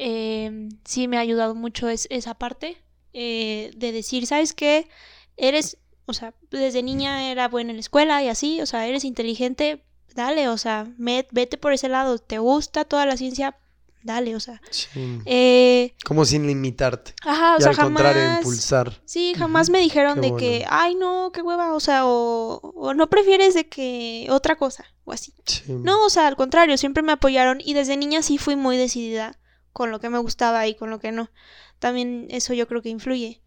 eh, 0.00 0.68
sí 0.84 1.08
me 1.08 1.16
ha 1.16 1.20
ayudado 1.20 1.56
mucho 1.56 1.88
es- 1.88 2.06
esa 2.10 2.34
parte 2.34 2.76
eh, 3.14 3.72
de 3.76 3.90
decir, 3.90 4.26
¿sabes 4.26 4.52
qué? 4.52 4.88
Eres, 5.36 5.78
o 6.06 6.12
sea, 6.12 6.34
desde 6.52 6.84
niña 6.84 7.30
era 7.32 7.48
buena 7.48 7.70
en 7.70 7.76
la 7.78 7.80
escuela 7.80 8.22
y 8.22 8.28
así, 8.28 8.60
o 8.60 8.66
sea, 8.66 8.86
eres 8.86 9.02
inteligente, 9.04 9.82
dale, 10.14 10.48
o 10.48 10.56
sea, 10.58 10.84
met- 10.98 11.26
vete 11.32 11.56
por 11.58 11.72
ese 11.72 11.88
lado, 11.88 12.18
te 12.18 12.38
gusta 12.38 12.84
toda 12.84 13.06
la 13.06 13.16
ciencia, 13.16 13.56
dale, 14.02 14.34
o 14.36 14.40
sea. 14.40 14.60
Sí. 14.70 15.20
eh, 15.26 15.94
Como 16.04 16.24
sin 16.24 16.46
limitarte. 16.46 17.14
ajá, 17.22 17.56
o 17.56 17.58
y 17.58 17.62
sea, 17.62 17.70
al 17.70 17.76
contrario, 17.76 18.36
impulsar. 18.38 19.00
Sí, 19.04 19.34
jamás 19.36 19.70
me 19.70 19.78
dijeron 19.80 20.20
Qué 20.20 20.30
de 20.30 20.36
que, 20.36 20.64
ay, 20.68 20.94
no, 20.94 21.30
qué 21.32 21.42
hueva, 21.42 21.74
o 21.74 21.80
sea, 21.80 22.06
o, 22.06 22.60
o 22.74 22.94
no 22.94 23.08
prefieres 23.10 23.54
de 23.54 23.68
que 23.68 24.26
otra 24.30 24.56
cosa, 24.56 24.84
o 25.04 25.12
así. 25.12 25.34
Sí. 25.44 25.64
No, 25.68 26.04
o 26.04 26.10
sea, 26.10 26.26
al 26.26 26.36
contrario, 26.36 26.76
siempre 26.78 27.02
me 27.02 27.12
apoyaron 27.12 27.58
y 27.64 27.74
desde 27.74 27.96
niña 27.96 28.22
sí 28.22 28.38
fui 28.38 28.56
muy 28.56 28.76
decidida 28.76 29.38
con 29.72 29.90
lo 29.90 30.00
que 30.00 30.08
me 30.10 30.18
gustaba 30.18 30.66
y 30.66 30.74
con 30.74 30.90
lo 30.90 30.98
que 30.98 31.12
no. 31.12 31.30
También 31.78 32.26
eso 32.30 32.54
yo 32.54 32.66
creo 32.66 32.82
que 32.82 32.88
influye. 32.88 33.42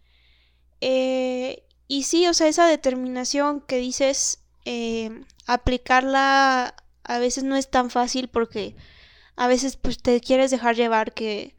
Eh, 0.79 1.63
y 1.87 2.03
sí, 2.03 2.25
o 2.27 2.33
sea, 2.33 2.47
esa 2.47 2.65
determinación 2.67 3.61
que 3.61 3.77
dices, 3.77 4.39
eh, 4.65 5.09
aplicarla 5.45 6.75
a 7.03 7.17
veces 7.19 7.43
no 7.43 7.55
es 7.55 7.69
tan 7.69 7.89
fácil 7.89 8.29
porque 8.29 8.75
a 9.35 9.47
veces 9.47 9.77
pues 9.77 9.97
te 10.01 10.19
quieres 10.21 10.51
dejar 10.51 10.75
llevar 10.75 11.13
que, 11.13 11.55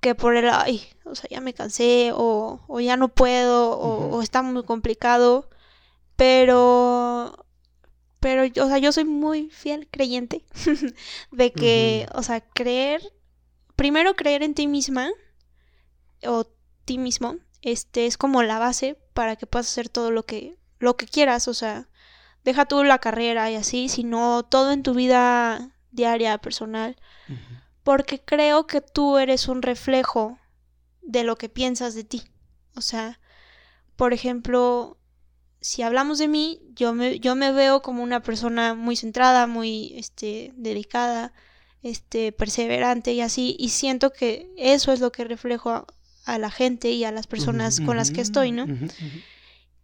que 0.00 0.14
por 0.14 0.36
el, 0.36 0.48
ay, 0.50 0.86
o 1.04 1.14
sea, 1.14 1.28
ya 1.30 1.40
me 1.40 1.54
cansé 1.54 2.12
o, 2.14 2.60
o 2.66 2.80
ya 2.80 2.96
no 2.96 3.08
puedo 3.08 3.78
o, 3.78 4.22
está 4.22 4.42
muy 4.42 4.64
complicado, 4.64 5.48
pero 6.16 7.46
pero, 8.20 8.42
o 8.64 8.68
sea, 8.68 8.78
yo 8.78 8.90
soy 8.90 9.04
muy 9.04 9.48
fiel 9.50 9.88
creyente 9.90 10.44
de 11.30 11.52
que, 11.52 12.08
o 12.14 12.22
sea, 12.24 12.40
creer, 12.40 13.00
primero 13.76 14.16
creer 14.16 14.42
en 14.42 14.54
ti 14.54 14.66
misma 14.66 15.10
o 16.24 16.44
ti 16.84 16.98
mismo, 16.98 17.36
este 17.62 18.06
es 18.06 18.16
como 18.18 18.42
la 18.42 18.58
base 18.58 18.98
para 19.14 19.36
que 19.36 19.46
puedas 19.46 19.68
hacer 19.68 19.88
todo 19.88 20.10
lo 20.10 20.24
que, 20.24 20.56
lo 20.80 20.96
que 20.96 21.06
quieras, 21.06 21.46
o 21.46 21.54
sea, 21.54 21.88
deja 22.44 22.66
tú 22.66 22.82
la 22.82 22.98
carrera 22.98 23.50
y 23.50 23.54
así, 23.54 23.88
sino 23.88 24.42
todo 24.44 24.72
en 24.72 24.82
tu 24.82 24.94
vida 24.94 25.77
diaria, 25.90 26.38
personal, 26.38 26.96
porque 27.82 28.20
creo 28.20 28.66
que 28.66 28.80
tú 28.80 29.18
eres 29.18 29.48
un 29.48 29.62
reflejo 29.62 30.38
de 31.02 31.24
lo 31.24 31.36
que 31.36 31.48
piensas 31.48 31.94
de 31.94 32.04
ti. 32.04 32.22
O 32.74 32.80
sea, 32.80 33.20
por 33.96 34.12
ejemplo, 34.12 34.98
si 35.60 35.82
hablamos 35.82 36.18
de 36.18 36.28
mí, 36.28 36.60
yo 36.74 36.94
me, 36.94 37.18
yo 37.18 37.34
me 37.34 37.52
veo 37.52 37.82
como 37.82 38.02
una 38.02 38.22
persona 38.22 38.74
muy 38.74 38.96
centrada, 38.96 39.46
muy 39.46 39.94
este, 39.96 40.52
dedicada, 40.56 41.32
este, 41.82 42.32
perseverante 42.32 43.12
y 43.12 43.20
así, 43.20 43.56
y 43.58 43.70
siento 43.70 44.12
que 44.12 44.52
eso 44.56 44.92
es 44.92 45.00
lo 45.00 45.10
que 45.12 45.24
reflejo 45.24 45.70
a, 45.70 45.86
a 46.28 46.38
la 46.38 46.50
gente 46.50 46.90
y 46.90 47.04
a 47.04 47.12
las 47.12 47.26
personas 47.26 47.80
con 47.80 47.96
las 47.96 48.10
que 48.10 48.20
estoy, 48.20 48.52
¿no? 48.52 48.66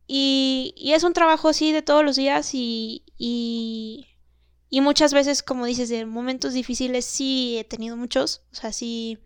Y, 0.06 0.74
y 0.76 0.92
es 0.92 1.02
un 1.02 1.14
trabajo 1.14 1.48
así 1.48 1.72
de 1.72 1.80
todos 1.80 2.04
los 2.04 2.16
días 2.16 2.50
y, 2.52 3.02
y, 3.16 4.06
y 4.70 4.81
muchas 4.81 5.12
veces, 5.14 5.42
como 5.42 5.66
dices, 5.66 5.88
de 5.88 6.05
momentos 6.07 6.53
difíciles 6.55 7.05
sí 7.05 7.59
he 7.59 7.64
tenido 7.64 7.96
muchos. 7.96 8.42
O 8.53 8.57
sea, 8.57 8.72
sí, 8.72 9.18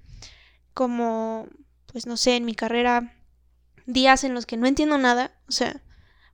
como, 0.75 1.49
pues 1.87 2.07
no 2.07 2.17
sé, 2.17 2.37
en 2.37 2.45
mi 2.45 2.55
carrera, 2.55 3.15
días 3.87 4.25
en 4.25 4.35
los 4.35 4.47
que 4.47 4.57
no 4.57 4.67
entiendo 4.67 4.99
nada. 4.99 5.33
O 5.49 5.53
sea, 5.53 5.83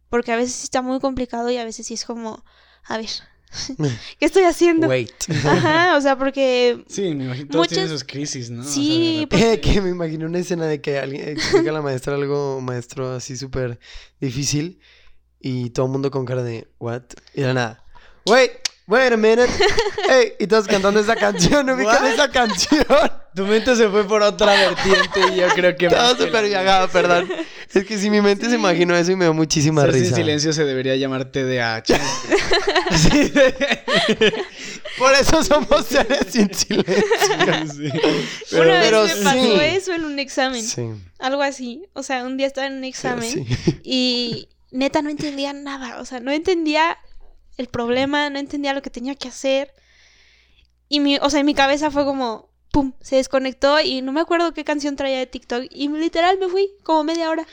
porque 0.08 0.32
a 0.32 0.36
veces 0.36 0.54
sí 0.54 0.64
está 0.64 0.82
muy 0.82 1.00
complicado 1.00 1.50
y 1.50 1.56
a 1.58 1.64
veces 1.64 1.86
sí 1.86 1.94
es 1.94 2.04
como, 2.04 2.44
a 2.84 2.98
ver, 2.98 3.08
¿qué 4.18 4.26
estoy 4.26 4.42
haciendo? 4.44 4.88
Wait. 4.88 5.12
Ajá, 5.44 5.96
o 5.96 6.00
sea, 6.00 6.18
porque 6.18 6.84
Sí, 6.88 7.14
me 7.14 7.24
imagino. 7.26 7.48
Todos 7.50 7.68
tienen 7.68 7.86
Muchas- 7.86 8.00
sus 8.00 8.04
crisis, 8.10 8.50
¿no? 8.50 8.62
O 8.62 8.64
sea, 8.64 8.72
Sí, 8.72 9.18
repente- 9.30 9.60
que 9.72 9.80
me 9.80 9.90
imagino 9.90 10.26
una 10.26 10.40
escena 10.40 10.66
de 10.66 10.80
que 10.80 10.98
alguien 10.98 11.28
explica 11.28 11.70
a 11.70 11.74
la 11.74 11.82
maestra 11.82 12.14
algo, 12.16 12.60
maestro, 12.60 13.12
así 13.12 13.36
súper 13.36 13.78
difícil. 14.20 14.80
Y 15.40 15.70
todo 15.70 15.86
el 15.86 15.92
mundo 15.92 16.10
con 16.10 16.24
cara 16.24 16.42
de, 16.42 16.68
¿what? 16.78 17.02
Y 17.34 17.42
de 17.42 17.46
la 17.48 17.54
nada, 17.54 17.84
wait, 18.26 18.50
wait 18.86 19.12
a 19.12 19.16
minute. 19.16 19.48
Hey, 20.06 20.34
y 20.38 20.46
todos 20.46 20.66
cantando 20.66 21.00
esa 21.00 21.16
canción, 21.16 21.68
ubican 21.70 22.02
What? 22.02 22.12
esa 22.12 22.30
canción. 22.30 22.84
Tu 23.34 23.46
mente 23.46 23.74
se 23.74 23.88
fue 23.88 24.06
por 24.06 24.22
otra 24.22 24.52
vertiente 24.52 25.32
y 25.32 25.36
yo 25.40 25.48
creo 25.54 25.74
que... 25.76 25.88
Que 25.88 25.96
súper 26.18 26.44
viajado, 26.44 26.88
perdón. 26.88 27.26
Es 27.72 27.84
que 27.86 27.96
si 27.96 28.10
mi 28.10 28.20
mente 28.20 28.50
se 28.50 28.56
imaginó 28.56 28.94
eso 28.94 29.12
y 29.12 29.16
me 29.16 29.24
dio 29.24 29.32
muchísima 29.32 29.80
Ser 29.80 29.94
sin 29.94 30.02
risa. 30.02 30.16
silencio 30.16 30.52
se 30.52 30.64
debería 30.64 30.94
llamar 30.96 31.24
TDAH. 31.24 31.84
Sí, 32.94 33.32
Por 34.98 35.12
eso 35.14 35.42
somos 35.42 35.86
seres 35.86 36.26
sin 36.28 36.52
silencio. 36.52 37.04
sí. 38.46 38.56
una 38.56 38.64
vez 38.66 38.84
pero 38.84 39.02
me 39.04 39.08
sí. 39.08 39.24
pasó 39.24 39.60
eso 39.62 39.92
en 39.94 40.04
un 40.04 40.18
examen. 40.18 40.62
Sí, 40.62 40.82
Algo 41.18 41.42
así. 41.42 41.82
O 41.94 42.02
sea, 42.02 42.24
un 42.24 42.36
día 42.36 42.46
estaba 42.46 42.66
en 42.66 42.74
un 42.74 42.84
examen. 42.84 43.28
sí. 43.30 43.46
Y 43.82 44.48
neta 44.70 45.02
no 45.02 45.10
entendía 45.10 45.52
nada, 45.52 46.00
o 46.00 46.04
sea, 46.04 46.20
no 46.20 46.30
entendía 46.30 46.98
el 47.56 47.68
problema, 47.68 48.30
no 48.30 48.38
entendía 48.38 48.74
lo 48.74 48.82
que 48.82 48.90
tenía 48.90 49.14
que 49.14 49.28
hacer. 49.28 49.72
Y 50.88 51.00
mi, 51.00 51.16
o 51.16 51.30
sea, 51.30 51.40
en 51.40 51.46
mi 51.46 51.54
cabeza 51.54 51.90
fue 51.90 52.04
como, 52.04 52.50
pum, 52.70 52.92
se 53.00 53.16
desconectó 53.16 53.80
y 53.80 54.02
no 54.02 54.12
me 54.12 54.20
acuerdo 54.20 54.52
qué 54.52 54.64
canción 54.64 54.96
traía 54.96 55.18
de 55.18 55.26
TikTok 55.26 55.64
y 55.70 55.88
literal 55.88 56.38
me 56.38 56.48
fui 56.48 56.70
como 56.82 57.04
media 57.04 57.30
hora. 57.30 57.46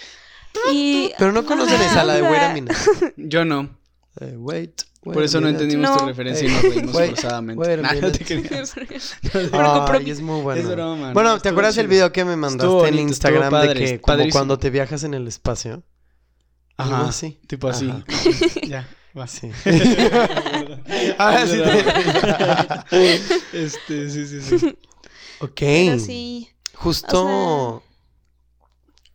Y 0.72 1.12
Pero 1.18 1.32
no 1.32 1.45
conocen 1.45 1.76
Ajá, 1.76 1.86
esa, 1.86 2.04
la 2.04 2.16
de 2.16 2.22
Wait 2.24 2.34
sea, 2.34 2.49
a 2.49 2.54
minute. 2.54 2.76
Yo 3.18 3.45
no. 3.45 3.80
Eh, 4.20 4.36
wait, 4.38 4.82
wait 5.04 5.14
Por 5.14 5.24
eso 5.24 5.39
no 5.39 5.47
entendimos 5.47 5.97
tu 5.97 6.06
referencia 6.06 6.45
y 6.45 6.52
Ey, 6.52 6.54
nos 6.54 6.64
reímos 6.76 6.95
wait, 6.95 7.10
forzadamente. 7.12 7.78
Nah, 7.82 7.93
no 7.93 8.12
te 8.12 8.26
creas. 8.26 8.74
Es 10.06 10.20
muy 10.22 10.41
bueno. 10.41 10.62
Es 10.62 10.68
broma, 10.68 11.14
bueno, 11.14 11.30
no, 11.30 11.36
¿te 11.36 11.38
estuvo 11.38 11.52
acuerdas 11.52 11.78
el 11.78 11.86
chido. 11.86 11.89
video 11.91 12.12
que 12.12 12.26
me 12.26 12.36
mandaste 12.36 12.66
Estuvo 12.66 12.86
en 12.86 12.91
bonito, 12.91 13.10
Instagram 13.10 13.68
de 13.68 13.74
que 13.74 14.02
como 14.02 14.30
cuando 14.30 14.60
te 14.60 14.70
viajas 14.70 15.04
en 15.04 15.14
el 15.14 15.28
espacio? 15.28 15.84
Ajá, 16.76 17.08
así. 17.08 17.39
tipo 17.47 17.70
así. 17.70 17.89
Ajá. 17.89 18.04
ya. 18.68 18.89
Va. 19.18 19.28
Sí. 19.28 19.51
Ahora 21.18 21.45
sí 21.47 21.57
te- 21.57 23.16
Este, 23.66 24.09
sí, 24.09 24.26
sí, 24.28 24.41
sí. 24.41 24.78
ok. 25.39 25.51
Pero 25.59 25.99
sí. 25.99 26.49
Justo. 26.76 27.84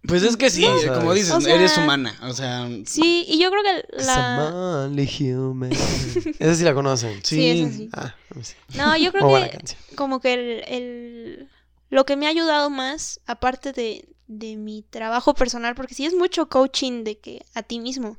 Pues 0.06 0.22
es 0.22 0.36
que 0.36 0.50
sí, 0.50 0.64
No, 0.86 0.94
como 0.94 1.14
dices, 1.14 1.32
O 1.32 1.40
sea- 1.40 1.54
eres 1.54 1.76
humana. 1.78 2.16
O 2.22 2.32
sea, 2.32 2.68
Sí, 2.84 3.24
y 3.26 3.40
yo 3.40 3.50
creo 3.50 3.62
que 3.64 4.04
la... 4.04 4.14
Somali 4.84 5.08
human. 5.32 5.72
Esa 5.72 6.54
sí 6.54 6.62
la 6.62 6.74
conocen. 6.74 7.20
Sí, 7.24 7.68
sí. 7.72 7.88
Ah, 7.92 8.14
no 8.34 8.44
sé. 8.44 8.54
No, 8.76 8.96
yo 8.96 9.10
creo 9.12 9.26
que 9.34 9.50
canción. 9.50 9.80
como 9.96 10.20
que 10.20 10.34
el, 10.34 10.64
el- 10.72 11.50
lo 11.90 12.04
que 12.06 12.16
me 12.16 12.26
ha 12.26 12.30
ayudado 12.30 12.70
más, 12.70 13.20
aparte 13.26 13.72
de, 13.72 14.08
de 14.28 14.56
mi 14.56 14.82
trabajo 14.82 15.34
personal, 15.34 15.74
porque 15.74 15.94
sí 15.94 16.04
es 16.06 16.14
mucho 16.14 16.48
coaching 16.48 17.02
de 17.02 17.18
que 17.18 17.44
a 17.54 17.62
ti 17.64 17.80
mismo, 17.80 18.18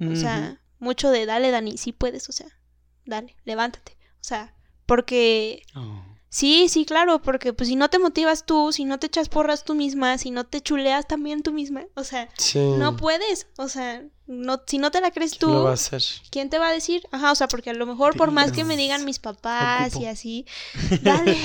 o 0.00 0.14
sea, 0.16 0.60
mucho 0.78 1.10
de 1.10 1.26
dale, 1.26 1.50
Dani, 1.50 1.76
sí 1.78 1.92
puedes, 1.92 2.28
o 2.28 2.32
sea, 2.32 2.46
dale, 3.04 3.36
levántate, 3.44 3.96
o 4.20 4.24
sea, 4.24 4.54
porque. 4.86 5.62
Oh. 5.74 6.02
sí, 6.30 6.68
sí, 6.68 6.84
claro, 6.84 7.20
porque 7.22 7.52
pues 7.52 7.68
si 7.68 7.76
no 7.76 7.88
te 7.90 7.98
motivas 7.98 8.44
tú, 8.46 8.72
si 8.72 8.84
no 8.84 8.98
te 8.98 9.06
echas 9.06 9.28
porras 9.28 9.64
tú 9.64 9.74
misma, 9.74 10.18
si 10.18 10.30
no 10.30 10.44
te 10.44 10.60
chuleas 10.60 11.06
también 11.08 11.42
tú 11.42 11.52
misma, 11.52 11.86
o 11.94 12.04
sea, 12.04 12.28
Sí. 12.38 12.58
no 12.58 12.96
puedes, 12.96 13.46
o 13.58 13.68
sea, 13.68 14.02
no, 14.26 14.62
si 14.66 14.76
no 14.78 14.90
te 14.90 15.00
la 15.00 15.10
crees 15.10 15.36
¿Quién 15.38 15.50
lo 15.52 15.58
tú, 15.58 15.64
va 15.64 15.70
a 15.70 15.74
hacer? 15.74 16.02
¿Quién 16.30 16.50
te 16.50 16.58
va 16.58 16.68
a 16.68 16.72
decir? 16.72 17.02
Ajá, 17.12 17.32
o 17.32 17.34
sea, 17.34 17.48
porque 17.48 17.70
a 17.70 17.74
lo 17.74 17.86
mejor 17.86 18.14
por 18.16 18.30
más 18.30 18.52
que 18.52 18.62
me 18.64 18.76
digan 18.76 19.04
mis 19.06 19.18
papás 19.18 19.88
Ocupo. 19.94 20.04
y 20.04 20.06
así, 20.08 20.46
dale. 21.02 21.36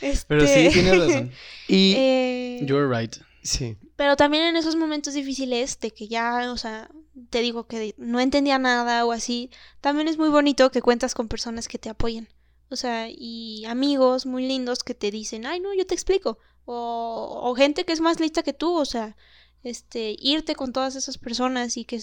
este, 0.00 0.24
Pero 0.26 0.46
sí, 0.46 0.68
tienes 0.72 0.98
razón. 0.98 1.32
Y. 1.68 1.94
eh, 1.96 2.60
You're 2.66 2.88
right. 2.88 3.16
Sí. 3.42 3.76
Pero 3.96 4.16
también 4.16 4.44
en 4.44 4.56
esos 4.56 4.76
momentos 4.76 5.14
difíciles 5.14 5.78
de 5.80 5.90
que 5.92 6.08
ya, 6.08 6.52
o 6.52 6.56
sea, 6.56 6.90
te 7.30 7.40
digo 7.40 7.66
que 7.66 7.94
no 7.98 8.20
entendía 8.20 8.58
nada 8.58 9.04
o 9.06 9.12
así, 9.12 9.50
también 9.80 10.08
es 10.08 10.18
muy 10.18 10.28
bonito 10.28 10.70
que 10.70 10.82
cuentas 10.82 11.14
con 11.14 11.28
personas 11.28 11.68
que 11.68 11.78
te 11.78 11.88
apoyen. 11.88 12.28
O 12.68 12.76
sea, 12.76 13.08
y 13.10 13.64
amigos 13.66 14.26
muy 14.26 14.46
lindos 14.46 14.82
que 14.84 14.94
te 14.94 15.10
dicen, 15.10 15.46
ay, 15.46 15.60
no, 15.60 15.72
yo 15.74 15.86
te 15.86 15.94
explico. 15.94 16.38
O, 16.64 17.40
o 17.44 17.54
gente 17.54 17.84
que 17.84 17.92
es 17.92 18.00
más 18.00 18.18
lista 18.20 18.42
que 18.42 18.52
tú, 18.52 18.74
o 18.74 18.84
sea, 18.84 19.16
este, 19.62 20.16
irte 20.18 20.54
con 20.56 20.72
todas 20.72 20.96
esas 20.96 21.16
personas 21.18 21.76
y 21.76 21.84
que 21.84 22.00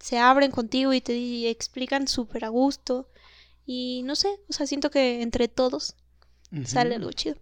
se 0.00 0.18
abren 0.18 0.50
contigo 0.50 0.92
y 0.92 1.00
te 1.00 1.12
di- 1.12 1.46
explican 1.46 2.08
súper 2.08 2.44
a 2.44 2.48
gusto. 2.48 3.08
Y 3.66 4.02
no 4.04 4.16
sé, 4.16 4.28
o 4.48 4.52
sea, 4.52 4.66
siento 4.66 4.90
que 4.90 5.22
entre 5.22 5.46
todos 5.48 5.94
sale 6.64 6.96
algo 6.96 7.12
chido. 7.12 7.36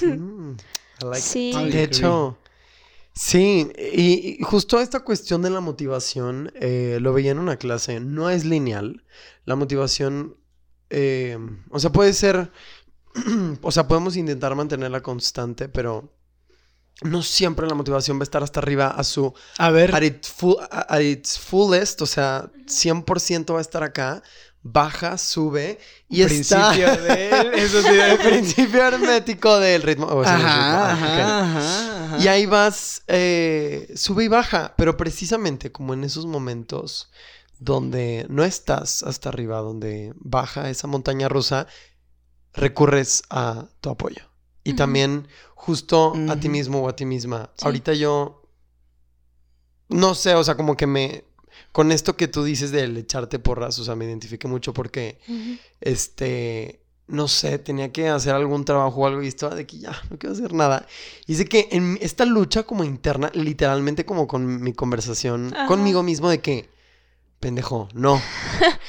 Mm, 0.00 0.56
I 1.00 1.04
like 1.04 1.18
it. 1.18 1.22
Sí. 1.22 1.50
I 1.52 1.70
De 1.70 1.82
agree. 1.82 1.82
hecho, 1.84 2.38
sí, 3.14 3.70
y, 3.76 4.38
justo 4.42 4.80
esta 4.80 5.00
cuestión 5.00 5.42
de 5.42 5.50
la 5.50 5.60
motivación, 5.60 6.52
eh, 6.54 6.98
lo 7.00 7.12
veía 7.12 7.32
en 7.32 7.38
una 7.38 7.56
clase, 7.56 8.00
no 8.00 8.30
es 8.30 8.44
lineal. 8.44 9.04
La 9.44 9.56
motivación, 9.56 10.36
eh, 10.90 11.38
o 11.70 11.78
sea, 11.78 11.90
puede 11.92 12.12
ser, 12.12 12.50
o 13.62 13.70
sea, 13.72 13.88
podemos 13.88 14.16
intentar 14.16 14.54
mantenerla 14.54 15.02
constante, 15.02 15.68
pero 15.68 16.12
no 17.02 17.22
siempre 17.22 17.66
la 17.66 17.74
motivación 17.74 18.18
va 18.18 18.22
a 18.22 18.24
estar 18.24 18.42
hasta 18.42 18.60
arriba 18.60 18.88
a 18.88 19.02
su, 19.04 19.34
A 19.58 19.70
ver, 19.70 19.94
at 19.94 20.02
its, 20.02 20.28
full- 20.28 20.62
at 20.70 21.00
its 21.00 21.38
fullest, 21.38 22.00
o 22.02 22.06
sea, 22.06 22.50
100% 22.66 23.54
va 23.54 23.58
a 23.58 23.62
estar 23.62 23.82
acá, 23.82 24.22
baja, 24.62 25.18
sube 25.18 25.78
y 26.08 26.22
está... 26.22 26.70
principio 26.70 27.02
de... 27.02 27.52
Eso 27.62 27.82
sí, 27.82 27.88
el 27.88 28.18
principio 28.18 28.82
hermético 28.82 29.58
del 29.58 29.82
ritmo. 29.82 30.08
Ajá, 30.22 30.36
ah, 30.36 30.92
ajá, 30.92 32.04
ajá. 32.06 32.18
Y 32.18 32.28
ahí 32.28 32.46
vas, 32.46 33.02
eh, 33.08 33.92
sube 33.96 34.24
y 34.24 34.28
baja, 34.28 34.74
pero 34.76 34.96
precisamente 34.96 35.72
como 35.72 35.94
en 35.94 36.04
esos 36.04 36.26
momentos 36.26 37.10
donde 37.58 38.26
no 38.28 38.44
estás 38.44 39.02
hasta 39.02 39.28
arriba, 39.28 39.58
donde 39.58 40.12
baja 40.16 40.68
esa 40.68 40.88
montaña 40.88 41.28
rusa, 41.28 41.66
recurres 42.52 43.22
a 43.30 43.66
tu 43.80 43.90
apoyo. 43.90 44.22
Y 44.64 44.74
también 44.74 45.26
justo 45.54 46.12
a 46.28 46.36
ti 46.36 46.48
mismo 46.48 46.82
o 46.82 46.88
a 46.88 46.94
ti 46.94 47.04
misma. 47.04 47.50
Sí. 47.56 47.64
Ahorita 47.64 47.94
yo, 47.94 48.42
no 49.88 50.14
sé, 50.14 50.34
o 50.34 50.44
sea, 50.44 50.56
como 50.56 50.76
que 50.76 50.86
me, 50.86 51.24
con 51.70 51.92
esto 51.92 52.16
que 52.16 52.28
tú 52.28 52.44
dices 52.44 52.72
del 52.72 52.96
echarte 52.96 53.38
porras, 53.38 53.78
o 53.78 53.84
sea, 53.84 53.94
me 53.94 54.04
identifiqué 54.04 54.48
mucho 54.48 54.72
porque 54.74 55.18
este, 55.80 56.82
no 57.06 57.28
sé, 57.28 57.58
tenía 57.58 57.92
que 57.92 58.08
hacer 58.08 58.34
algún 58.34 58.64
trabajo 58.64 59.00
o 59.00 59.06
algo 59.06 59.22
y 59.22 59.28
estaba 59.28 59.54
de 59.54 59.66
que 59.66 59.78
ya, 59.78 59.92
no 60.10 60.18
quiero 60.18 60.34
hacer 60.34 60.52
nada. 60.52 60.86
Y 61.26 61.34
sé 61.34 61.44
que 61.44 61.68
en 61.72 61.98
esta 62.00 62.24
lucha 62.24 62.62
como 62.64 62.84
interna, 62.84 63.30
literalmente 63.34 64.04
como 64.04 64.26
con 64.26 64.62
mi 64.62 64.72
conversación 64.72 65.52
Ajá. 65.54 65.66
conmigo 65.66 66.02
mismo 66.02 66.28
de 66.28 66.40
que, 66.40 66.68
pendejo, 67.38 67.88
no. 67.94 68.14
o 68.14 68.20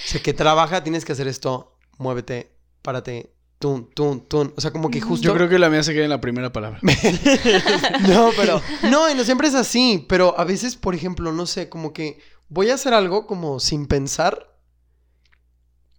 sea, 0.05 0.21
que 0.21 0.33
trabaja, 0.33 0.83
tienes 0.83 1.05
que 1.05 1.11
hacer 1.11 1.27
esto, 1.27 1.75
muévete, 1.97 2.51
párate, 2.81 3.33
tun, 3.63 3.89
tun, 3.93 4.27
tun. 4.27 4.53
O 4.57 4.61
sea, 4.61 4.71
como 4.71 4.89
que 4.89 4.99
justo... 4.99 5.25
Yo 5.25 5.33
creo 5.33 5.47
que 5.47 5.57
la 5.57 5.69
mía 5.69 5.83
se 5.83 5.93
queda 5.93 6.03
en 6.03 6.09
la 6.09 6.19
primera 6.19 6.51
palabra. 6.51 6.79
No, 8.07 8.31
pero. 8.35 8.61
No, 8.89 9.09
y 9.09 9.15
no 9.15 9.23
siempre 9.23 9.47
es 9.47 9.55
así. 9.55 10.05
Pero 10.09 10.37
a 10.37 10.43
veces, 10.43 10.75
por 10.75 10.93
ejemplo, 10.95 11.31
no 11.31 11.45
sé, 11.45 11.69
como 11.69 11.93
que 11.93 12.19
voy 12.53 12.69
a 12.69 12.75
hacer 12.75 12.93
algo 12.93 13.27
como 13.27 13.59
sin 13.59 13.87
pensar. 13.87 14.49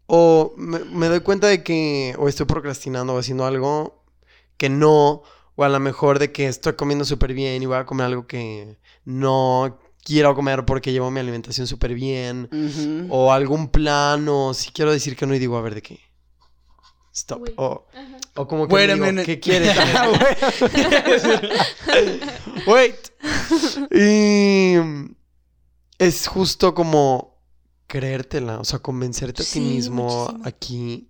O 0.06 0.54
me, 0.56 0.80
me 0.80 1.08
doy 1.08 1.20
cuenta 1.20 1.48
de 1.48 1.62
que. 1.62 2.14
O 2.18 2.28
estoy 2.28 2.46
procrastinando 2.46 3.14
o 3.14 3.18
haciendo 3.18 3.44
algo 3.44 4.04
que 4.56 4.68
no. 4.68 5.22
O 5.56 5.64
a 5.64 5.68
lo 5.68 5.80
mejor 5.80 6.18
de 6.18 6.32
que 6.32 6.46
estoy 6.46 6.74
comiendo 6.74 7.04
súper 7.04 7.32
bien 7.32 7.62
y 7.62 7.66
voy 7.66 7.76
a 7.76 7.86
comer 7.86 8.06
algo 8.06 8.26
que 8.26 8.78
no 9.04 9.78
quiero 10.04 10.34
comer 10.34 10.64
porque 10.64 10.92
llevo 10.92 11.10
mi 11.10 11.20
alimentación 11.20 11.66
súper 11.66 11.94
bien. 11.94 12.48
O 13.10 13.32
algún 13.32 13.68
plan. 13.68 14.26
O 14.28 14.54
si 14.54 14.70
quiero 14.70 14.92
decir 14.92 15.16
que 15.16 15.26
no 15.26 15.34
y 15.34 15.38
digo, 15.38 15.56
a 15.56 15.62
ver 15.62 15.74
de 15.74 15.82
qué. 15.82 16.00
Stop. 17.12 17.48
O, 17.56 17.86
o 18.34 18.48
como 18.48 18.66
que 18.66 18.74
Wait 18.74 18.90
a 18.90 18.94
digo, 18.94 19.06
minute. 19.06 19.24
¿qué 19.24 19.38
quieres? 19.38 19.76
Wait. 22.66 22.66
Wait. 22.66 23.12
Y 23.92 24.74
es 25.98 26.26
justo 26.26 26.74
como 26.74 27.36
creértela, 27.86 28.58
o 28.60 28.64
sea, 28.64 28.78
convencerte 28.80 29.42
a 29.42 29.46
ti 29.46 29.60
mismo 29.60 30.04
muchísimo. 30.26 30.46
aquí. 30.46 31.08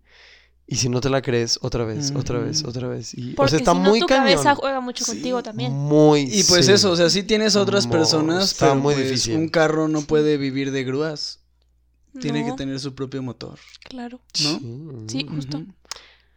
Y 0.66 0.76
si 0.76 0.89
no 0.89 1.01
te 1.03 1.11
la 1.11 1.20
crees, 1.20 1.59
otra 1.61 1.85
vez, 1.85 2.11
otra 2.16 2.39
vez, 2.39 2.64
otra 2.64 2.89
vez. 2.89 3.12
Y, 3.14 3.32
o 3.32 3.37
Porque 3.37 3.51
sea, 3.51 3.59
está 3.59 3.72
si 3.72 3.78
no, 3.80 3.91
muy 3.91 4.01
tu 4.01 4.07
cañón. 4.07 4.24
cabeza 4.24 4.55
juega 4.55 4.80
mucho 4.80 5.05
contigo 5.05 5.39
Sí, 5.39 5.45
también. 5.45 5.72
Muy. 5.72 6.22
Y 6.22 6.43
pues 6.45 6.66
sí. 6.66 6.72
eso, 6.72 6.91
o 6.91 6.97
sea, 6.97 7.11
sí 7.11 7.22
tienes 7.22 7.55
otras 7.55 7.87
Mo- 7.87 7.93
personas, 7.93 8.53
está 8.53 8.70
pero 8.70 8.80
muy 8.80 8.95
pues, 8.95 9.07
difícil. 9.09 9.37
un 9.37 9.49
carro 9.49 9.89
no 9.89 10.01
puede 10.03 10.39
vivir 10.39 10.70
de 10.72 10.82
grúas. 10.85 11.41
Tiene 12.20 12.45
que 12.47 12.53
tener 12.53 12.78
su 12.78 12.95
propio 12.95 13.22
motor, 13.22 13.59
Claro. 13.89 14.20
¿no? 14.43 15.09
Sí, 15.09 15.26
justo. 15.28 15.62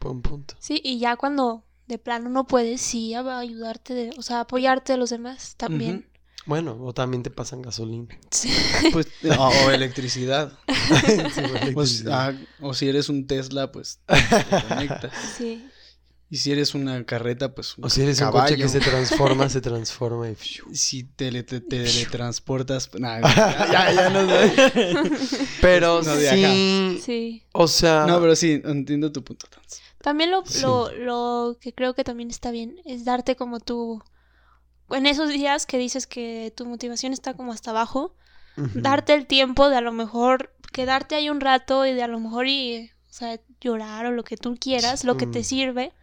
Buen 0.02 0.22
punto. 0.22 0.56
Sí, 0.60 0.82
y 0.84 0.98
ya 1.00 1.16
cuando 1.16 1.64
de 1.88 1.98
plano 2.00 2.30
no 2.30 2.48
puedes, 2.48 2.82
sí, 2.82 3.14
ayudarte, 3.14 3.94
de, 3.94 4.10
o 4.18 4.22
sea, 4.24 4.42
apoyarte 4.42 4.94
de 4.94 4.98
los 4.98 5.10
demás 5.12 5.54
también. 5.56 6.06
Bueno, 6.48 6.78
o 6.82 6.94
también 6.94 7.22
te 7.24 7.30
pasan 7.30 7.62
gasolina. 7.62 8.08
Sí. 8.32 8.50
Pues, 8.92 9.08
o, 9.38 9.48
o 9.68 9.72
electricidad. 9.72 10.52
Sí, 10.98 11.72
Pues, 11.74 12.06
ah, 12.10 12.34
o 12.62 12.74
si 12.74 12.88
eres 12.90 13.10
un 13.10 13.28
Tesla, 13.28 13.72
pues 13.72 14.00
te 14.08 14.68
conectas. 14.68 15.12
sí. 15.38 15.68
Y 16.30 16.38
si 16.38 16.52
eres 16.52 16.74
una 16.76 17.06
carreta, 17.06 17.54
pues 17.56 17.78
un 17.78 17.86
O 17.86 17.90
si 17.90 18.02
eres 18.02 18.20
un 18.20 18.26
caballo. 18.28 18.46
coche 18.56 18.62
que 18.62 18.68
se 18.68 18.80
transforma, 18.82 19.48
se 19.50 19.62
transforma 19.62 20.30
y... 20.30 20.36
fiu. 20.36 20.66
Si 20.74 21.04
te, 21.04 21.32
le- 21.32 21.44
te- 21.44 21.62
te 21.62 21.84
teletransportas, 21.86 22.88
pues, 22.90 23.00
nah, 23.02 23.22
ya, 23.22 23.68
ya, 23.72 23.94
ya 23.94 24.10
no 24.10 24.28
sé. 24.28 25.12
Pero 25.62 26.02
No, 26.04 26.16
de 26.16 26.30
sí, 26.30 27.02
Sí. 27.06 27.44
o 27.54 27.68
sea... 27.70 28.06
No, 28.08 28.20
pero 28.20 28.36
sí, 28.36 28.62
entiendo 28.66 29.12
tu 29.14 29.24
punto. 29.24 29.48
También 30.02 30.32
lo, 30.32 30.46
Sí. 30.46 30.62
lo, 30.62 30.92
lo 30.92 31.58
que 31.62 31.74
creo 31.74 31.94
que 31.94 32.04
también 32.04 32.30
está 32.30 32.52
bien 32.52 32.76
es 32.86 33.06
darte 33.06 33.36
como 33.38 33.60
tu... 33.62 34.02
En 34.90 35.06
esos 35.06 35.30
días 35.30 35.66
que 35.66 35.78
dices 35.78 36.08
que 36.08 36.54
tu 36.56 36.66
motivación 36.66 37.14
está 37.14 37.34
como 37.34 37.52
hasta 37.52 37.72
abajo, 37.72 38.16
darte 38.74 39.14
el 39.14 39.28
tiempo 39.28 39.70
de 39.70 39.76
a 39.78 39.82
lo 39.82 39.92
mejor 39.92 40.54
quedarte 40.72 41.16
ahí 41.16 41.30
un 41.30 41.42
rato 41.42 41.86
y 41.86 41.94
de 41.94 42.04
a 42.04 42.08
lo 42.08 42.20
mejor 42.20 42.48
y, 42.48 42.92
o 43.10 43.14
sea, 43.14 43.40
llorar 43.62 44.06
o 44.06 44.12
lo 44.12 44.24
que 44.24 44.38
tú 44.38 44.56
quieras, 44.60 45.04
lo 45.04 45.18
que 45.18 45.28
te 45.28 45.40
Mm. 45.40 45.44
sirve, 45.44 45.94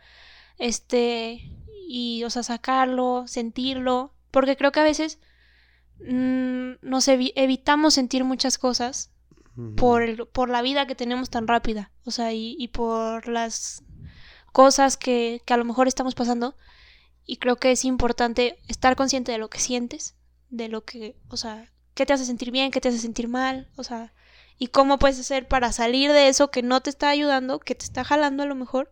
este, 0.58 1.42
y, 1.88 2.24
o 2.24 2.30
sea, 2.30 2.42
sacarlo, 2.42 3.24
sentirlo, 3.26 4.12
porque 4.30 4.56
creo 4.56 4.72
que 4.72 4.80
a 4.80 4.84
veces 4.84 5.18
mm, 6.00 6.72
nos 6.82 7.08
evi- 7.08 7.32
evitamos 7.36 7.94
sentir 7.94 8.24
muchas 8.24 8.58
cosas 8.58 9.10
por, 9.76 10.02
el- 10.02 10.26
por 10.26 10.48
la 10.50 10.62
vida 10.62 10.86
que 10.86 10.94
tenemos 10.96 11.30
tan 11.30 11.46
rápida, 11.46 11.90
o 12.04 12.10
sea, 12.10 12.32
y, 12.32 12.56
y 12.58 12.68
por 12.68 13.28
las 13.28 13.84
cosas 14.52 14.96
que, 14.96 15.40
que 15.46 15.54
a 15.54 15.56
lo 15.56 15.64
mejor 15.64 15.86
estamos 15.88 16.14
pasando, 16.14 16.56
y 17.26 17.36
creo 17.36 17.56
que 17.56 17.72
es 17.72 17.84
importante 17.84 18.58
estar 18.68 18.96
consciente 18.96 19.32
de 19.32 19.38
lo 19.38 19.48
que 19.48 19.58
sientes, 19.58 20.14
de 20.50 20.68
lo 20.68 20.84
que, 20.84 21.16
o 21.28 21.36
sea, 21.36 21.72
qué 21.94 22.06
te 22.06 22.12
hace 22.12 22.26
sentir 22.26 22.50
bien, 22.50 22.70
qué 22.70 22.80
te 22.80 22.88
hace 22.88 22.98
sentir 22.98 23.28
mal, 23.28 23.68
o 23.76 23.84
sea, 23.84 24.12
y 24.58 24.68
cómo 24.68 24.98
puedes 24.98 25.18
hacer 25.18 25.48
para 25.48 25.72
salir 25.72 26.12
de 26.12 26.28
eso 26.28 26.50
que 26.50 26.62
no 26.62 26.80
te 26.80 26.90
está 26.90 27.08
ayudando, 27.08 27.58
que 27.60 27.74
te 27.74 27.84
está 27.84 28.04
jalando 28.04 28.42
a 28.42 28.46
lo 28.46 28.54
mejor, 28.54 28.90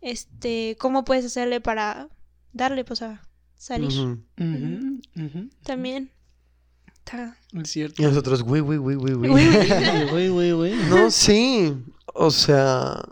este, 0.00 0.76
cómo 0.80 1.04
puedes 1.04 1.24
hacerle 1.24 1.60
para 1.60 2.08
darle, 2.52 2.84
pues, 2.84 3.02
a 3.02 3.28
salir. 3.56 4.18
También. 5.62 6.10
Está... 6.86 7.36
Es 7.52 7.70
cierto. 7.70 8.02
Y 8.02 8.06
nosotros, 8.06 8.42
güey, 8.42 8.62
güey, 8.62 8.78
güey, 8.78 8.96
güey, 8.96 9.14
güey. 9.14 10.08
Güey, 10.10 10.28
güey, 10.28 10.52
güey. 10.52 10.74
No, 10.88 11.10
sí. 11.10 11.76
O 12.06 12.30
sea. 12.30 13.02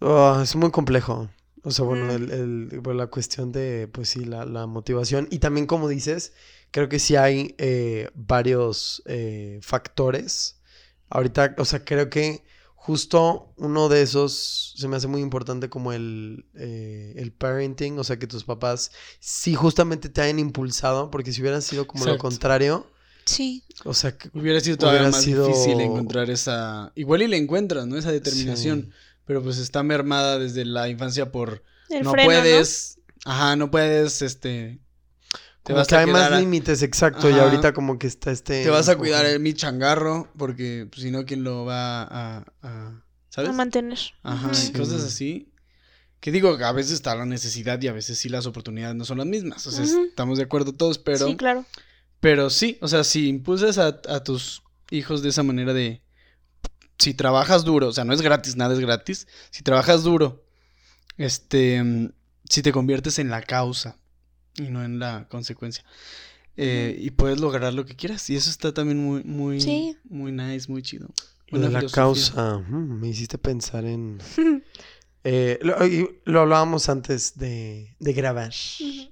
ah, 0.00 0.40
es 0.42 0.56
muy 0.56 0.70
complejo. 0.70 1.28
O 1.62 1.70
sea, 1.70 1.84
bueno, 1.84 2.06
Mm. 2.06 2.10
el, 2.10 2.30
el- 2.30 2.80
bueno, 2.80 2.98
la 2.98 3.06
cuestión 3.06 3.52
de, 3.52 3.88
pues 3.92 4.08
sí, 4.08 4.24
la, 4.24 4.44
la 4.44 4.66
motivación. 4.66 5.28
Y 5.30 5.38
también, 5.38 5.66
como 5.66 5.88
dices, 5.88 6.32
creo 6.72 6.88
que 6.88 6.98
sí 6.98 7.14
hay 7.16 7.54
eh, 7.58 8.08
varios 8.14 9.02
eh, 9.06 9.60
factores. 9.62 10.60
Ahorita, 11.08 11.54
o 11.58 11.64
sea, 11.64 11.84
creo 11.84 12.10
que 12.10 12.42
justo 12.74 13.52
uno 13.58 13.88
de 13.88 14.02
esos 14.02 14.74
se 14.76 14.88
me 14.88 14.96
hace 14.96 15.06
muy 15.06 15.20
importante 15.20 15.68
como 15.70 15.92
el, 15.92 16.46
eh, 16.56 17.14
el 17.16 17.30
parenting. 17.32 17.98
O 17.98 18.04
sea, 18.04 18.18
que 18.18 18.26
tus 18.26 18.42
papás 18.44 18.90
sí 19.20 19.54
justamente 19.54 20.08
te 20.08 20.20
hayan 20.20 20.40
impulsado. 20.40 21.10
Porque 21.10 21.32
si 21.32 21.42
hubieran 21.42 21.62
sido 21.62 21.86
como 21.86 22.06
lo 22.06 22.18
contrario, 22.18 22.86
Sí. 23.24 23.62
o 23.84 23.94
sea, 23.94 24.16
que- 24.18 24.30
Hubiera 24.36 24.58
sido 24.58 24.78
todavía 24.78 25.02
Hubiera 25.02 25.16
más 25.16 25.22
sido- 25.22 25.46
difícil 25.46 25.80
encontrar 25.80 26.28
esa. 26.28 26.90
Igual 26.96 27.22
y 27.22 27.28
la 27.28 27.36
encuentras, 27.36 27.86
¿no? 27.86 27.96
Esa 27.96 28.10
determinación. 28.10 28.82
Sí. 28.90 28.90
Pero 29.24 29.42
pues 29.42 29.58
está 29.58 29.82
mermada 29.82 30.38
desde 30.38 30.64
la 30.64 30.88
infancia 30.88 31.30
por. 31.32 31.62
El 31.88 32.02
no 32.04 32.10
freno, 32.12 32.26
puedes. 32.26 32.98
Ajá, 33.24 33.56
no 33.56 33.70
puedes, 33.70 34.22
este. 34.22 34.80
Te 35.62 35.72
Como 35.72 35.76
vas 35.78 35.86
que 35.88 35.94
a 35.94 36.00
hay 36.00 36.06
más 36.06 36.32
a- 36.32 36.40
límites, 36.40 36.82
exacto. 36.82 37.30
Y 37.30 37.34
ahorita 37.34 37.72
como 37.72 37.96
que 37.96 38.08
está 38.08 38.32
este... 38.32 38.64
Te 38.64 38.70
vas 38.70 38.88
a 38.88 38.96
cuidar 38.96 39.24
el 39.26 39.38
mi 39.38 39.54
changarro, 39.54 40.28
porque 40.36 40.88
pues, 40.90 41.02
si 41.02 41.12
no, 41.12 41.24
¿quién 41.24 41.44
lo 41.44 41.64
va 41.64 42.02
a. 42.02 42.44
a- 42.62 43.02
¿Sabes? 43.28 43.50
A 43.50 43.52
mantener. 43.52 43.98
Ajá, 44.24 44.50
y 44.68 44.72
cosas 44.72 45.04
así. 45.04 45.52
Que 46.18 46.32
digo, 46.32 46.50
a 46.62 46.72
veces 46.72 46.92
está 46.92 47.14
la 47.14 47.26
necesidad 47.26 47.80
y 47.80 47.88
a 47.88 47.92
veces 47.92 48.18
sí 48.18 48.28
las 48.28 48.46
oportunidades 48.46 48.94
no 48.96 49.04
son 49.04 49.18
las 49.18 49.26
mismas. 49.26 49.66
O 49.66 49.70
sea, 49.70 49.84
estamos 49.84 50.38
de 50.38 50.44
acuerdo 50.44 50.72
todos, 50.72 50.98
pero. 50.98 51.26
Sí, 51.28 51.36
claro. 51.36 51.64
Pero 52.20 52.50
sí, 52.50 52.78
o 52.80 52.88
sea, 52.88 53.04
si 53.04 53.28
impulsas 53.28 53.78
a, 53.78 54.00
a 54.08 54.22
tus 54.24 54.62
hijos 54.90 55.22
de 55.22 55.30
esa 55.30 55.42
manera 55.42 55.72
de... 55.72 56.02
Si 56.98 57.14
trabajas 57.14 57.64
duro, 57.64 57.88
o 57.88 57.92
sea, 57.92 58.04
no 58.04 58.12
es 58.12 58.22
gratis, 58.22 58.56
nada 58.56 58.74
es 58.74 58.80
gratis. 58.80 59.26
Si 59.50 59.62
trabajas 59.62 60.02
duro, 60.02 60.44
este... 61.16 62.10
Si 62.48 62.62
te 62.62 62.72
conviertes 62.72 63.18
en 63.18 63.30
la 63.30 63.42
causa 63.42 63.96
y 64.56 64.64
no 64.64 64.84
en 64.84 64.98
la 64.98 65.26
consecuencia. 65.28 65.84
eh, 66.56 66.96
y 67.00 67.10
puedes 67.12 67.40
lograr 67.40 67.72
lo 67.72 67.86
que 67.86 67.96
quieras. 67.96 68.28
Y 68.30 68.36
eso 68.36 68.50
está 68.50 68.74
también 68.74 68.98
muy, 68.98 69.24
muy, 69.24 69.60
Sí. 69.60 69.96
muy 70.04 70.32
nice, 70.32 70.70
muy 70.70 70.82
chido. 70.82 71.08
Buena 71.50 71.68
la 71.70 71.78
filosofía. 71.80 72.02
causa. 72.02 72.58
mm, 72.58 73.00
me 73.00 73.08
hiciste 73.08 73.38
pensar 73.38 73.84
en... 73.84 74.18
Eh, 75.24 75.60
lo, 76.24 76.40
hablábamos 76.40 76.88
antes 76.88 77.38
de, 77.38 77.94
de 78.00 78.12
grabar, 78.12 78.52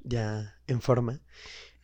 ya 0.03 0.57
en 0.67 0.81
forma. 0.81 1.21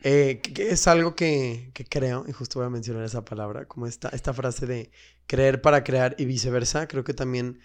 Eh, 0.02 0.40
que- 0.42 0.70
es 0.70 0.86
algo 0.86 1.14
que, 1.16 1.70
que 1.74 1.84
creo, 1.84 2.24
y 2.28 2.32
justo 2.32 2.58
voy 2.60 2.66
a 2.66 2.70
mencionar 2.70 3.04
esa 3.04 3.24
palabra, 3.24 3.66
como 3.66 3.86
esta, 3.86 4.08
esta 4.10 4.32
frase 4.34 4.66
de 4.66 4.90
creer 5.26 5.60
para 5.62 5.82
crear 5.84 6.14
y 6.18 6.24
viceversa. 6.26 6.86
Creo 6.88 7.04
que 7.04 7.14
también 7.14 7.60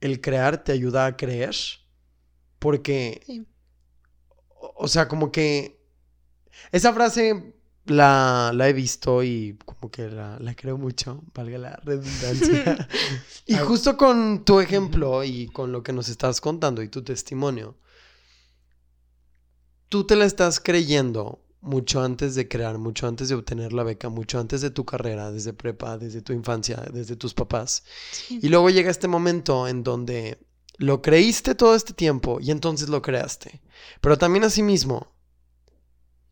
el 0.00 0.20
crear 0.20 0.62
te 0.64 0.72
ayuda 0.72 1.06
a 1.06 1.16
creer, 1.16 1.54
porque 2.58 3.22
Sí. 3.26 3.46
o 4.60 4.74
o 4.76 4.88
sea, 4.88 5.08
como 5.08 5.30
que 5.32 5.78
esa 6.72 6.92
frase 6.92 7.54
la, 7.86 8.52
la 8.54 8.68
he 8.68 8.72
visto 8.72 9.22
y 9.22 9.58
como 9.64 9.90
que 9.90 10.08
la, 10.10 10.38
la 10.40 10.54
creo 10.54 10.76
mucho, 10.78 11.22
valga 11.34 11.58
la 11.58 11.76
redundancia. 11.84 12.88
y 13.46 13.56
justo 13.56 13.96
con 13.96 14.44
tu 14.44 14.60
ejemplo 14.60 15.22
y 15.24 15.48
con 15.48 15.72
lo 15.72 15.82
que 15.82 15.92
nos 15.92 16.08
estás 16.08 16.40
contando 16.40 16.82
y 16.82 16.88
tu 16.88 17.02
testimonio, 17.04 17.76
tú 19.88 20.04
te 20.06 20.16
la 20.16 20.24
estás 20.24 20.60
creyendo 20.60 21.40
mucho 21.60 22.02
antes 22.02 22.34
de 22.34 22.48
crear, 22.48 22.78
mucho 22.78 23.06
antes 23.08 23.28
de 23.28 23.34
obtener 23.34 23.72
la 23.72 23.82
beca, 23.82 24.08
mucho 24.08 24.38
antes 24.38 24.60
de 24.60 24.70
tu 24.70 24.84
carrera, 24.84 25.30
desde 25.32 25.52
prepa, 25.52 25.98
desde 25.98 26.22
tu 26.22 26.32
infancia, 26.32 26.82
desde 26.92 27.16
tus 27.16 27.34
papás. 27.34 27.82
Sí. 28.12 28.38
Y 28.42 28.48
luego 28.48 28.70
llega 28.70 28.90
este 28.90 29.08
momento 29.08 29.66
en 29.66 29.82
donde 29.82 30.38
lo 30.78 31.02
creíste 31.02 31.54
todo 31.54 31.74
este 31.74 31.92
tiempo 31.94 32.38
y 32.40 32.50
entonces 32.50 32.88
lo 32.88 33.02
creaste. 33.02 33.62
Pero 34.00 34.18
también 34.18 34.44
asimismo, 34.44 35.12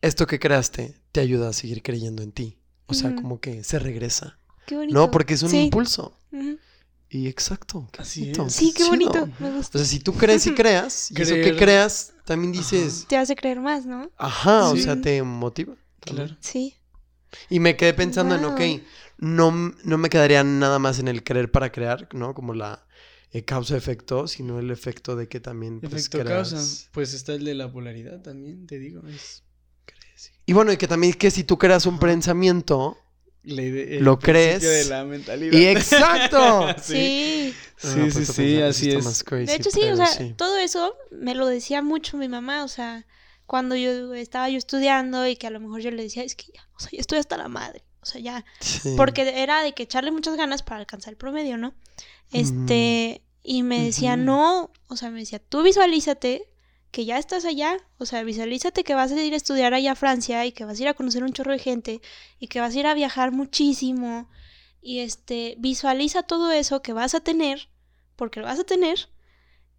esto 0.03 0.27
que 0.27 0.39
creaste 0.39 1.01
te 1.12 1.20
ayuda 1.20 1.49
a 1.49 1.53
seguir 1.53 1.83
creyendo 1.83 2.22
en 2.22 2.33
ti. 2.33 2.59
O 2.87 2.93
sea, 2.95 3.14
como 3.16 3.41
que 3.41 3.64
se 3.64 3.79
regresa. 3.79 4.39
Qué 4.66 4.77
bonito. 4.77 4.95
No, 4.95 5.11
porque 5.11 5.35
es 5.35 5.43
un 5.43 5.49
Sí. 5.49 5.62
impulso. 5.64 6.18
Y 7.15 7.29
exacto. 7.29 7.89
qué 7.93 8.03
Así 8.03 8.21
bonito, 8.23 8.47
es. 8.47 8.53
Sí, 8.55 8.75
qué 8.77 8.83
bonito. 8.85 9.29
Me 9.39 9.51
O 9.51 9.53
gusta. 9.53 9.79
sea, 9.79 9.87
si 9.87 10.01
tú 10.01 10.15
crees 10.15 10.49
y 10.49 10.53
creas, 10.53 11.12
y 11.12 11.23
eso 11.23 11.37
que 11.37 11.55
creas, 11.55 12.12
también 12.25 12.51
dices, 12.51 13.07
Te 13.09 13.17
hace 13.17 13.37
creer 13.37 13.61
más, 13.61 13.87
¿no? 13.87 14.11
ajá, 14.17 14.71
o 14.71 14.77
sea, 14.77 15.01
te 15.01 15.23
motiva. 15.23 15.77
también. 16.01 16.27
Claro. 16.27 16.41
Sí. 16.41 16.75
Y 17.49 17.61
me 17.61 17.77
quedé 17.77 17.95
pensando 17.95 18.35
en, 18.35 18.45
ok, 18.45 18.61
no, 19.19 19.53
no 19.85 19.97
me 19.99 20.09
quedaría 20.11 20.43
nada 20.43 20.81
más 20.81 20.99
en 20.99 21.07
el 21.07 21.23
creer 21.23 21.53
para 21.53 21.71
crear, 21.71 22.09
¿no? 22.15 22.35
Como 22.35 22.53
la 22.53 22.85
eh, 23.31 23.45
causa-efecto, 23.45 24.27
sino 24.27 24.59
el 24.59 24.73
efecto 24.73 25.15
de 25.15 25.29
que 25.29 25.39
también 25.39 25.79
pues, 25.81 25.93
Efecto 25.93 26.19
creas- 26.19 26.51
causa. 26.53 26.89
Pues 26.93 27.15
está 27.15 27.35
el 27.35 27.45
de 27.45 27.55
la 27.55 27.71
polaridad 27.71 28.23
también, 28.23 28.67
te 28.67 28.81
digo. 28.81 29.07
Es 29.07 29.45
Y 30.47 30.53
bueno, 30.53 30.73
y 30.73 30.77
que 30.77 30.89
también 30.89 31.12
que 31.15 31.31
si 31.31 31.45
tú 31.45 31.59
creas 31.59 31.87
un 31.87 32.01
pensamiento, 32.01 32.99
Lo 33.45 34.19
crees. 34.19 34.63
de 34.63 34.85
la 34.87 35.05
mentalidad. 35.05 35.53
y 35.59 35.67
exacto. 35.67 36.67
Sí. 36.83 37.55
Sí, 37.77 37.89
sí, 37.89 37.99
pues, 38.13 38.15
sí, 38.15 38.25
sí, 38.33 38.63
así 38.63 38.91
es. 38.93 39.05
más 39.05 39.23
crazy, 39.25 39.47
De 39.47 39.55
hecho, 39.57 39.71
sí, 39.71 39.83
o 39.83 39.97
sea, 39.97 40.07
sí. 40.07 40.33
todo 40.37 40.57
eso 40.59 40.97
me 41.11 41.35
lo 41.35 41.47
decía 41.47 41.83
mucho 41.83 42.17
mi 42.17 42.29
mamá, 42.29 42.65
o 42.65 42.69
sea, 42.69 43.07
cuando 43.47 43.77
yo 43.77 44.15
estaba 44.15 44.49
yo 44.49 44.57
estudiando 44.57 45.27
y 45.27 45.37
que 45.37 45.47
a 45.47 45.51
lo 45.51 45.61
mejor 45.61 45.81
yo 45.83 45.91
le 45.91 46.03
decía, 46.03 46.23
es 46.23 46.35
que 46.35 46.47
ya, 46.55 46.67
o 46.77 46.81
sea, 46.81 46.91
ya 46.93 47.01
estoy 47.01 47.19
hasta 47.19 47.37
la 47.37 47.49
madre, 47.49 47.85
o 48.01 48.07
sea, 48.07 48.21
ya, 48.23 48.45
Sí. 48.61 48.95
porque 48.97 49.43
era 49.43 49.63
de 49.63 49.75
que 49.75 49.83
echarle 49.83 50.13
muchas 50.13 50.37
ganas 50.37 50.63
para 50.63 50.81
alcanzar 50.81 51.13
el 51.13 51.19
promedio, 51.19 51.59
¿no? 51.59 51.75
Este, 52.33 53.23
y 53.43 53.63
me 53.63 53.85
decía, 53.85 54.17
no, 54.17 54.73
o 54.89 54.97
sea, 54.97 55.11
me 55.11 55.21
decía, 55.21 55.39
tú 55.39 55.63
visualízate 55.63 56.49
que 56.95 57.05
ya 57.05 57.19
estás 57.19 57.45
allá, 57.45 57.77
o 57.99 58.07
sea, 58.07 58.23
visualízate 58.23 58.85
que 58.85 58.95
vas 58.95 59.11
a 59.11 59.21
ir 59.21 59.35
a 59.35 59.37
estudiar 59.37 59.75
allá 59.75 59.93
a 59.93 59.97
Francia 59.97 60.47
y 60.47 60.53
que 60.53 60.65
vas 60.65 60.79
a 60.79 60.83
ir 60.83 60.89
a 60.89 60.95
conocer 60.95 61.25
un 61.25 61.33
chorro 61.33 61.51
de 61.51 61.59
gente 61.59 62.01
y 62.39 62.47
que 62.47 62.61
vas 62.61 62.73
a 62.73 62.79
ir 62.79 62.87
a 62.87 62.95
viajar 62.95 63.33
muchísimo 63.33 64.31
y 64.81 65.01
este, 65.01 65.57
visualiza 65.59 66.23
todo 66.23 66.53
eso 66.53 66.83
que 66.83 66.93
vas 66.93 67.17
a 67.17 67.21
tener, 67.21 67.69
porque 68.15 68.39
lo 68.39 68.47
vas 68.47 68.61
a 68.61 68.65
tener, 68.65 69.09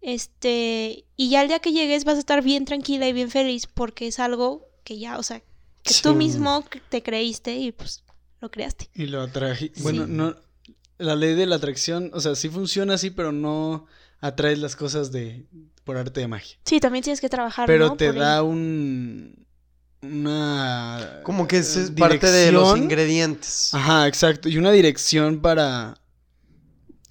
este, 0.02 1.06
y 1.16 1.30
ya 1.30 1.40
el 1.40 1.48
día 1.48 1.60
que 1.60 1.72
llegues 1.72 2.04
vas 2.04 2.16
a 2.16 2.18
estar 2.18 2.42
bien 2.42 2.66
tranquila 2.66 3.08
y 3.08 3.14
bien 3.14 3.30
feliz 3.30 3.66
porque 3.66 4.08
es 4.08 4.18
algo 4.18 4.68
que 4.84 4.98
ya, 4.98 5.18
o 5.18 5.22
sea, 5.22 5.40
que 5.82 5.94
tú 6.02 6.14
mismo 6.14 6.66
te 6.90 7.02
creíste 7.02 7.56
y 7.56 7.72
pues 7.72 8.04
lo 8.42 8.50
creaste. 8.50 8.90
Y 8.92 9.06
lo 9.06 9.22
atraje. 9.22 9.72
Sí. 9.74 9.82
Bueno, 9.82 10.06
no. 10.06 10.36
La 10.98 11.16
ley 11.16 11.34
de 11.34 11.46
la 11.46 11.56
atracción, 11.56 12.10
o 12.12 12.20
sea, 12.20 12.34
sí 12.34 12.50
funciona 12.50 12.94
así, 12.94 13.08
pero 13.08 13.32
no 13.32 13.86
atraes 14.20 14.58
las 14.58 14.76
cosas 14.76 15.12
de 15.12 15.46
por 15.86 15.96
arte 15.96 16.20
de 16.20 16.26
magia. 16.26 16.58
Sí, 16.64 16.80
también 16.80 17.04
tienes 17.04 17.20
que 17.20 17.28
trabajar. 17.28 17.66
Pero 17.66 17.86
¿no? 17.86 17.96
te 17.96 18.08
Por 18.08 18.16
da 18.16 18.42
un. 18.42 19.46
Una. 20.02 21.20
Como 21.22 21.46
que 21.46 21.58
es 21.58 21.76
eh, 21.76 21.92
parte 21.96 22.30
de 22.30 22.52
los 22.52 22.76
ingredientes. 22.76 23.72
Ajá, 23.72 24.06
exacto. 24.08 24.48
Y 24.48 24.58
una 24.58 24.72
dirección 24.72 25.40
para. 25.40 25.96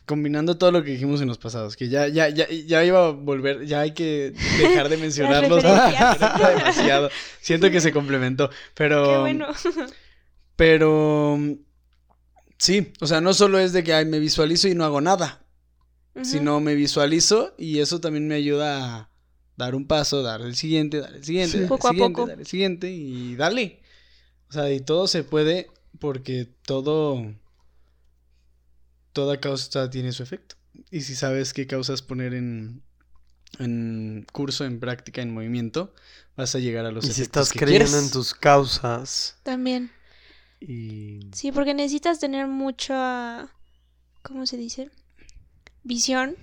Combinando 0.05 0.57
todo 0.57 0.71
lo 0.71 0.83
que 0.83 0.91
dijimos 0.91 1.21
en 1.21 1.27
los 1.27 1.39
pasados. 1.39 1.75
Que 1.75 1.89
ya, 1.89 2.07
ya, 2.09 2.29
ya, 2.29 2.47
ya 2.49 2.83
iba 2.83 3.07
a 3.07 3.11
volver. 3.11 3.65
Ya 3.65 3.79
hay 3.79 3.93
que 3.93 4.33
dejar 4.59 4.89
de 4.89 4.97
mencionarlos. 5.05 5.63
demasiado. 5.63 7.09
Siento 7.41 7.71
que 7.71 7.79
se 7.79 7.93
complementó. 7.93 8.49
Pero. 8.75 9.09
Qué 9.09 9.17
bueno. 9.19 9.47
Pero. 10.57 11.39
Sí, 12.57 12.91
o 12.99 13.07
sea, 13.07 13.21
no 13.21 13.33
solo 13.33 13.57
es 13.57 13.71
de 13.71 13.83
que 13.85 13.93
ay, 13.93 14.05
me 14.05 14.19
visualizo 14.19 14.67
y 14.67 14.75
no 14.75 14.83
hago 14.83 14.99
nada. 14.99 15.44
Ujú. 16.15 16.25
Sino 16.25 16.59
me 16.61 16.75
visualizo 16.75 17.53
y 17.57 17.79
eso 17.79 17.99
también 18.01 18.27
me 18.27 18.35
ayuda 18.35 18.95
a 18.95 19.09
dar 19.57 19.75
un 19.75 19.85
paso, 19.87 20.23
dar 20.23 20.41
el 20.41 20.55
siguiente, 20.55 20.99
dar 21.01 21.13
el 21.15 21.23
siguiente, 21.23 21.57
Sí. 21.57 21.59
dar 21.59 21.67
Poco 21.67 21.87
a 21.87 21.91
el 21.91 21.95
siguiente, 21.95 22.21
poco. 22.21 22.27
dar 22.27 22.39
el 22.39 22.47
siguiente 22.47 22.91
y 22.91 23.35
dale. 23.35 23.81
O 24.49 24.53
sea, 24.53 24.71
y 24.71 24.79
todo 24.79 25.07
se 25.07 25.23
puede 25.23 25.67
porque 25.99 26.45
todo. 26.65 27.21
Toda 29.13 29.39
causa 29.39 29.89
tiene 29.89 30.11
su 30.11 30.23
efecto. 30.23 30.55
Y 30.91 31.01
si 31.01 31.15
sabes 31.15 31.53
qué 31.53 31.67
causas 31.67 32.01
poner 32.01 32.33
en, 32.33 32.81
en 33.59 34.25
curso, 34.33 34.65
en 34.65 34.79
práctica, 34.81 35.21
en 35.21 35.33
movimiento, 35.33 35.93
vas 36.35 36.53
a 36.55 36.59
llegar 36.59 36.85
a 36.85 36.91
los 36.91 37.05
Y 37.05 37.13
si 37.13 37.21
estás 37.21 37.53
que 37.53 37.59
creyendo 37.59 37.87
quieres. 37.87 38.05
en 38.07 38.11
tus 38.11 38.33
causas 38.33 39.37
También. 39.43 39.91
y... 40.59 41.29
Sí, 41.33 41.51
porque 41.53 41.73
necesitas 41.73 42.19
tener 42.19 42.47
mucha. 42.47 43.49
¿Cómo 44.21 44.45
se 44.45 44.57
dice? 44.57 44.89
Visión 45.85 46.35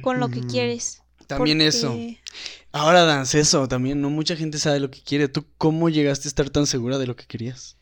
con 0.00 0.18
lo 0.20 0.30
que 0.30 0.40
Ujú. 0.40 0.48
quieres. 0.48 1.02
También 1.26 1.60
eso. 1.60 1.96
Ahora, 2.72 3.04
Dance, 3.04 3.38
eso 3.38 3.68
también, 3.68 4.00
no 4.00 4.10
mucha 4.10 4.36
gente 4.36 4.58
sabe 4.58 4.80
lo 4.80 4.90
que 4.90 5.02
quiere. 5.02 5.28
¿Tú 5.28 5.44
cómo 5.58 5.88
llegaste 5.88 6.26
a 6.28 6.30
estar 6.30 6.50
tan 6.50 6.66
segura 6.66 6.98
de 6.98 7.06
lo 7.06 7.14
que 7.14 7.26
querías? 7.26 7.76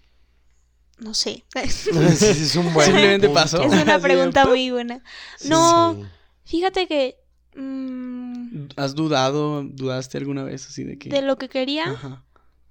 No 0.99 1.15
sé. 1.15 1.45
Es 1.55 2.57
un 2.57 2.73
buen 2.75 2.87
Simplemente 2.87 3.29
punto. 3.29 3.41
pasó. 3.41 3.63
es 3.63 3.73
una 3.83 3.99
pregunta 3.99 4.45
muy 4.47 4.71
buena. 4.71 5.03
No. 5.47 5.95
sí. 5.95 6.05
Fíjate 6.47 6.87
que. 6.87 7.17
mm, 7.57 8.67
¿Has 8.77 8.95
dudado, 8.95 9.63
dudaste 9.65 10.19
alguna 10.19 10.43
vez 10.45 10.67
así 10.67 10.85
de 10.85 10.99
que... 10.99 11.09
de 11.11 11.23
lo 11.23 11.39
que 11.39 11.49
quería. 11.49 11.91
Ajá. 11.91 12.25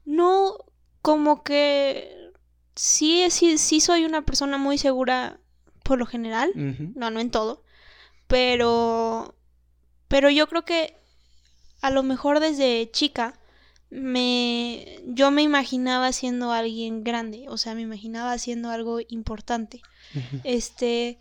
No, 0.05 0.57
como 1.01 1.43
que 1.43 2.31
sí, 2.75 3.25
sí, 3.29 3.57
sí 3.57 3.79
soy 3.79 4.05
una 4.05 4.23
persona 4.25 4.57
muy 4.57 4.77
segura 4.77 5.39
por 5.83 5.97
lo 5.97 6.05
general. 6.05 6.51
No, 6.95 7.09
no 7.09 7.19
en 7.19 7.29
todo. 7.31 7.63
Pero. 8.33 9.35
Pero 10.07 10.29
yo 10.31 10.47
creo 10.47 10.65
que 10.65 10.95
a 11.81 11.91
lo 11.91 12.01
mejor 12.01 12.39
desde 12.39 12.89
chica 12.91 13.39
me. 13.91 14.99
Yo 15.05 15.29
me 15.29 15.43
imaginaba 15.43 16.11
siendo 16.13 16.51
alguien 16.51 17.03
grande. 17.03 17.45
O 17.47 17.57
sea, 17.57 17.75
me 17.75 17.81
imaginaba 17.81 18.35
siendo 18.39 18.71
algo 18.71 18.99
importante. 19.07 19.81
Este. 20.43 21.19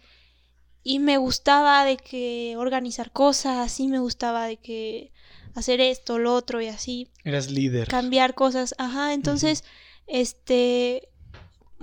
Y 0.84 0.98
me 1.00 1.16
gustaba 1.18 1.84
de 1.84 1.96
que 1.98 2.54
organizar 2.56 3.12
cosas, 3.12 3.78
y 3.78 3.86
me 3.88 4.00
gustaba 4.00 4.46
de 4.46 4.56
que 4.56 5.12
hacer 5.54 5.80
esto, 5.80 6.18
lo 6.18 6.34
otro 6.34 6.60
y 6.60 6.66
así, 6.68 7.08
Eras 7.24 7.50
líder. 7.50 7.86
cambiar 7.88 8.34
cosas. 8.34 8.74
Ajá, 8.78 9.12
entonces, 9.12 9.62
este, 10.08 11.08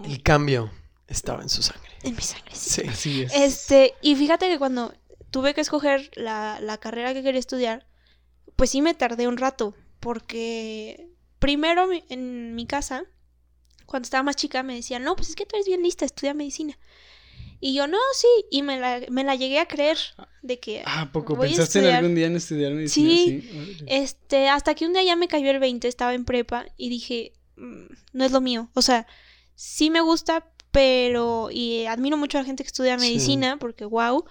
El 0.03 0.21
cambio 0.21 0.69
estaba 1.07 1.41
en 1.43 1.47
su 1.49 1.61
sangre. 1.61 1.91
en 2.03 2.13
mi 2.15 2.21
sangre. 2.21 2.51
sí. 2.53 2.82
Sí. 2.82 2.88
Así 2.89 3.21
es. 3.21 3.34
Este, 3.34 3.93
y 4.01 4.15
fíjate 4.17 4.49
que 4.49 4.57
cuando 4.59 4.93
tuve 5.32 5.53
que 5.53 5.61
escoger 5.61 6.09
la, 6.15 6.59
la 6.61 6.77
carrera 6.77 7.13
que 7.13 7.23
quería 7.23 7.39
estudiar, 7.39 7.86
pues 8.55 8.69
sí 8.71 8.82
me 8.82 8.93
tardé 8.93 9.27
un 9.27 9.38
rato, 9.38 9.75
porque 9.99 11.07
primero 11.39 11.88
en 12.09 12.55
mi 12.55 12.65
casa, 12.65 13.03
cuando 13.86 14.05
estaba 14.05 14.23
más 14.23 14.36
chica, 14.36 14.63
me 14.63 14.75
decían, 14.75 15.03
no, 15.03 15.15
pues 15.15 15.30
es 15.30 15.36
que 15.36 15.45
tú 15.45 15.55
eres 15.55 15.67
bien 15.67 15.84
lista, 15.84 16.05
estudia 16.05 16.34
medicina. 16.34 16.77
Y 17.61 17.73
yo, 17.73 17.88
no, 17.88 17.97
sí, 18.13 18.27
y 18.51 18.61
me 18.61 18.80
la, 18.80 19.01
me 19.09 19.23
la 19.23 19.36
llegué 19.36 19.59
a 19.59 19.67
creer, 19.67 19.97
de 20.41 20.59
que, 20.59 20.82
Ah, 20.86 21.01
¿a 21.01 21.11
poco 21.11 21.36
voy 21.36 21.47
a 21.47 21.49
pensaste 21.51 21.80
en 21.80 21.86
algún 21.95 22.15
día 22.15 22.27
en 22.27 22.38
estudiar 22.38 22.73
medicina? 22.73 23.09
Sí. 23.09 23.49
Este, 23.86 24.47
hasta 24.47 24.75
que 24.75 24.86
un 24.86 24.93
día 24.93 25.03
ya 25.03 25.15
me 25.17 25.27
cayó 25.27 25.51
el 25.51 25.59
20, 25.59 25.88
estaba 25.88 26.13
en 26.13 26.23
prepa, 26.23 26.67
y 26.77 26.89
dije, 26.89 27.34
"Mm, 27.57 27.86
no 28.13 28.23
es 28.25 28.32
lo 28.32 28.39
mío, 28.39 28.69
o 28.75 28.82
sea, 28.82 29.07
sí 29.55 29.89
me 29.89 29.99
gusta, 30.01 30.49
pero, 30.71 31.49
y 31.51 31.86
admiro 31.86 32.15
mucho 32.15 32.38
a 32.38 32.41
la 32.41 32.45
gente 32.45 32.63
que 32.63 32.67
estudia 32.67 32.97
Sí. 32.97 33.07
medicina, 33.07 33.57
porque 33.59 33.84
wow, 33.86 34.23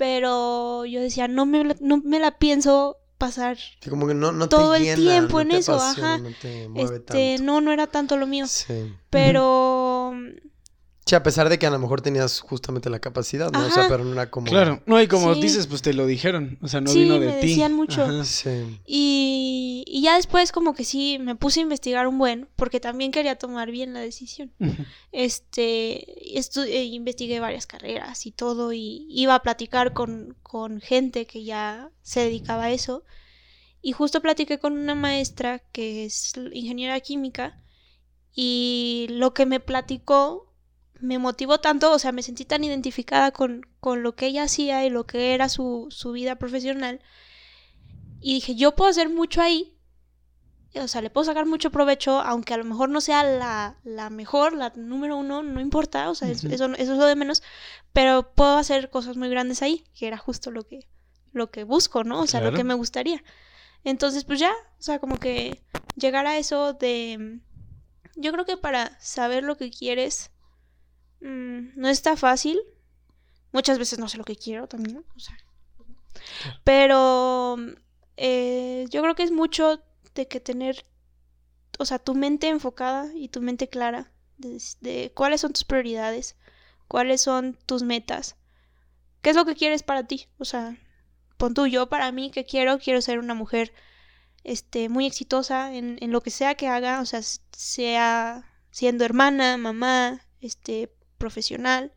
pero 0.00 0.86
yo 0.86 0.98
decía, 1.02 1.28
no 1.28 1.44
me, 1.44 1.62
la- 1.62 1.76
no 1.78 1.98
me 1.98 2.18
la 2.18 2.38
pienso 2.38 2.96
pasar, 3.18 3.58
Que 3.82 3.90
como 3.90 4.06
que 4.08 4.14
no, 4.14 4.32
no 4.32 4.48
Todo 4.48 4.72
te 4.72 4.90
el 4.90 4.96
tiempo 4.98 5.34
no 5.34 5.40
en 5.42 5.48
te 5.50 5.56
eso, 5.58 5.74
apasiona, 5.74 6.14
ajá. 6.14 6.22
No 6.22 6.30
te 6.40 6.68
mueve 6.70 6.96
este, 6.96 7.36
tanto. 7.36 7.42
no, 7.44 7.60
no 7.60 7.70
era 7.72 7.86
tanto 7.86 8.16
lo 8.16 8.26
mío, 8.26 8.46
Sí. 8.46 8.94
pero, 9.10 10.14
Sí, 11.10 11.16
a 11.16 11.22
pesar 11.24 11.48
de 11.48 11.58
que 11.58 11.66
a 11.66 11.70
lo 11.70 11.78
mejor 11.80 12.00
tenías 12.02 12.38
justamente 12.40 12.88
la 12.88 13.00
capacidad, 13.00 13.50
¿no? 13.50 13.66
O 13.66 13.70
sea, 13.70 13.88
pero 13.88 14.04
no 14.04 14.12
era 14.12 14.30
como... 14.30 14.46
Claro. 14.46 14.80
No, 14.86 15.00
y 15.02 15.08
como 15.08 15.34
Sí. 15.34 15.42
dices, 15.42 15.66
pues 15.66 15.82
te 15.82 15.92
lo 15.92 16.06
dijeron. 16.06 16.56
O 16.62 16.68
sea, 16.68 16.80
no 16.80 16.90
Sí, 16.90 17.00
vino 17.02 17.18
de 17.18 17.26
me 17.26 17.40
ti. 17.40 17.48
decían 17.48 17.72
mucho. 17.74 18.02
Ajá. 18.04 18.24
Sí. 18.24 18.78
y, 18.86 19.84
y 19.88 20.02
ya 20.02 20.14
después 20.16 20.52
como 20.52 20.72
que 20.74 20.84
sí, 20.84 21.18
me 21.20 21.34
puse 21.34 21.60
a 21.60 21.62
investigar 21.64 22.06
un 22.06 22.16
buen, 22.18 22.48
porque 22.56 22.78
también 22.80 23.10
quería 23.10 23.36
tomar 23.36 23.70
bien 23.70 23.92
la 23.92 24.00
decisión. 24.00 24.52
Este, 25.10 26.06
estu- 26.38 26.64
eh, 26.66 26.84
investigué 26.84 27.40
varias 27.40 27.66
carreras 27.66 28.24
y 28.26 28.30
todo 28.32 28.72
y 28.72 29.06
iba 29.10 29.34
a 29.34 29.42
platicar 29.42 29.92
con, 29.92 30.36
con 30.42 30.80
gente 30.80 31.26
que 31.26 31.44
ya 31.44 31.90
se 32.02 32.20
dedicaba 32.20 32.64
a 32.64 32.70
eso. 32.70 33.04
Y 33.82 33.92
justo 33.92 34.20
platiqué 34.20 34.58
con 34.58 34.74
una 34.78 34.94
maestra 34.94 35.58
que 35.72 36.04
es 36.04 36.32
ingeniera 36.52 37.00
química 37.00 37.58
y 38.34 39.06
lo 39.10 39.34
que 39.34 39.46
me 39.46 39.58
platicó 39.58 40.49
me 41.00 41.18
motivó 41.18 41.58
tanto, 41.58 41.92
o 41.92 41.98
sea, 41.98 42.12
me 42.12 42.22
sentí 42.22 42.44
tan 42.44 42.64
identificada 42.64 43.30
con, 43.30 43.66
con 43.80 44.02
lo 44.02 44.14
que 44.14 44.26
ella 44.26 44.44
hacía 44.44 44.84
y 44.84 44.90
lo 44.90 45.06
que 45.06 45.34
era 45.34 45.48
su, 45.48 45.88
su 45.90 46.12
vida 46.12 46.36
profesional. 46.36 47.00
Y 48.20 48.34
dije, 48.34 48.54
yo 48.54 48.74
puedo 48.74 48.90
hacer 48.90 49.08
mucho 49.08 49.40
ahí 49.40 49.76
o 50.76 50.86
sea, 50.86 51.02
le 51.02 51.10
puedo 51.10 51.24
sacar 51.24 51.46
mucho 51.46 51.70
provecho, 51.70 52.20
aunque 52.20 52.54
a 52.54 52.56
lo 52.56 52.64
mejor 52.64 52.90
no 52.90 53.00
sea 53.00 53.24
la, 53.24 53.76
la 53.82 54.08
mejor, 54.08 54.52
la 54.52 54.72
número 54.76 55.16
uno, 55.16 55.42
no 55.42 55.60
importa, 55.60 56.08
o 56.10 56.14
sea, 56.14 56.28
eso, 56.28 56.46
eso 56.48 56.74
es 56.76 56.88
lo 56.88 57.06
de 57.06 57.16
menos, 57.16 57.42
pero 57.92 58.32
puedo 58.34 58.56
hacer 58.56 58.88
cosas 58.88 59.16
muy 59.16 59.28
grandes 59.28 59.62
ahí, 59.62 59.84
que 59.98 60.06
era 60.06 60.16
justo 60.16 60.52
lo 60.52 60.64
que, 60.64 60.86
lo 61.32 61.50
que 61.50 61.64
busco, 61.64 62.04
¿no? 62.04 62.20
O 62.20 62.26
sea, 62.28 62.40
lo 62.40 62.52
que 62.52 62.62
me 62.62 62.74
gustaría. 62.74 63.22
Entonces, 63.82 64.24
pues 64.24 64.38
ya, 64.38 64.52
o 64.78 64.82
sea, 64.82 65.00
como 65.00 65.18
que 65.18 65.60
llegar 65.96 66.26
a 66.26 66.38
eso 66.38 66.74
de... 66.74 67.40
Yo 68.14 68.32
creo 68.32 68.44
que 68.44 68.56
para 68.56 69.00
saber 69.00 69.42
lo 69.42 69.56
que 69.56 69.70
quieres 69.70 70.30
mm, 71.20 71.72
no 71.76 71.88
está 71.88 72.16
fácil. 72.16 72.60
Muchas 73.52 73.78
veces 73.78 73.98
no 73.98 74.08
sé 74.08 74.18
lo 74.18 74.24
que 74.24 74.36
quiero 74.36 74.68
también, 74.68 75.04
o 75.16 75.18
sea. 75.18 75.36
Pero 76.64 77.56
eh, 78.16 78.86
yo 78.90 79.02
creo 79.02 79.14
que 79.14 79.22
es 79.22 79.32
mucho 79.32 79.82
de 80.14 80.28
que 80.28 80.40
tener, 80.40 80.84
o 81.78 81.84
sea, 81.84 81.98
tu 81.98 82.14
mente 82.14 82.48
enfocada 82.48 83.10
y 83.14 83.28
tu 83.28 83.40
mente 83.40 83.68
clara 83.68 84.12
de, 84.38 84.62
de 84.80 85.12
cuáles 85.14 85.40
son 85.40 85.52
tus 85.52 85.64
prioridades, 85.64 86.36
cuáles 86.88 87.20
son 87.22 87.58
tus 87.66 87.82
metas, 87.82 88.36
qué 89.22 89.30
es 89.30 89.36
lo 89.36 89.44
que 89.44 89.54
quieres 89.54 89.82
para 89.82 90.06
ti. 90.06 90.28
O 90.38 90.44
sea, 90.44 90.76
pon 91.36 91.54
tú, 91.54 91.66
yo 91.66 91.88
para 91.88 92.12
mí 92.12 92.30
que 92.30 92.44
quiero, 92.44 92.78
quiero 92.78 93.00
ser 93.00 93.18
una 93.18 93.34
mujer 93.34 93.72
este, 94.44 94.88
muy 94.88 95.06
exitosa 95.06 95.74
en, 95.74 95.98
en 96.00 96.12
lo 96.12 96.22
que 96.22 96.30
sea 96.30 96.54
que 96.54 96.68
haga, 96.68 97.00
o 97.00 97.06
sea, 97.06 97.20
sea 97.22 98.44
siendo 98.70 99.04
hermana, 99.04 99.56
mamá, 99.56 100.20
este, 100.40 100.92
profesional, 101.20 101.92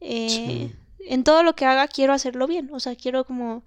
eh, 0.00 0.28
Sí. 0.28 0.72
en 1.08 1.24
todo 1.24 1.42
lo 1.42 1.54
que 1.54 1.64
haga 1.64 1.88
quiero 1.88 2.12
hacerlo 2.12 2.46
bien, 2.46 2.68
o 2.72 2.80
sea, 2.80 2.94
quiero 2.96 3.24
como 3.24 3.64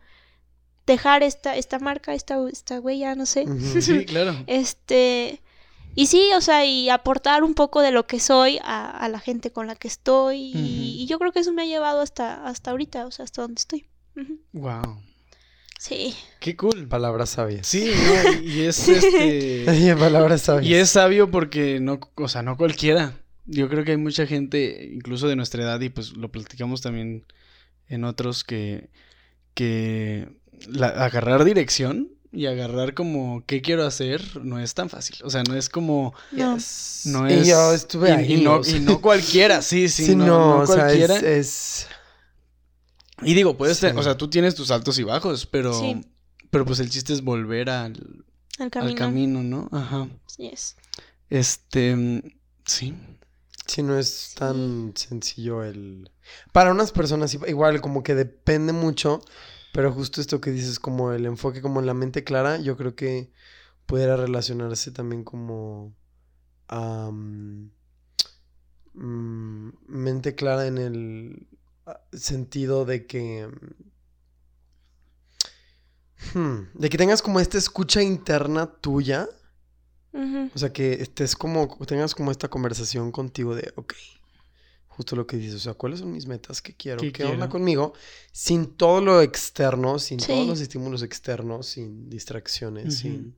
dejar 0.85 1.23
esta, 1.23 1.55
esta 1.55 1.79
marca, 1.79 2.13
esta, 2.13 2.35
esta 2.51 2.79
huella, 2.79 3.15
no 3.15 3.25
sé. 3.25 3.45
Sí, 3.81 4.05
claro. 4.05 4.35
Este, 4.45 5.41
y 5.95 6.05
sí, 6.07 6.29
o 6.35 6.41
sea, 6.41 6.65
y 6.65 6.89
aportar 6.89 7.43
un 7.43 7.55
poco 7.55 7.81
de 7.81 7.91
lo 7.91 8.05
que 8.05 8.19
soy 8.19 8.59
a, 8.61 8.89
a 8.89 9.09
la 9.09 9.19
gente 9.19 9.51
con 9.51 9.65
la 9.65 9.75
que 9.75 9.87
estoy. 9.87 10.51
y, 10.53 11.05
yo 11.07 11.17
creo 11.17 11.31
que 11.31 11.39
eso 11.39 11.53
me 11.53 11.63
ha 11.63 11.65
llevado 11.65 12.01
hasta, 12.01 12.45
hasta 12.45 12.71
ahorita, 12.71 13.07
o 13.07 13.11
sea, 13.11 13.25
hasta 13.25 13.41
donde 13.41 13.59
estoy. 13.59 13.87
Wow. 14.53 15.01
Sí. 15.79 16.13
Qué 16.41 16.57
cool. 16.57 16.87
Palabras 16.89 17.29
sabias. 17.29 17.65
Sí, 17.65 17.89
no, 17.89 18.41
y 18.43 18.61
es 18.61 18.87
este. 18.89 19.95
Palabras 19.99 20.41
sabias. 20.41 20.69
Y 20.69 20.75
es 20.75 20.89
sabio 20.89 21.31
porque 21.31 21.79
no, 21.79 21.99
o 22.15 22.27
sea, 22.27 22.41
no 22.43 22.57
cualquiera. 22.57 23.13
Yo 23.51 23.67
creo 23.69 23.83
que 23.83 23.91
hay 23.91 23.97
mucha 23.97 24.27
gente, 24.27 24.89
incluso 24.93 25.27
de 25.27 25.35
nuestra 25.35 25.63
edad, 25.63 25.79
y 25.81 25.89
pues 25.89 26.15
lo 26.15 26.31
platicamos 26.31 26.81
también 26.81 27.25
en 27.87 28.03
otros, 28.03 28.43
que, 28.43 28.89
que 29.55 30.29
la- 30.67 30.89
agarrar 31.05 31.43
dirección 31.43 32.09
y 32.31 32.45
agarrar 32.45 32.93
como 32.93 33.43
qué 33.47 33.61
quiero 33.63 33.85
hacer 33.87 34.21
no 34.43 34.59
es 34.59 34.75
tan 34.75 34.87
fácil. 34.89 35.15
O 35.23 35.29
sea, 35.31 35.41
no 35.43 35.55
es 35.55 35.67
como, 35.69 36.13
No. 36.31 36.55
Yes. 36.55 37.01
no 37.05 37.27
y 37.29 37.33
es. 37.33 37.47
yo 37.47 37.73
estuve 37.73 38.09
y, 38.09 38.11
ahí. 38.11 38.33
y 38.35 38.41
no, 38.43 38.61
y 38.63 38.85
cualquiera, 39.01 39.61
sí, 39.63 39.89
sí, 39.89 40.05
sí, 40.05 40.15
no, 40.15 40.25
no, 40.27 40.37
no 40.57 40.59
o 40.59 40.67
sea, 40.67 40.75
cualquiera. 40.85 41.15
es, 41.17 41.23
es- 41.23 41.87
Y 43.23 43.33
digo, 43.33 43.57
puedes, 43.57 43.77
Sí. 43.77 43.87
o 43.87 44.03
sea, 44.03 44.15
tú 44.15 44.29
tienes 44.29 44.53
tus 44.55 44.69
altos 44.71 44.99
y 44.99 45.03
bajos, 45.03 45.45
pero, 45.47 45.73
Sí. 45.73 46.01
pero 46.51 46.65
pues 46.65 46.79
el 46.79 46.89
chiste 46.89 47.13
es 47.13 47.21
volver 47.23 47.69
al, 47.71 48.23
al 48.59 48.69
camino. 48.69 48.95
camino, 48.95 49.41
¿no? 49.43 49.69
Ajá. 49.71 50.07
Sí 50.27 50.47
es. 50.53 50.75
Este, 51.31 52.21
sí. 52.65 52.93
Sí, 53.69 53.83
no 53.83 53.97
es 53.99 54.07
Sí. 54.09 54.35
tan 54.35 54.93
sencillo 54.95 55.63
el... 55.63 56.09
Para 56.51 56.71
unas 56.71 56.91
personas 56.91 57.35
igual 57.35 57.81
como 57.81 58.01
que 58.01 58.15
depende 58.15 58.73
mucho, 58.73 59.21
pero 59.73 59.93
justo 59.93 60.21
esto 60.21 60.41
que 60.41 60.49
dices 60.49 60.79
como 60.79 61.13
el 61.13 61.27
enfoque 61.27 61.61
como 61.61 61.79
la 61.81 61.93
mente 61.93 62.23
clara, 62.23 62.57
yo 62.57 62.75
creo 62.75 62.95
que 62.95 63.31
pudiera 63.85 64.17
relacionarse 64.17 64.91
también 64.91 65.23
como 65.23 65.93
mm, 68.93 69.69
mente 69.87 70.33
clara 70.33 70.65
en 70.65 70.77
el 70.79 71.47
ah, 71.85 72.01
sentido 72.11 72.85
de 72.85 73.05
que 73.05 73.49
hmm, 76.33 76.57
de 76.73 76.89
que 76.89 76.97
tengas 76.97 77.21
como 77.21 77.39
esta 77.39 77.59
escucha 77.59 78.01
interna 78.01 78.65
tuya. 78.65 79.29
O 80.13 80.57
sea, 80.57 80.73
que 80.73 80.93
estés 80.93 81.35
como, 81.35 81.77
tengas 81.85 82.15
como 82.15 82.31
esta 82.31 82.47
conversación 82.49 83.11
contigo 83.11 83.55
de, 83.55 83.71
ok, 83.75 83.93
justo 84.87 85.15
lo 85.15 85.27
que 85.27 85.37
dices, 85.37 85.55
o 85.55 85.59
sea, 85.59 85.73
¿cuáles 85.75 85.99
son 85.99 86.11
mis 86.11 86.25
metas? 86.25 86.61
¿Qué 86.61 86.75
quiero? 86.75 86.99
¿Qué 86.99 87.11
¿Qué, 87.13 87.23
onda 87.25 87.47
conmigo? 87.47 87.93
Sin 88.31 88.65
todo 88.75 89.01
lo 89.01 89.21
externo, 89.21 89.99
sin 89.99 90.19
Sí. 90.19 90.27
todos 90.27 90.47
los 90.47 90.59
estímulos 90.61 91.03
externos, 91.03 91.67
sin 91.67 92.09
distracciones, 92.09 92.97
sin. 92.97 93.37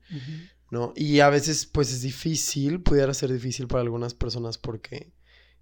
¿no? 0.71 0.93
Y 0.95 1.19
a 1.19 1.29
veces, 1.29 1.65
pues 1.65 1.91
es 1.91 2.01
difícil, 2.01 2.81
pudiera 2.81 3.13
ser 3.13 3.31
difícil 3.31 3.67
para 3.67 3.81
algunas 3.81 4.13
personas 4.13 4.57
porque 4.57 5.11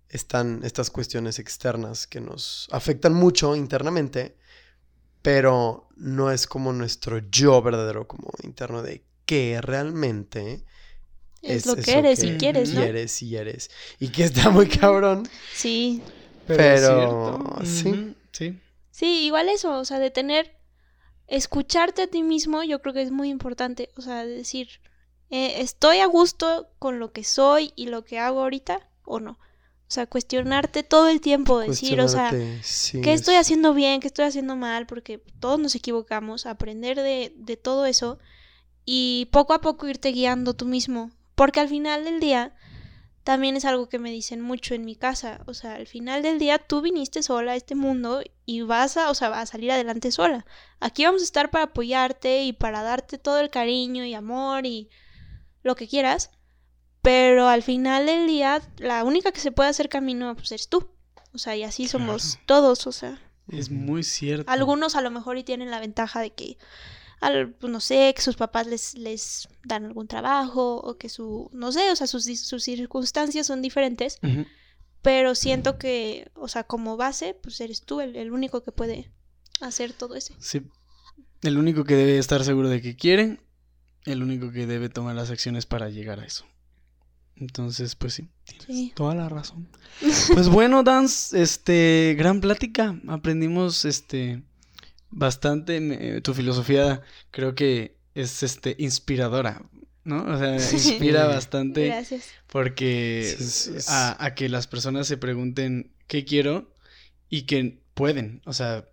están 0.08 0.62
estas 0.64 0.90
cuestiones 0.92 1.40
externas 1.40 2.06
que 2.08 2.22
nos 2.22 2.68
afectan 2.72 3.14
mucho 3.14 3.56
internamente, 3.56 4.38
pero 5.22 5.90
no 5.98 6.32
es 6.32 6.48
como 6.48 6.72
nuestro 6.74 7.18
yo 7.30 7.62
verdadero, 7.62 8.08
como 8.08 8.32
interno 8.44 8.84
de 8.84 9.04
que 9.26 9.60
realmente 9.62 10.64
Es, 11.42 11.66
lo 11.66 11.76
que 11.76 11.94
eres 11.94 12.24
y 12.24 12.32
quieres, 12.38 12.74
¿no? 12.74 12.82
quieres 12.82 13.22
y 13.22 13.36
eres. 13.36 13.70
Y 14.00 14.10
que 14.10 14.24
está 14.26 14.50
muy 14.50 14.68
cabrón. 14.68 15.28
Sí. 15.54 16.02
Pero, 16.48 17.40
sí. 17.64 18.16
Sí. 18.32 18.60
Sí, 18.92 19.26
igual 19.26 19.50
eso, 19.50 19.80
o 19.80 19.86
sea, 19.86 20.00
de 20.00 20.12
tener, 20.12 20.58
escucharte 21.28 22.04
a 22.04 22.08
ti 22.08 22.24
mismo, 22.24 22.64
yo 22.64 22.82
creo 22.82 22.94
que 22.94 23.02
es 23.02 23.12
muy 23.12 23.30
importante, 23.30 23.90
o 23.96 24.02
sea, 24.02 24.26
de 24.26 24.36
decir, 24.36 24.82
eh, 25.30 25.62
¿estoy 25.62 26.00
a 26.00 26.06
gusto 26.08 26.70
con 26.80 27.00
lo 27.00 27.12
que 27.12 27.24
soy 27.24 27.72
y 27.76 27.88
lo 27.88 28.04
que 28.04 28.20
hago 28.20 28.42
ahorita 28.42 28.90
o 29.06 29.20
no? 29.20 29.32
O 29.32 29.92
sea, 29.92 30.06
cuestionarte 30.06 30.84
todo 30.84 31.08
el 31.08 31.20
tiempo, 31.22 31.60
decir, 31.60 32.00
o 32.02 32.08
sea, 32.08 32.32
sí, 32.62 33.02
¿qué 33.02 33.14
estoy 33.14 33.36
es- 33.36 33.42
haciendo 33.42 33.74
bien? 33.74 34.02
¿Qué 34.02 34.08
estoy 34.08 34.26
haciendo 34.26 34.56
mal? 34.56 34.86
Porque 34.86 35.20
todos 35.40 35.60
nos 35.60 35.74
equivocamos, 35.76 36.46
aprender 36.46 36.98
de, 36.98 37.34
de 37.36 37.58
todo 37.58 37.86
eso 37.86 38.20
y 38.86 39.28
poco 39.32 39.54
a 39.54 39.62
poco 39.62 39.88
irte 39.88 40.10
guiando 40.12 40.54
tú 40.56 40.66
mismo. 40.66 41.12
Porque 41.40 41.62
al 41.62 41.70
final 41.70 42.04
del 42.04 42.20
día, 42.20 42.54
también 43.24 43.56
es 43.56 43.64
algo 43.64 43.88
que 43.88 43.98
me 43.98 44.12
dicen 44.12 44.42
mucho 44.42 44.74
en 44.74 44.84
mi 44.84 44.98
casa. 44.98 45.40
O 45.46 45.54
sea, 45.54 45.76
al 45.76 45.88
final 45.88 46.22
del 46.22 46.38
día 46.38 46.58
tú 46.58 46.82
viniste 46.82 47.24
sola 47.24 47.54
a 47.54 47.56
este 47.56 47.76
mundo 47.76 48.22
y 48.46 48.60
vas 48.60 48.98
a, 48.98 49.10
o 49.10 49.16
sea, 49.16 49.30
vas 49.30 49.44
a 49.44 49.46
salir 49.54 49.72
adelante 49.72 50.12
sola. 50.12 50.46
Aquí 50.82 51.06
vamos 51.06 51.22
a 51.22 51.24
estar 51.24 51.50
para 51.50 51.64
apoyarte 51.64 52.44
y 52.44 52.52
para 52.52 52.84
darte 52.84 53.18
todo 53.18 53.40
el 53.40 53.50
cariño 53.50 54.04
y 54.04 54.16
amor 54.16 54.66
y 54.66 54.90
lo 55.64 55.78
que 55.78 55.88
quieras. 55.88 56.30
Pero 57.02 57.48
al 57.48 57.64
final 57.64 58.06
del 58.06 58.28
día, 58.28 58.62
la 58.76 59.06
única 59.06 59.32
que 59.32 59.40
se 59.40 59.54
puede 59.54 59.70
hacer 59.70 59.88
camino, 59.88 60.36
pues 60.36 60.52
eres 60.52 60.68
tú. 60.68 60.92
O 61.34 61.38
sea, 61.38 61.56
y 61.56 61.64
así 61.64 61.88
somos 61.88 62.38
todos, 62.48 62.86
o 62.86 62.92
sea. 62.92 63.18
Es 63.48 63.72
muy 63.72 64.04
cierto. 64.04 64.52
Algunos 64.52 64.98
a 64.98 65.02
lo 65.02 65.10
mejor 65.10 65.38
y 65.38 65.46
tienen 65.46 65.72
la 65.72 65.80
ventaja 65.80 66.20
de 66.20 66.32
que, 66.32 66.58
al- 67.22 67.50
pues, 67.54 67.72
no 67.72 67.80
sé, 67.80 68.14
que 68.16 68.22
sus 68.22 68.36
papás 68.36 68.68
les, 68.68 68.96
les 68.96 69.48
dan 69.66 69.86
algún 69.86 70.08
trabajo 70.08 70.78
o 70.78 70.98
que 70.98 71.10
su, 71.10 71.50
no 71.54 71.72
sé, 71.72 71.92
o 71.92 71.96
sea, 71.96 72.08
sus, 72.08 72.26
sus 72.40 72.64
circunstancias 72.64 73.48
son 73.48 73.62
diferentes, 73.62 74.20
pero 75.02 75.36
siento 75.36 75.78
que, 75.78 76.30
o 76.36 76.48
sea, 76.48 76.64
como 76.64 76.98
base, 76.98 77.34
pues 77.42 77.60
eres 77.62 77.82
tú 77.82 78.02
el, 78.02 78.16
el 78.16 78.32
único 78.32 78.64
que 78.64 78.72
puede 78.72 79.12
hacer 79.62 79.94
todo 79.94 80.16
eso. 80.16 80.34
Sí. 80.40 80.62
El 81.42 81.58
único 81.58 81.84
que 81.86 81.96
debe 81.96 82.18
estar 82.18 82.44
seguro 82.44 82.68
de 82.70 82.82
que 82.82 82.96
quiere, 82.96 83.40
el 84.06 84.24
único 84.24 84.52
que 84.52 84.66
debe 84.68 84.90
tomar 84.90 85.16
las 85.16 85.30
acciones 85.30 85.66
para 85.66 85.90
llegar 85.90 86.20
a 86.20 86.26
eso. 86.26 86.46
Entonces, 87.36 87.96
pues 87.96 88.14
sí, 88.16 88.28
tienes 88.44 88.66
Sí. 88.66 88.92
toda 88.96 89.16
la 89.16 89.30
razón. 89.30 89.70
Pues 90.34 90.50
bueno, 90.50 90.84
Dance, 90.84 91.42
este, 91.42 92.14
gran 92.18 92.42
plática. 92.42 93.00
Aprendimos, 93.08 93.86
este, 93.86 94.44
bastante. 95.12 95.80
me- 95.80 96.22
tu 96.22 96.34
filosofía 96.34 97.02
creo 97.32 97.56
que 97.56 97.98
es, 98.16 98.44
este, 98.44 98.76
inspiradora, 98.80 99.64
¿no? 100.04 100.24
O 100.24 100.38
sea, 100.38 100.56
inspira 100.56 101.26
bastante 101.26 101.88
Gracias. 101.88 102.30
porque 102.52 103.36
Sí, 103.38 103.44
sí, 103.46 103.82
sí. 103.82 103.88
a, 103.88 104.24
a 104.24 104.36
que 104.36 104.50
las 104.50 104.68
personas 104.68 105.08
se 105.08 105.18
pregunten 105.18 105.94
qué 106.08 106.26
quiero 106.26 106.74
y 107.30 107.44
que 107.44 107.82
pueden, 107.94 108.42
o 108.46 108.54
sea, 108.54 108.90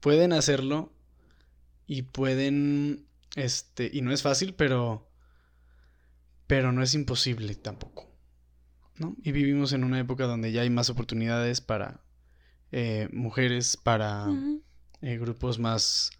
pueden 0.00 0.32
hacerlo 0.32 0.92
y 1.86 2.02
pueden, 2.02 3.06
este, 3.36 3.90
y 3.92 4.02
no 4.02 4.12
es 4.12 4.22
fácil, 4.22 4.54
pero, 4.54 5.08
pero 6.46 6.72
no 6.72 6.82
es 6.82 6.94
imposible 6.94 7.54
tampoco, 7.54 8.08
¿no? 8.98 9.16
Y 9.22 9.32
vivimos 9.32 9.72
en 9.72 9.84
una 9.84 10.00
época 10.00 10.26
donde 10.26 10.52
ya 10.52 10.62
hay 10.62 10.70
más 10.70 10.90
oportunidades 10.90 11.60
para 11.60 12.02
eh, 12.72 13.08
mujeres, 13.12 13.76
para. 13.76 14.26
Eh, 15.02 15.18
grupos 15.18 15.58
más 15.58 16.10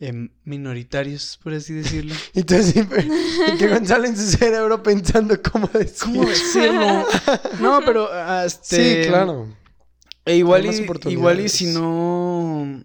em, 0.00 0.30
minoritarios, 0.44 1.38
por 1.42 1.54
así 1.54 1.74
decirlo. 1.74 2.14
Y 2.34 2.42
tú 2.42 2.60
siempre, 2.62 3.06
y 3.52 3.56
que 3.56 3.68
Gonzalo 3.68 4.06
en 4.06 4.16
su 4.16 4.26
cerebro 4.26 4.82
pensando 4.82 5.40
cómo 5.42 5.68
decir. 5.68 5.98
¿Cómo 6.00 6.24
decirlo? 6.24 7.06
No, 7.60 7.80
pero 7.84 8.08
ah, 8.12 8.44
este, 8.44 9.04
Sí, 9.04 9.08
claro. 9.08 9.48
E 10.24 10.36
igual, 10.36 10.66
y, 10.66 11.12
igual 11.12 11.40
y 11.40 11.48
si 11.48 11.66
no 11.66 12.84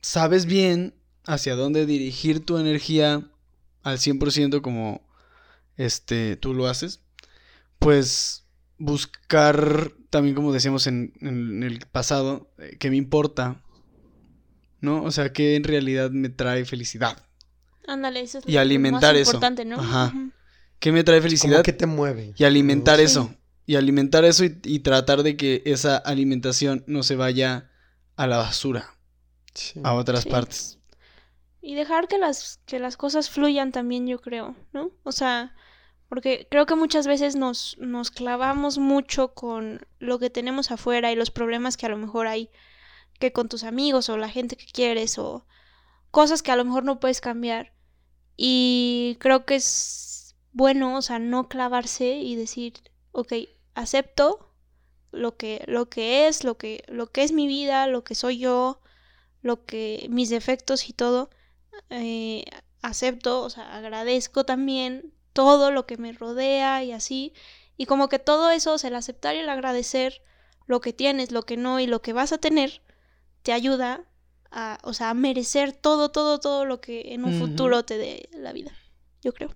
sabes 0.00 0.46
bien 0.46 0.94
hacia 1.26 1.54
dónde 1.54 1.84
dirigir 1.84 2.44
tu 2.44 2.56
energía 2.56 3.30
al 3.82 3.98
100% 3.98 4.62
como 4.62 5.02
este, 5.76 6.36
tú 6.36 6.54
lo 6.54 6.66
haces, 6.66 7.00
pues 7.78 8.44
buscar 8.78 9.92
también 10.10 10.34
como 10.34 10.52
decíamos 10.52 10.86
en, 10.86 11.12
en 11.20 11.62
el 11.62 11.80
pasado, 11.90 12.50
eh, 12.58 12.76
qué 12.78 12.90
me 12.90 12.96
importa, 12.96 13.61
¿no? 14.82 15.02
O 15.02 15.10
sea, 15.10 15.32
qué 15.32 15.56
en 15.56 15.64
realidad 15.64 16.10
me 16.10 16.28
trae 16.28 16.66
felicidad. 16.66 17.16
Ándale, 17.88 18.20
eso 18.20 18.38
es 18.38 18.44
Y 18.46 18.52
lo 18.52 18.60
alimentar 18.60 19.14
más 19.14 19.22
eso. 19.22 19.30
importante, 19.30 19.64
¿no? 19.64 19.80
Ajá. 19.80 20.12
¿Qué 20.78 20.92
me 20.92 21.02
trae 21.04 21.22
felicidad? 21.22 21.62
que 21.62 21.72
te 21.72 21.86
mueve. 21.86 22.34
Y 22.36 22.44
alimentar 22.44 22.98
Sí. 22.98 23.04
eso. 23.04 23.34
Y 23.64 23.76
alimentar 23.76 24.24
eso 24.24 24.44
y, 24.44 24.58
y 24.64 24.80
tratar 24.80 25.22
de 25.22 25.36
que 25.36 25.62
esa 25.64 25.96
alimentación 25.96 26.84
no 26.86 27.02
se 27.04 27.16
vaya 27.16 27.70
a 28.16 28.26
la 28.26 28.36
basura, 28.36 28.90
Sí. 29.54 29.80
a 29.84 29.94
otras 29.94 30.24
Sí. 30.24 30.28
partes. 30.28 30.78
Y 31.60 31.76
dejar 31.76 32.08
que 32.08 32.18
las, 32.18 32.58
que 32.66 32.80
las 32.80 32.96
cosas 32.96 33.30
fluyan 33.30 33.70
también, 33.70 34.06
yo 34.08 34.20
creo, 34.20 34.56
¿no? 34.72 34.90
O 35.04 35.12
sea, 35.12 35.54
porque 36.08 36.48
creo 36.50 36.66
que 36.66 36.74
muchas 36.74 37.06
veces 37.06 37.36
nos, 37.36 37.76
nos 37.78 38.10
clavamos 38.10 38.78
mucho 38.78 39.32
con 39.34 39.86
lo 40.00 40.18
que 40.18 40.28
tenemos 40.28 40.72
afuera 40.72 41.12
y 41.12 41.16
los 41.16 41.30
problemas 41.30 41.76
que 41.76 41.86
a 41.86 41.88
lo 41.88 41.96
mejor 41.98 42.26
hay 42.26 42.50
que 43.22 43.32
con 43.32 43.48
tus 43.48 43.62
amigos 43.62 44.08
o 44.08 44.16
la 44.16 44.28
gente 44.28 44.56
que 44.56 44.66
quieres 44.66 45.16
o 45.16 45.46
cosas 46.10 46.42
que 46.42 46.50
a 46.50 46.56
lo 46.56 46.64
mejor 46.64 46.82
no 46.82 46.98
puedes 46.98 47.20
cambiar. 47.20 47.72
Y 48.36 49.16
creo 49.20 49.46
que 49.46 49.54
es 49.54 50.34
bueno, 50.52 50.96
o 50.98 51.02
sea, 51.02 51.20
no 51.20 51.48
clavarse 51.48 52.16
y 52.16 52.34
decir, 52.34 52.74
ok, 53.12 53.32
acepto 53.74 54.52
lo 55.12 55.36
que, 55.36 55.62
lo 55.68 55.88
que 55.88 56.26
es, 56.26 56.42
lo 56.42 56.58
que, 56.58 56.82
lo 56.88 57.12
que 57.12 57.22
es 57.22 57.30
mi 57.30 57.46
vida, 57.46 57.86
lo 57.86 58.02
que 58.02 58.16
soy 58.16 58.38
yo, 58.38 58.80
lo 59.40 59.64
que, 59.66 60.08
mis 60.10 60.28
defectos 60.28 60.88
y 60.88 60.92
todo 60.92 61.30
eh, 61.90 62.44
acepto, 62.82 63.42
o 63.42 63.50
sea, 63.50 63.76
agradezco 63.76 64.44
también 64.44 65.14
todo 65.32 65.70
lo 65.70 65.86
que 65.86 65.96
me 65.96 66.12
rodea 66.12 66.82
y 66.82 66.90
así. 66.90 67.34
Y 67.76 67.86
como 67.86 68.08
que 68.08 68.18
todo 68.18 68.50
eso, 68.50 68.74
el 68.82 68.96
aceptar 68.96 69.36
y 69.36 69.38
el 69.38 69.48
agradecer 69.48 70.22
lo 70.66 70.80
que 70.80 70.92
tienes, 70.92 71.30
lo 71.30 71.44
que 71.44 71.56
no 71.56 71.78
y 71.78 71.86
lo 71.86 72.02
que 72.02 72.12
vas 72.12 72.32
a 72.32 72.38
tener, 72.38 72.82
te 73.42 73.52
ayuda 73.52 74.04
a, 74.50 74.78
o 74.82 74.92
sea, 74.94 75.10
a 75.10 75.14
merecer 75.14 75.72
todo, 75.72 76.10
todo, 76.10 76.40
todo 76.40 76.64
lo 76.64 76.80
que 76.80 77.12
en 77.14 77.24
un 77.24 77.38
futuro 77.38 77.84
te 77.84 77.98
dé 77.98 78.28
la 78.32 78.52
vida. 78.52 78.72
Yo 79.22 79.32
creo. 79.32 79.54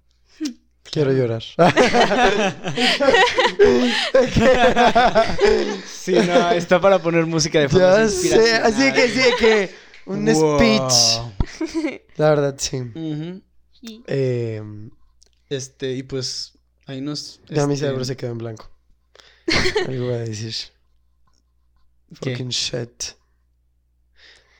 Quiero 0.90 1.12
llorar. 1.12 1.42
Sí, 5.86 6.12
no, 6.14 6.50
está 6.52 6.80
para 6.80 6.98
poner 7.00 7.26
música 7.26 7.60
de 7.60 7.68
fondo. 7.68 7.86
ya 7.98 8.08
sé. 8.08 8.54
Así 8.56 8.92
que 8.92 9.08
sí, 9.08 9.20
que 9.38 9.70
un 10.06 10.24
Wow. 10.24 10.58
speech. 10.58 12.00
La 12.16 12.30
verdad, 12.30 12.54
sí. 12.58 12.78
Eh, 14.06 14.62
Este, 15.48 15.92
y 15.94 16.02
pues 16.02 16.52
ahí 16.86 17.00
nos. 17.00 17.40
ya 17.48 17.66
mi 17.66 17.74
este, 17.74 17.86
cerebro 17.86 18.04
se 18.04 18.16
quedó 18.16 18.32
en 18.32 18.38
blanco. 18.38 18.70
Algo 19.86 20.06
voy 20.06 20.14
a 20.14 20.18
decir. 20.18 20.54
¿Qué? 22.20 22.30
Fucking 22.30 22.48
shit. 22.50 23.04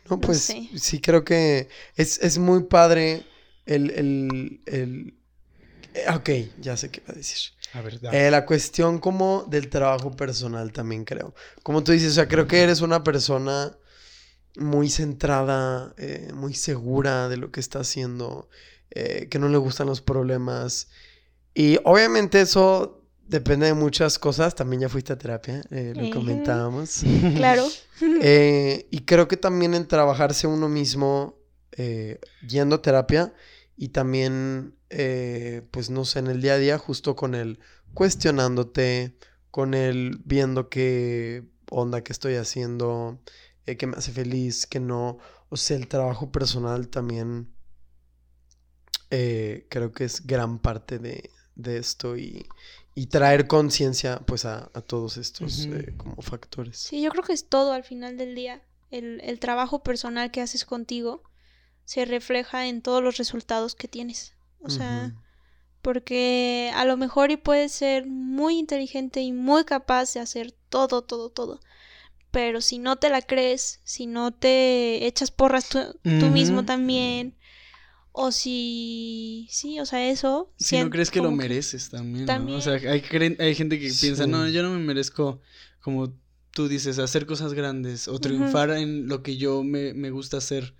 No, 0.08 0.16
No 0.16 0.20
pues 0.20 0.40
sé. 0.40 0.68
sí 0.74 1.00
creo 1.00 1.24
que 1.24 1.68
es, 1.96 2.18
es 2.22 2.38
muy 2.38 2.64
padre 2.64 3.24
el, 3.66 3.90
el, 3.90 4.62
el... 4.66 5.14
eh, 5.94 6.04
Ok, 6.14 6.30
ya 6.60 6.76
sé 6.76 6.90
qué 6.90 7.00
va 7.00 7.12
a 7.12 7.16
decir. 7.16 7.38
A 7.72 7.80
ver. 7.82 8.00
Eh, 8.12 8.30
la 8.30 8.46
cuestión 8.46 8.98
como 8.98 9.44
del 9.48 9.68
trabajo 9.68 10.14
personal 10.16 10.72
también 10.72 11.04
creo. 11.04 11.34
Como 11.62 11.82
tú 11.84 11.92
dices, 11.92 12.12
o 12.12 12.14
sea, 12.14 12.28
creo 12.28 12.46
que 12.46 12.62
eres 12.62 12.80
una 12.80 13.02
persona 13.04 13.76
muy 14.56 14.88
centrada, 14.90 15.94
eh, 15.98 16.30
muy 16.34 16.54
segura 16.54 17.28
de 17.28 17.36
lo 17.36 17.50
que 17.52 17.60
está 17.60 17.80
haciendo, 17.80 18.48
eh, 18.90 19.28
que 19.30 19.38
no 19.38 19.48
le 19.48 19.58
gustan 19.58 19.86
los 19.88 20.00
problemas. 20.00 20.88
Y 21.54 21.78
obviamente 21.84 22.40
eso 22.40 23.05
depende 23.28 23.66
de 23.66 23.74
muchas 23.74 24.18
cosas. 24.18 24.54
También 24.54 24.82
ya 24.82 24.88
fuiste 24.88 25.12
a 25.12 25.18
terapia, 25.18 25.62
eh, 25.70 25.92
lo 25.94 26.10
comentábamos. 26.10 27.02
claro. 27.36 27.66
Eh, 28.20 28.88
y 28.90 29.06
creo 29.06 29.26
que 29.26 29.38
también 29.38 29.72
en 29.72 29.88
trabajarse 29.88 30.46
uno 30.46 30.68
mismo 30.68 31.38
eh, 31.72 32.20
yendo 32.46 32.76
a 32.76 32.82
terapia 32.82 33.32
y 33.74 33.88
también, 33.88 34.76
eh, 34.90 35.66
pues 35.70 35.88
no 35.88 36.04
sé, 36.04 36.18
en 36.18 36.26
el 36.26 36.42
día 36.42 36.54
a 36.54 36.58
día, 36.58 36.76
justo 36.76 37.16
con 37.16 37.34
el 37.34 37.58
cuestionándote, 37.94 39.16
con 39.50 39.72
el 39.72 40.20
viendo 40.26 40.68
qué 40.68 41.44
onda 41.70 42.04
que 42.04 42.12
estoy 42.12 42.34
haciendo, 42.34 43.22
que 43.64 43.86
me 43.86 43.96
hace 43.96 44.12
feliz, 44.12 44.66
que 44.66 44.78
no. 44.78 45.16
O 45.48 45.56
sea, 45.56 45.78
el 45.78 45.88
trabajo 45.88 46.30
personal 46.30 46.88
también 46.88 47.56
eh, 49.10 49.66
creo 49.70 49.92
que 49.92 50.04
es 50.04 50.26
gran 50.26 50.58
parte 50.58 50.98
de, 50.98 51.30
de 51.54 51.78
esto 51.78 52.16
y, 52.16 52.46
y 52.98 53.08
traer 53.08 53.46
conciencia 53.46 54.20
pues 54.26 54.46
a, 54.46 54.70
a 54.72 54.80
todos 54.80 55.18
estos 55.18 55.66
eh, 55.66 55.92
como 55.98 56.22
factores. 56.22 56.78
Sí, 56.78 57.02
yo 57.02 57.10
creo 57.10 57.22
que 57.22 57.34
es 57.34 57.46
todo 57.46 57.72
al 57.72 57.84
final 57.84 58.16
del 58.16 58.34
día. 58.34 58.62
El, 58.90 59.20
el 59.22 59.38
trabajo 59.38 59.82
personal 59.82 60.30
que 60.30 60.40
haces 60.40 60.64
contigo 60.64 61.22
se 61.84 62.06
refleja 62.06 62.66
en 62.66 62.80
todos 62.80 63.02
los 63.02 63.18
resultados 63.18 63.74
que 63.74 63.86
tienes. 63.86 64.34
O 64.60 64.70
sea, 64.70 65.14
porque 65.82 66.72
a 66.74 66.86
lo 66.86 66.96
mejor 66.96 67.30
y 67.30 67.36
puedes 67.36 67.70
ser 67.70 68.06
muy 68.06 68.58
inteligente 68.58 69.20
y 69.20 69.30
muy 69.30 69.64
capaz 69.64 70.14
de 70.14 70.20
hacer 70.20 70.52
todo, 70.70 71.02
todo, 71.02 71.28
todo. 71.28 71.60
Pero 72.30 72.62
si 72.62 72.78
no 72.78 72.96
te 72.96 73.10
la 73.10 73.20
crees, 73.20 73.80
si 73.84 74.06
no 74.06 74.32
te 74.32 75.06
echas 75.06 75.30
porras 75.30 75.68
tú, 75.68 75.78
tú 76.02 76.30
mismo 76.30 76.64
también, 76.64 77.36
o 78.18 78.32
si... 78.32 79.46
Sí, 79.50 79.78
o 79.78 79.84
sea, 79.84 80.08
eso... 80.08 80.50
Si 80.56 80.78
no 80.78 80.88
crees 80.88 81.10
que 81.10 81.20
lo 81.20 81.30
mereces 81.30 81.90
también. 81.90 82.28
O 82.30 82.60
sea, 82.62 82.72
hay, 82.74 83.04
hay 83.38 83.54
gente 83.54 83.78
que 83.78 83.92
piensa, 84.00 84.26
no, 84.26 84.48
yo 84.48 84.62
no 84.62 84.70
me 84.70 84.78
merezco 84.78 85.42
como 85.82 86.12
tú 86.50 86.66
dices, 86.66 86.98
hacer 86.98 87.26
cosas 87.26 87.52
grandes 87.52 88.08
o 88.08 88.18
triunfar 88.18 88.70
en 88.70 89.06
lo 89.06 89.22
que 89.22 89.36
yo 89.36 89.62
me, 89.62 89.92
me 89.92 90.10
gusta 90.10 90.38
hacer, 90.38 90.74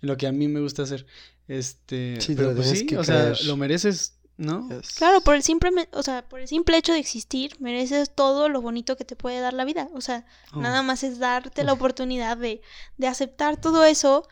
en 0.00 0.08
lo 0.08 0.16
que 0.16 0.26
a 0.26 0.32
mí 0.32 0.48
me 0.48 0.60
gusta 0.60 0.82
hacer. 0.82 1.06
Este, 1.46 2.18
Sí, 2.20 2.34
pero 2.34 2.54
pues 2.54 2.70
sí, 2.70 2.86
que 2.86 2.96
o 2.96 3.04
sea, 3.04 3.34
lo 3.44 3.56
mereces, 3.58 4.18
¿no? 4.38 4.66
Yes. 4.70 4.94
Claro, 4.94 5.20
por 5.20 5.34
el 5.34 5.42
simple, 5.42 5.70
o 5.92 6.02
sea, 6.02 6.26
por 6.26 6.40
el 6.40 6.48
simple 6.48 6.78
hecho 6.78 6.94
de 6.94 6.98
existir, 6.98 7.52
mereces 7.60 8.14
todo 8.14 8.48
lo 8.48 8.62
bonito 8.62 8.96
que 8.96 9.04
te 9.04 9.16
puede 9.16 9.40
dar 9.40 9.52
la 9.52 9.66
vida. 9.66 9.90
O 9.92 10.00
sea, 10.00 10.24
Oh. 10.52 10.60
nada 10.60 10.82
más 10.82 11.04
es 11.04 11.18
darte 11.18 11.62
la 11.62 11.74
oportunidad 11.74 12.38
de, 12.38 12.62
de 12.96 13.06
aceptar 13.06 13.60
todo 13.60 13.84
eso 13.84 14.26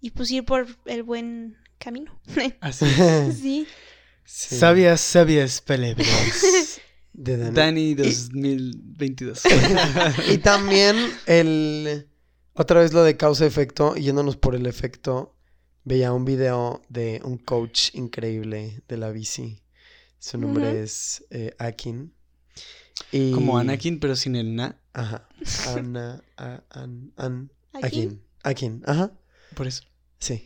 y 0.00 0.10
pues 0.10 0.32
ir 0.32 0.44
por 0.44 0.66
el 0.86 1.04
buen 1.04 1.56
camino. 1.82 2.18
Así. 2.60 2.86
sí. 3.40 3.66
Sí. 4.24 4.56
Sabias, 4.56 5.00
sabias 5.00 5.60
palabras. 5.60 6.06
De 7.12 7.36
Dani. 7.36 7.54
Dani 7.54 7.94
2022. 7.94 9.42
Y 10.30 10.38
también 10.38 10.96
el... 11.26 12.08
Otra 12.54 12.80
vez 12.80 12.92
lo 12.94 13.02
de 13.02 13.16
causa-efecto, 13.16 13.96
yéndonos 13.96 14.36
por 14.36 14.54
el 14.54 14.66
efecto, 14.66 15.34
veía 15.84 16.12
un 16.12 16.24
video 16.24 16.80
de 16.88 17.20
un 17.24 17.36
coach 17.36 17.94
increíble 17.94 18.82
de 18.88 18.96
la 18.96 19.10
bici. 19.10 19.62
Su 20.18 20.38
nombre 20.38 20.82
es 20.82 21.24
eh, 21.30 21.54
Akin. 21.58 22.14
Y... 23.10 23.32
Como 23.32 23.58
Anakin, 23.58 24.00
pero 24.00 24.16
sin 24.16 24.36
el 24.36 24.54
na. 24.54 24.80
Ajá. 24.94 25.28
Ana, 25.76 26.22
a- 26.36 26.62
an, 26.70 27.12
an, 27.16 27.50
Aquí. 27.74 27.86
Akin. 27.86 28.22
Akin, 28.42 28.82
ajá. 28.86 29.12
Por 29.54 29.66
eso. 29.66 29.82
Sí. 30.18 30.44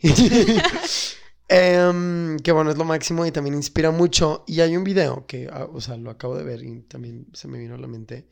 Em, 1.49 2.37
que 2.39 2.51
bueno, 2.51 2.71
es 2.71 2.77
lo 2.77 2.83
máximo 2.83 3.25
y 3.25 3.31
también 3.31 3.55
inspira 3.55 3.91
mucho. 3.91 4.43
Y 4.47 4.61
hay 4.61 4.75
un 4.75 4.83
video 4.83 5.25
que, 5.27 5.49
ah, 5.51 5.67
o 5.71 5.79
sea, 5.81 5.97
lo 5.97 6.09
acabo 6.09 6.35
de 6.35 6.43
ver 6.43 6.63
y 6.63 6.81
también 6.81 7.27
se 7.33 7.47
me 7.47 7.57
vino 7.57 7.75
a 7.75 7.77
la 7.77 7.87
mente, 7.87 8.27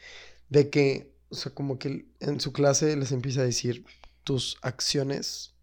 de 0.50 0.70
que, 0.70 1.14
o 1.30 1.36
sea, 1.36 1.54
como 1.54 1.80
que 1.80 2.08
en 2.20 2.40
su 2.40 2.52
clase 2.54 2.96
les 2.98 3.12
empieza 3.12 3.42
a 3.42 3.46
decir, 3.46 3.86
tus 4.24 4.58
acciones 4.62 5.54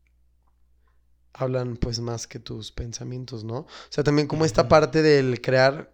hablan 1.34 1.76
pues 1.76 2.00
más 2.00 2.26
que 2.26 2.38
tus 2.38 2.72
pensamientos, 2.72 3.44
¿no? 3.44 3.60
O 3.60 3.68
sea, 3.90 4.04
también 4.04 4.28
como 4.28 4.44
esta 4.44 4.68
parte 4.68 5.02
del 5.02 5.40
crear 5.40 5.92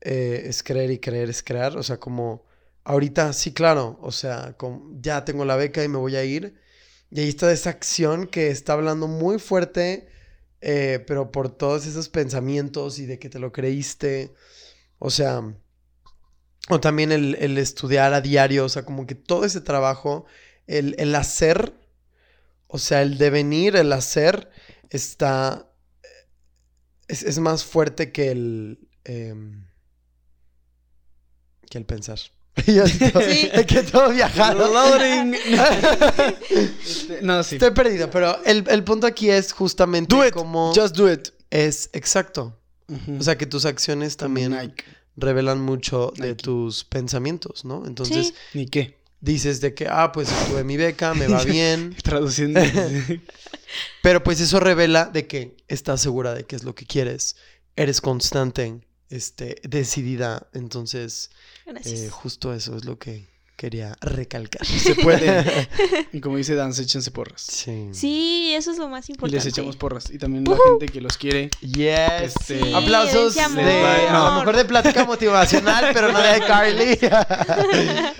eh, 0.00 0.44
es 0.46 0.62
creer 0.62 0.90
y 0.90 0.98
creer 0.98 1.30
es 1.30 1.42
crear, 1.42 1.76
o 1.76 1.82
sea, 1.82 1.98
como 1.98 2.44
ahorita 2.84 3.32
sí, 3.32 3.52
claro, 3.52 3.98
o 4.02 4.12
sea, 4.12 4.54
como, 4.56 4.90
ya 5.00 5.24
tengo 5.24 5.44
la 5.44 5.56
beca 5.56 5.84
y 5.84 5.88
me 5.88 5.98
voy 5.98 6.16
a 6.16 6.24
ir. 6.24 6.60
Y 7.10 7.20
ahí 7.20 7.28
está 7.28 7.52
esa 7.52 7.70
acción 7.70 8.26
que 8.26 8.48
está 8.50 8.72
hablando 8.72 9.06
muy 9.06 9.38
fuerte, 9.38 10.08
eh, 10.62 11.04
pero 11.06 11.32
por 11.32 11.48
todos 11.50 11.86
esos 11.86 12.08
pensamientos 12.08 13.00
y 13.00 13.06
de 13.06 13.18
que 13.18 13.28
te 13.28 13.40
lo 13.40 13.52
creíste. 13.52 14.32
O 14.98 15.10
sea, 15.10 15.42
o 16.68 16.80
también 16.80 17.10
el, 17.10 17.34
el 17.40 17.58
estudiar 17.58 18.14
a 18.14 18.20
diario, 18.20 18.64
o 18.64 18.68
sea, 18.68 18.84
como 18.84 19.06
que 19.06 19.16
todo 19.16 19.44
ese 19.44 19.60
trabajo, 19.60 20.24
el, 20.68 20.94
el 20.98 21.14
hacer, 21.16 21.74
o 22.68 22.78
sea, 22.78 23.02
el 23.02 23.18
devenir, 23.18 23.74
el 23.74 23.92
hacer, 23.92 24.50
está, 24.88 25.68
es, 27.08 27.24
es 27.24 27.40
más 27.40 27.64
fuerte 27.64 28.12
que 28.12 28.30
el, 28.30 28.88
em, 29.04 29.66
que 31.68 31.78
el 31.78 31.84
pensar. 31.84 32.20
Y 32.66 32.74
yo 32.74 32.84
así 32.84 33.10
todo- 33.10 33.22
Sí. 33.22 33.50
que 33.66 33.82
todo 33.82 34.10
viajado. 34.10 34.72
Loading. 34.72 35.34
Este, 36.84 37.22
no, 37.22 37.42
sí. 37.42 37.56
Estoy 37.56 37.70
perdido, 37.72 38.10
pero 38.10 38.42
el, 38.44 38.64
el 38.68 38.84
punto 38.84 39.06
aquí 39.06 39.30
es 39.30 39.52
justamente 39.52 40.14
Do 40.14 40.26
it. 40.26 40.32
como 40.34 40.72
Just 40.74 40.96
do 40.96 41.10
it. 41.12 41.28
es 41.50 41.88
exacto. 41.92 42.58
O 43.18 43.22
sea, 43.22 43.38
que 43.38 43.46
tus 43.46 43.64
acciones 43.64 44.18
también 44.18 44.52
Nike. 44.52 44.84
revelan 45.16 45.60
mucho 45.62 46.12
de 46.16 46.34
tus 46.34 46.84
pensamientos, 46.84 47.64
¿no? 47.64 47.84
Entonces 47.86 48.26
Sí. 48.26 48.34
Ni 48.52 48.66
qué. 48.66 48.98
dices 49.20 49.62
de 49.62 49.72
que, 49.72 49.86
ah, 49.88 50.12
pues 50.12 50.28
tuve 50.50 50.62
mi 50.62 50.76
beca, 50.76 51.14
me 51.14 51.26
va 51.26 51.42
bien, 51.44 51.96
Traduciendo. 52.02 52.60
pero 54.02 54.22
pues 54.22 54.40
eso 54.42 54.60
revela 54.60 55.06
de 55.06 55.26
que 55.26 55.56
estás 55.68 56.02
segura 56.02 56.34
de 56.34 56.44
qué 56.44 56.54
es 56.56 56.64
lo 56.64 56.74
que 56.74 56.84
quieres, 56.84 57.36
eres 57.76 58.02
constante, 58.02 58.80
este, 59.12 59.60
decidida, 59.62 60.46
entonces 60.52 61.30
Gracias. 61.66 62.00
eh, 62.00 62.10
justo 62.10 62.52
eso 62.54 62.76
es 62.76 62.84
lo 62.84 62.98
que 62.98 63.26
quería 63.56 63.94
recalcar. 64.00 64.64
Se 64.66 64.94
puede. 64.96 65.68
Y 66.12 66.20
como 66.20 66.36
dice 66.36 66.54
Dan, 66.54 66.72
échense 66.76 67.10
porras. 67.10 67.40
Sí. 67.42 67.88
Sí, 67.92 68.52
eso 68.54 68.70
es 68.72 68.78
lo 68.78 68.88
más 68.88 69.08
Y 69.08 69.12
importante. 69.12 69.36
les 69.36 69.46
echamos 69.46 69.76
porras. 69.76 70.10
Y 70.10 70.18
también 70.18 70.44
la 70.44 70.56
gente 70.68 70.86
que 70.86 71.00
los 71.00 71.16
quiere. 71.16 71.48
Yes. 71.60 72.34
Este- 72.40 72.58
Sí, 72.62 72.72
Aplausos 72.74 73.34
de, 73.34 73.40
a 73.42 74.28
lo 74.30 74.38
mejor 74.40 74.56
de 74.56 74.64
plática 74.66 75.04
motivacional, 75.04 75.90
pero 75.94 76.10
no 76.12 76.20
de 76.20 76.40
Carly. 76.40 76.98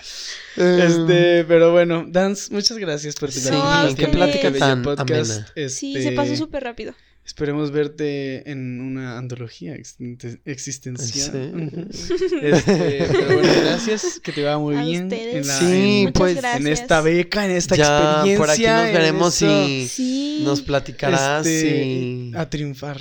Este, 0.55 1.45
pero 1.45 1.72
bueno, 1.72 2.05
Dance, 2.07 2.53
muchas 2.53 2.76
gracias 2.76 3.14
por 3.14 3.32
Sí, 3.32 3.49
a 3.51 3.82
aquí 3.84 3.95
qué 3.95 4.09
plática 4.09 4.53
tan 4.53 4.82
Podcast. 4.82 5.01
amena. 5.30 5.47
Sí, 5.70 5.95
Este, 5.97 6.03
se 6.03 6.12
pasó 6.12 6.36
súper 6.36 6.62
rápido. 6.64 6.95
Esperemos 7.25 7.70
verte 7.70 8.51
en 8.51 8.81
una 8.81 9.16
antología 9.16 9.75
existen- 9.77 10.41
existencial. 10.45 11.70
Sí. 11.93 12.14
Este, 12.43 13.07
pero 13.12 13.27
bueno, 13.39 13.53
gracias, 13.62 14.18
que 14.20 14.33
te 14.33 14.43
va 14.43 14.59
muy 14.59 14.75
A 14.77 14.83
bien. 14.85 15.05
ustedes. 15.05 15.35
En, 15.37 15.47
la- 15.47 15.59
Sí, 15.61 16.03
en- 16.07 16.12
pues, 16.12 16.37
gracias. 16.37 16.61
en 16.61 16.66
esta 16.66 17.01
beca, 17.01 17.45
en 17.45 17.53
esta 17.53 17.77
ya, 17.77 18.11
experiencia. 18.27 18.39
por 18.39 18.51
aquí 18.51 18.62
nos 18.62 18.93
veremos 18.93 19.43
y 19.43 19.89
Sí. 19.89 20.41
nos 20.45 20.62
platicarás 20.62 21.47
este, 21.47 21.85
y 21.87 22.33
a 22.35 22.51
triunfar. 22.51 23.01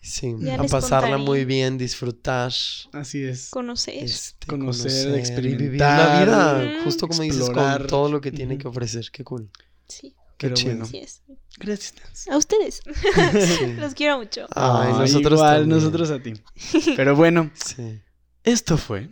sí, 0.00 0.34
Ya 0.40 0.54
a 0.54 0.64
pasarla 0.64 1.08
contaré. 1.10 1.22
muy 1.24 1.44
bien, 1.44 1.76
disfrutar, 1.76 2.52
Así 2.92 3.22
es. 3.22 3.50
Conocer. 3.50 4.02
este, 4.02 4.46
Conocer, 4.46 4.90
y 4.90 5.04
vivir 5.04 5.18
experimentar, 5.20 6.26
la 6.26 6.58
vida, 6.64 6.78
Mm. 6.80 6.84
justo 6.84 7.06
como 7.08 7.22
dices, 7.22 7.50
con 7.50 7.86
todo 7.88 8.10
lo 8.10 8.22
que 8.22 8.32
tiene 8.32 8.56
que 8.56 8.66
ofrecer. 8.68 9.04
Qué 9.12 9.22
cool. 9.22 9.50
Sí, 9.86 10.14
Qué 10.40 10.46
Pero 10.48 10.54
chido. 10.56 10.76
bueno. 10.78 10.88
es. 10.94 11.20
Gracias. 11.58 11.94
A 12.30 12.38
ustedes. 12.38 12.80
Sí. 13.58 13.66
Los 13.78 13.92
quiero 13.92 14.16
mucho. 14.16 14.46
Ay, 14.56 14.86
Ay, 14.94 15.00
nosotros 15.00 15.32
igual, 15.34 15.60
también. 15.60 15.68
nosotros 15.78 16.10
a 16.10 16.18
ti. 16.22 16.32
Pero 16.96 17.14
bueno, 17.14 17.50
Sí. 17.52 18.00
esto 18.42 18.78
fue. 18.78 19.10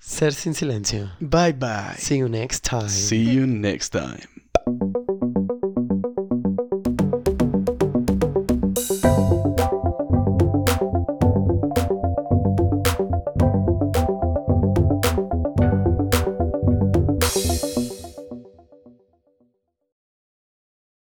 Ser 0.00 0.32
sin 0.32 0.54
silencio. 0.54 1.12
Bye 1.20 1.52
bye. 1.52 1.98
See 1.98 2.16
you 2.18 2.28
next 2.30 2.64
time. 2.66 2.88
See 2.88 3.34
you 3.34 3.46
next 3.46 3.92
time. 3.92 5.03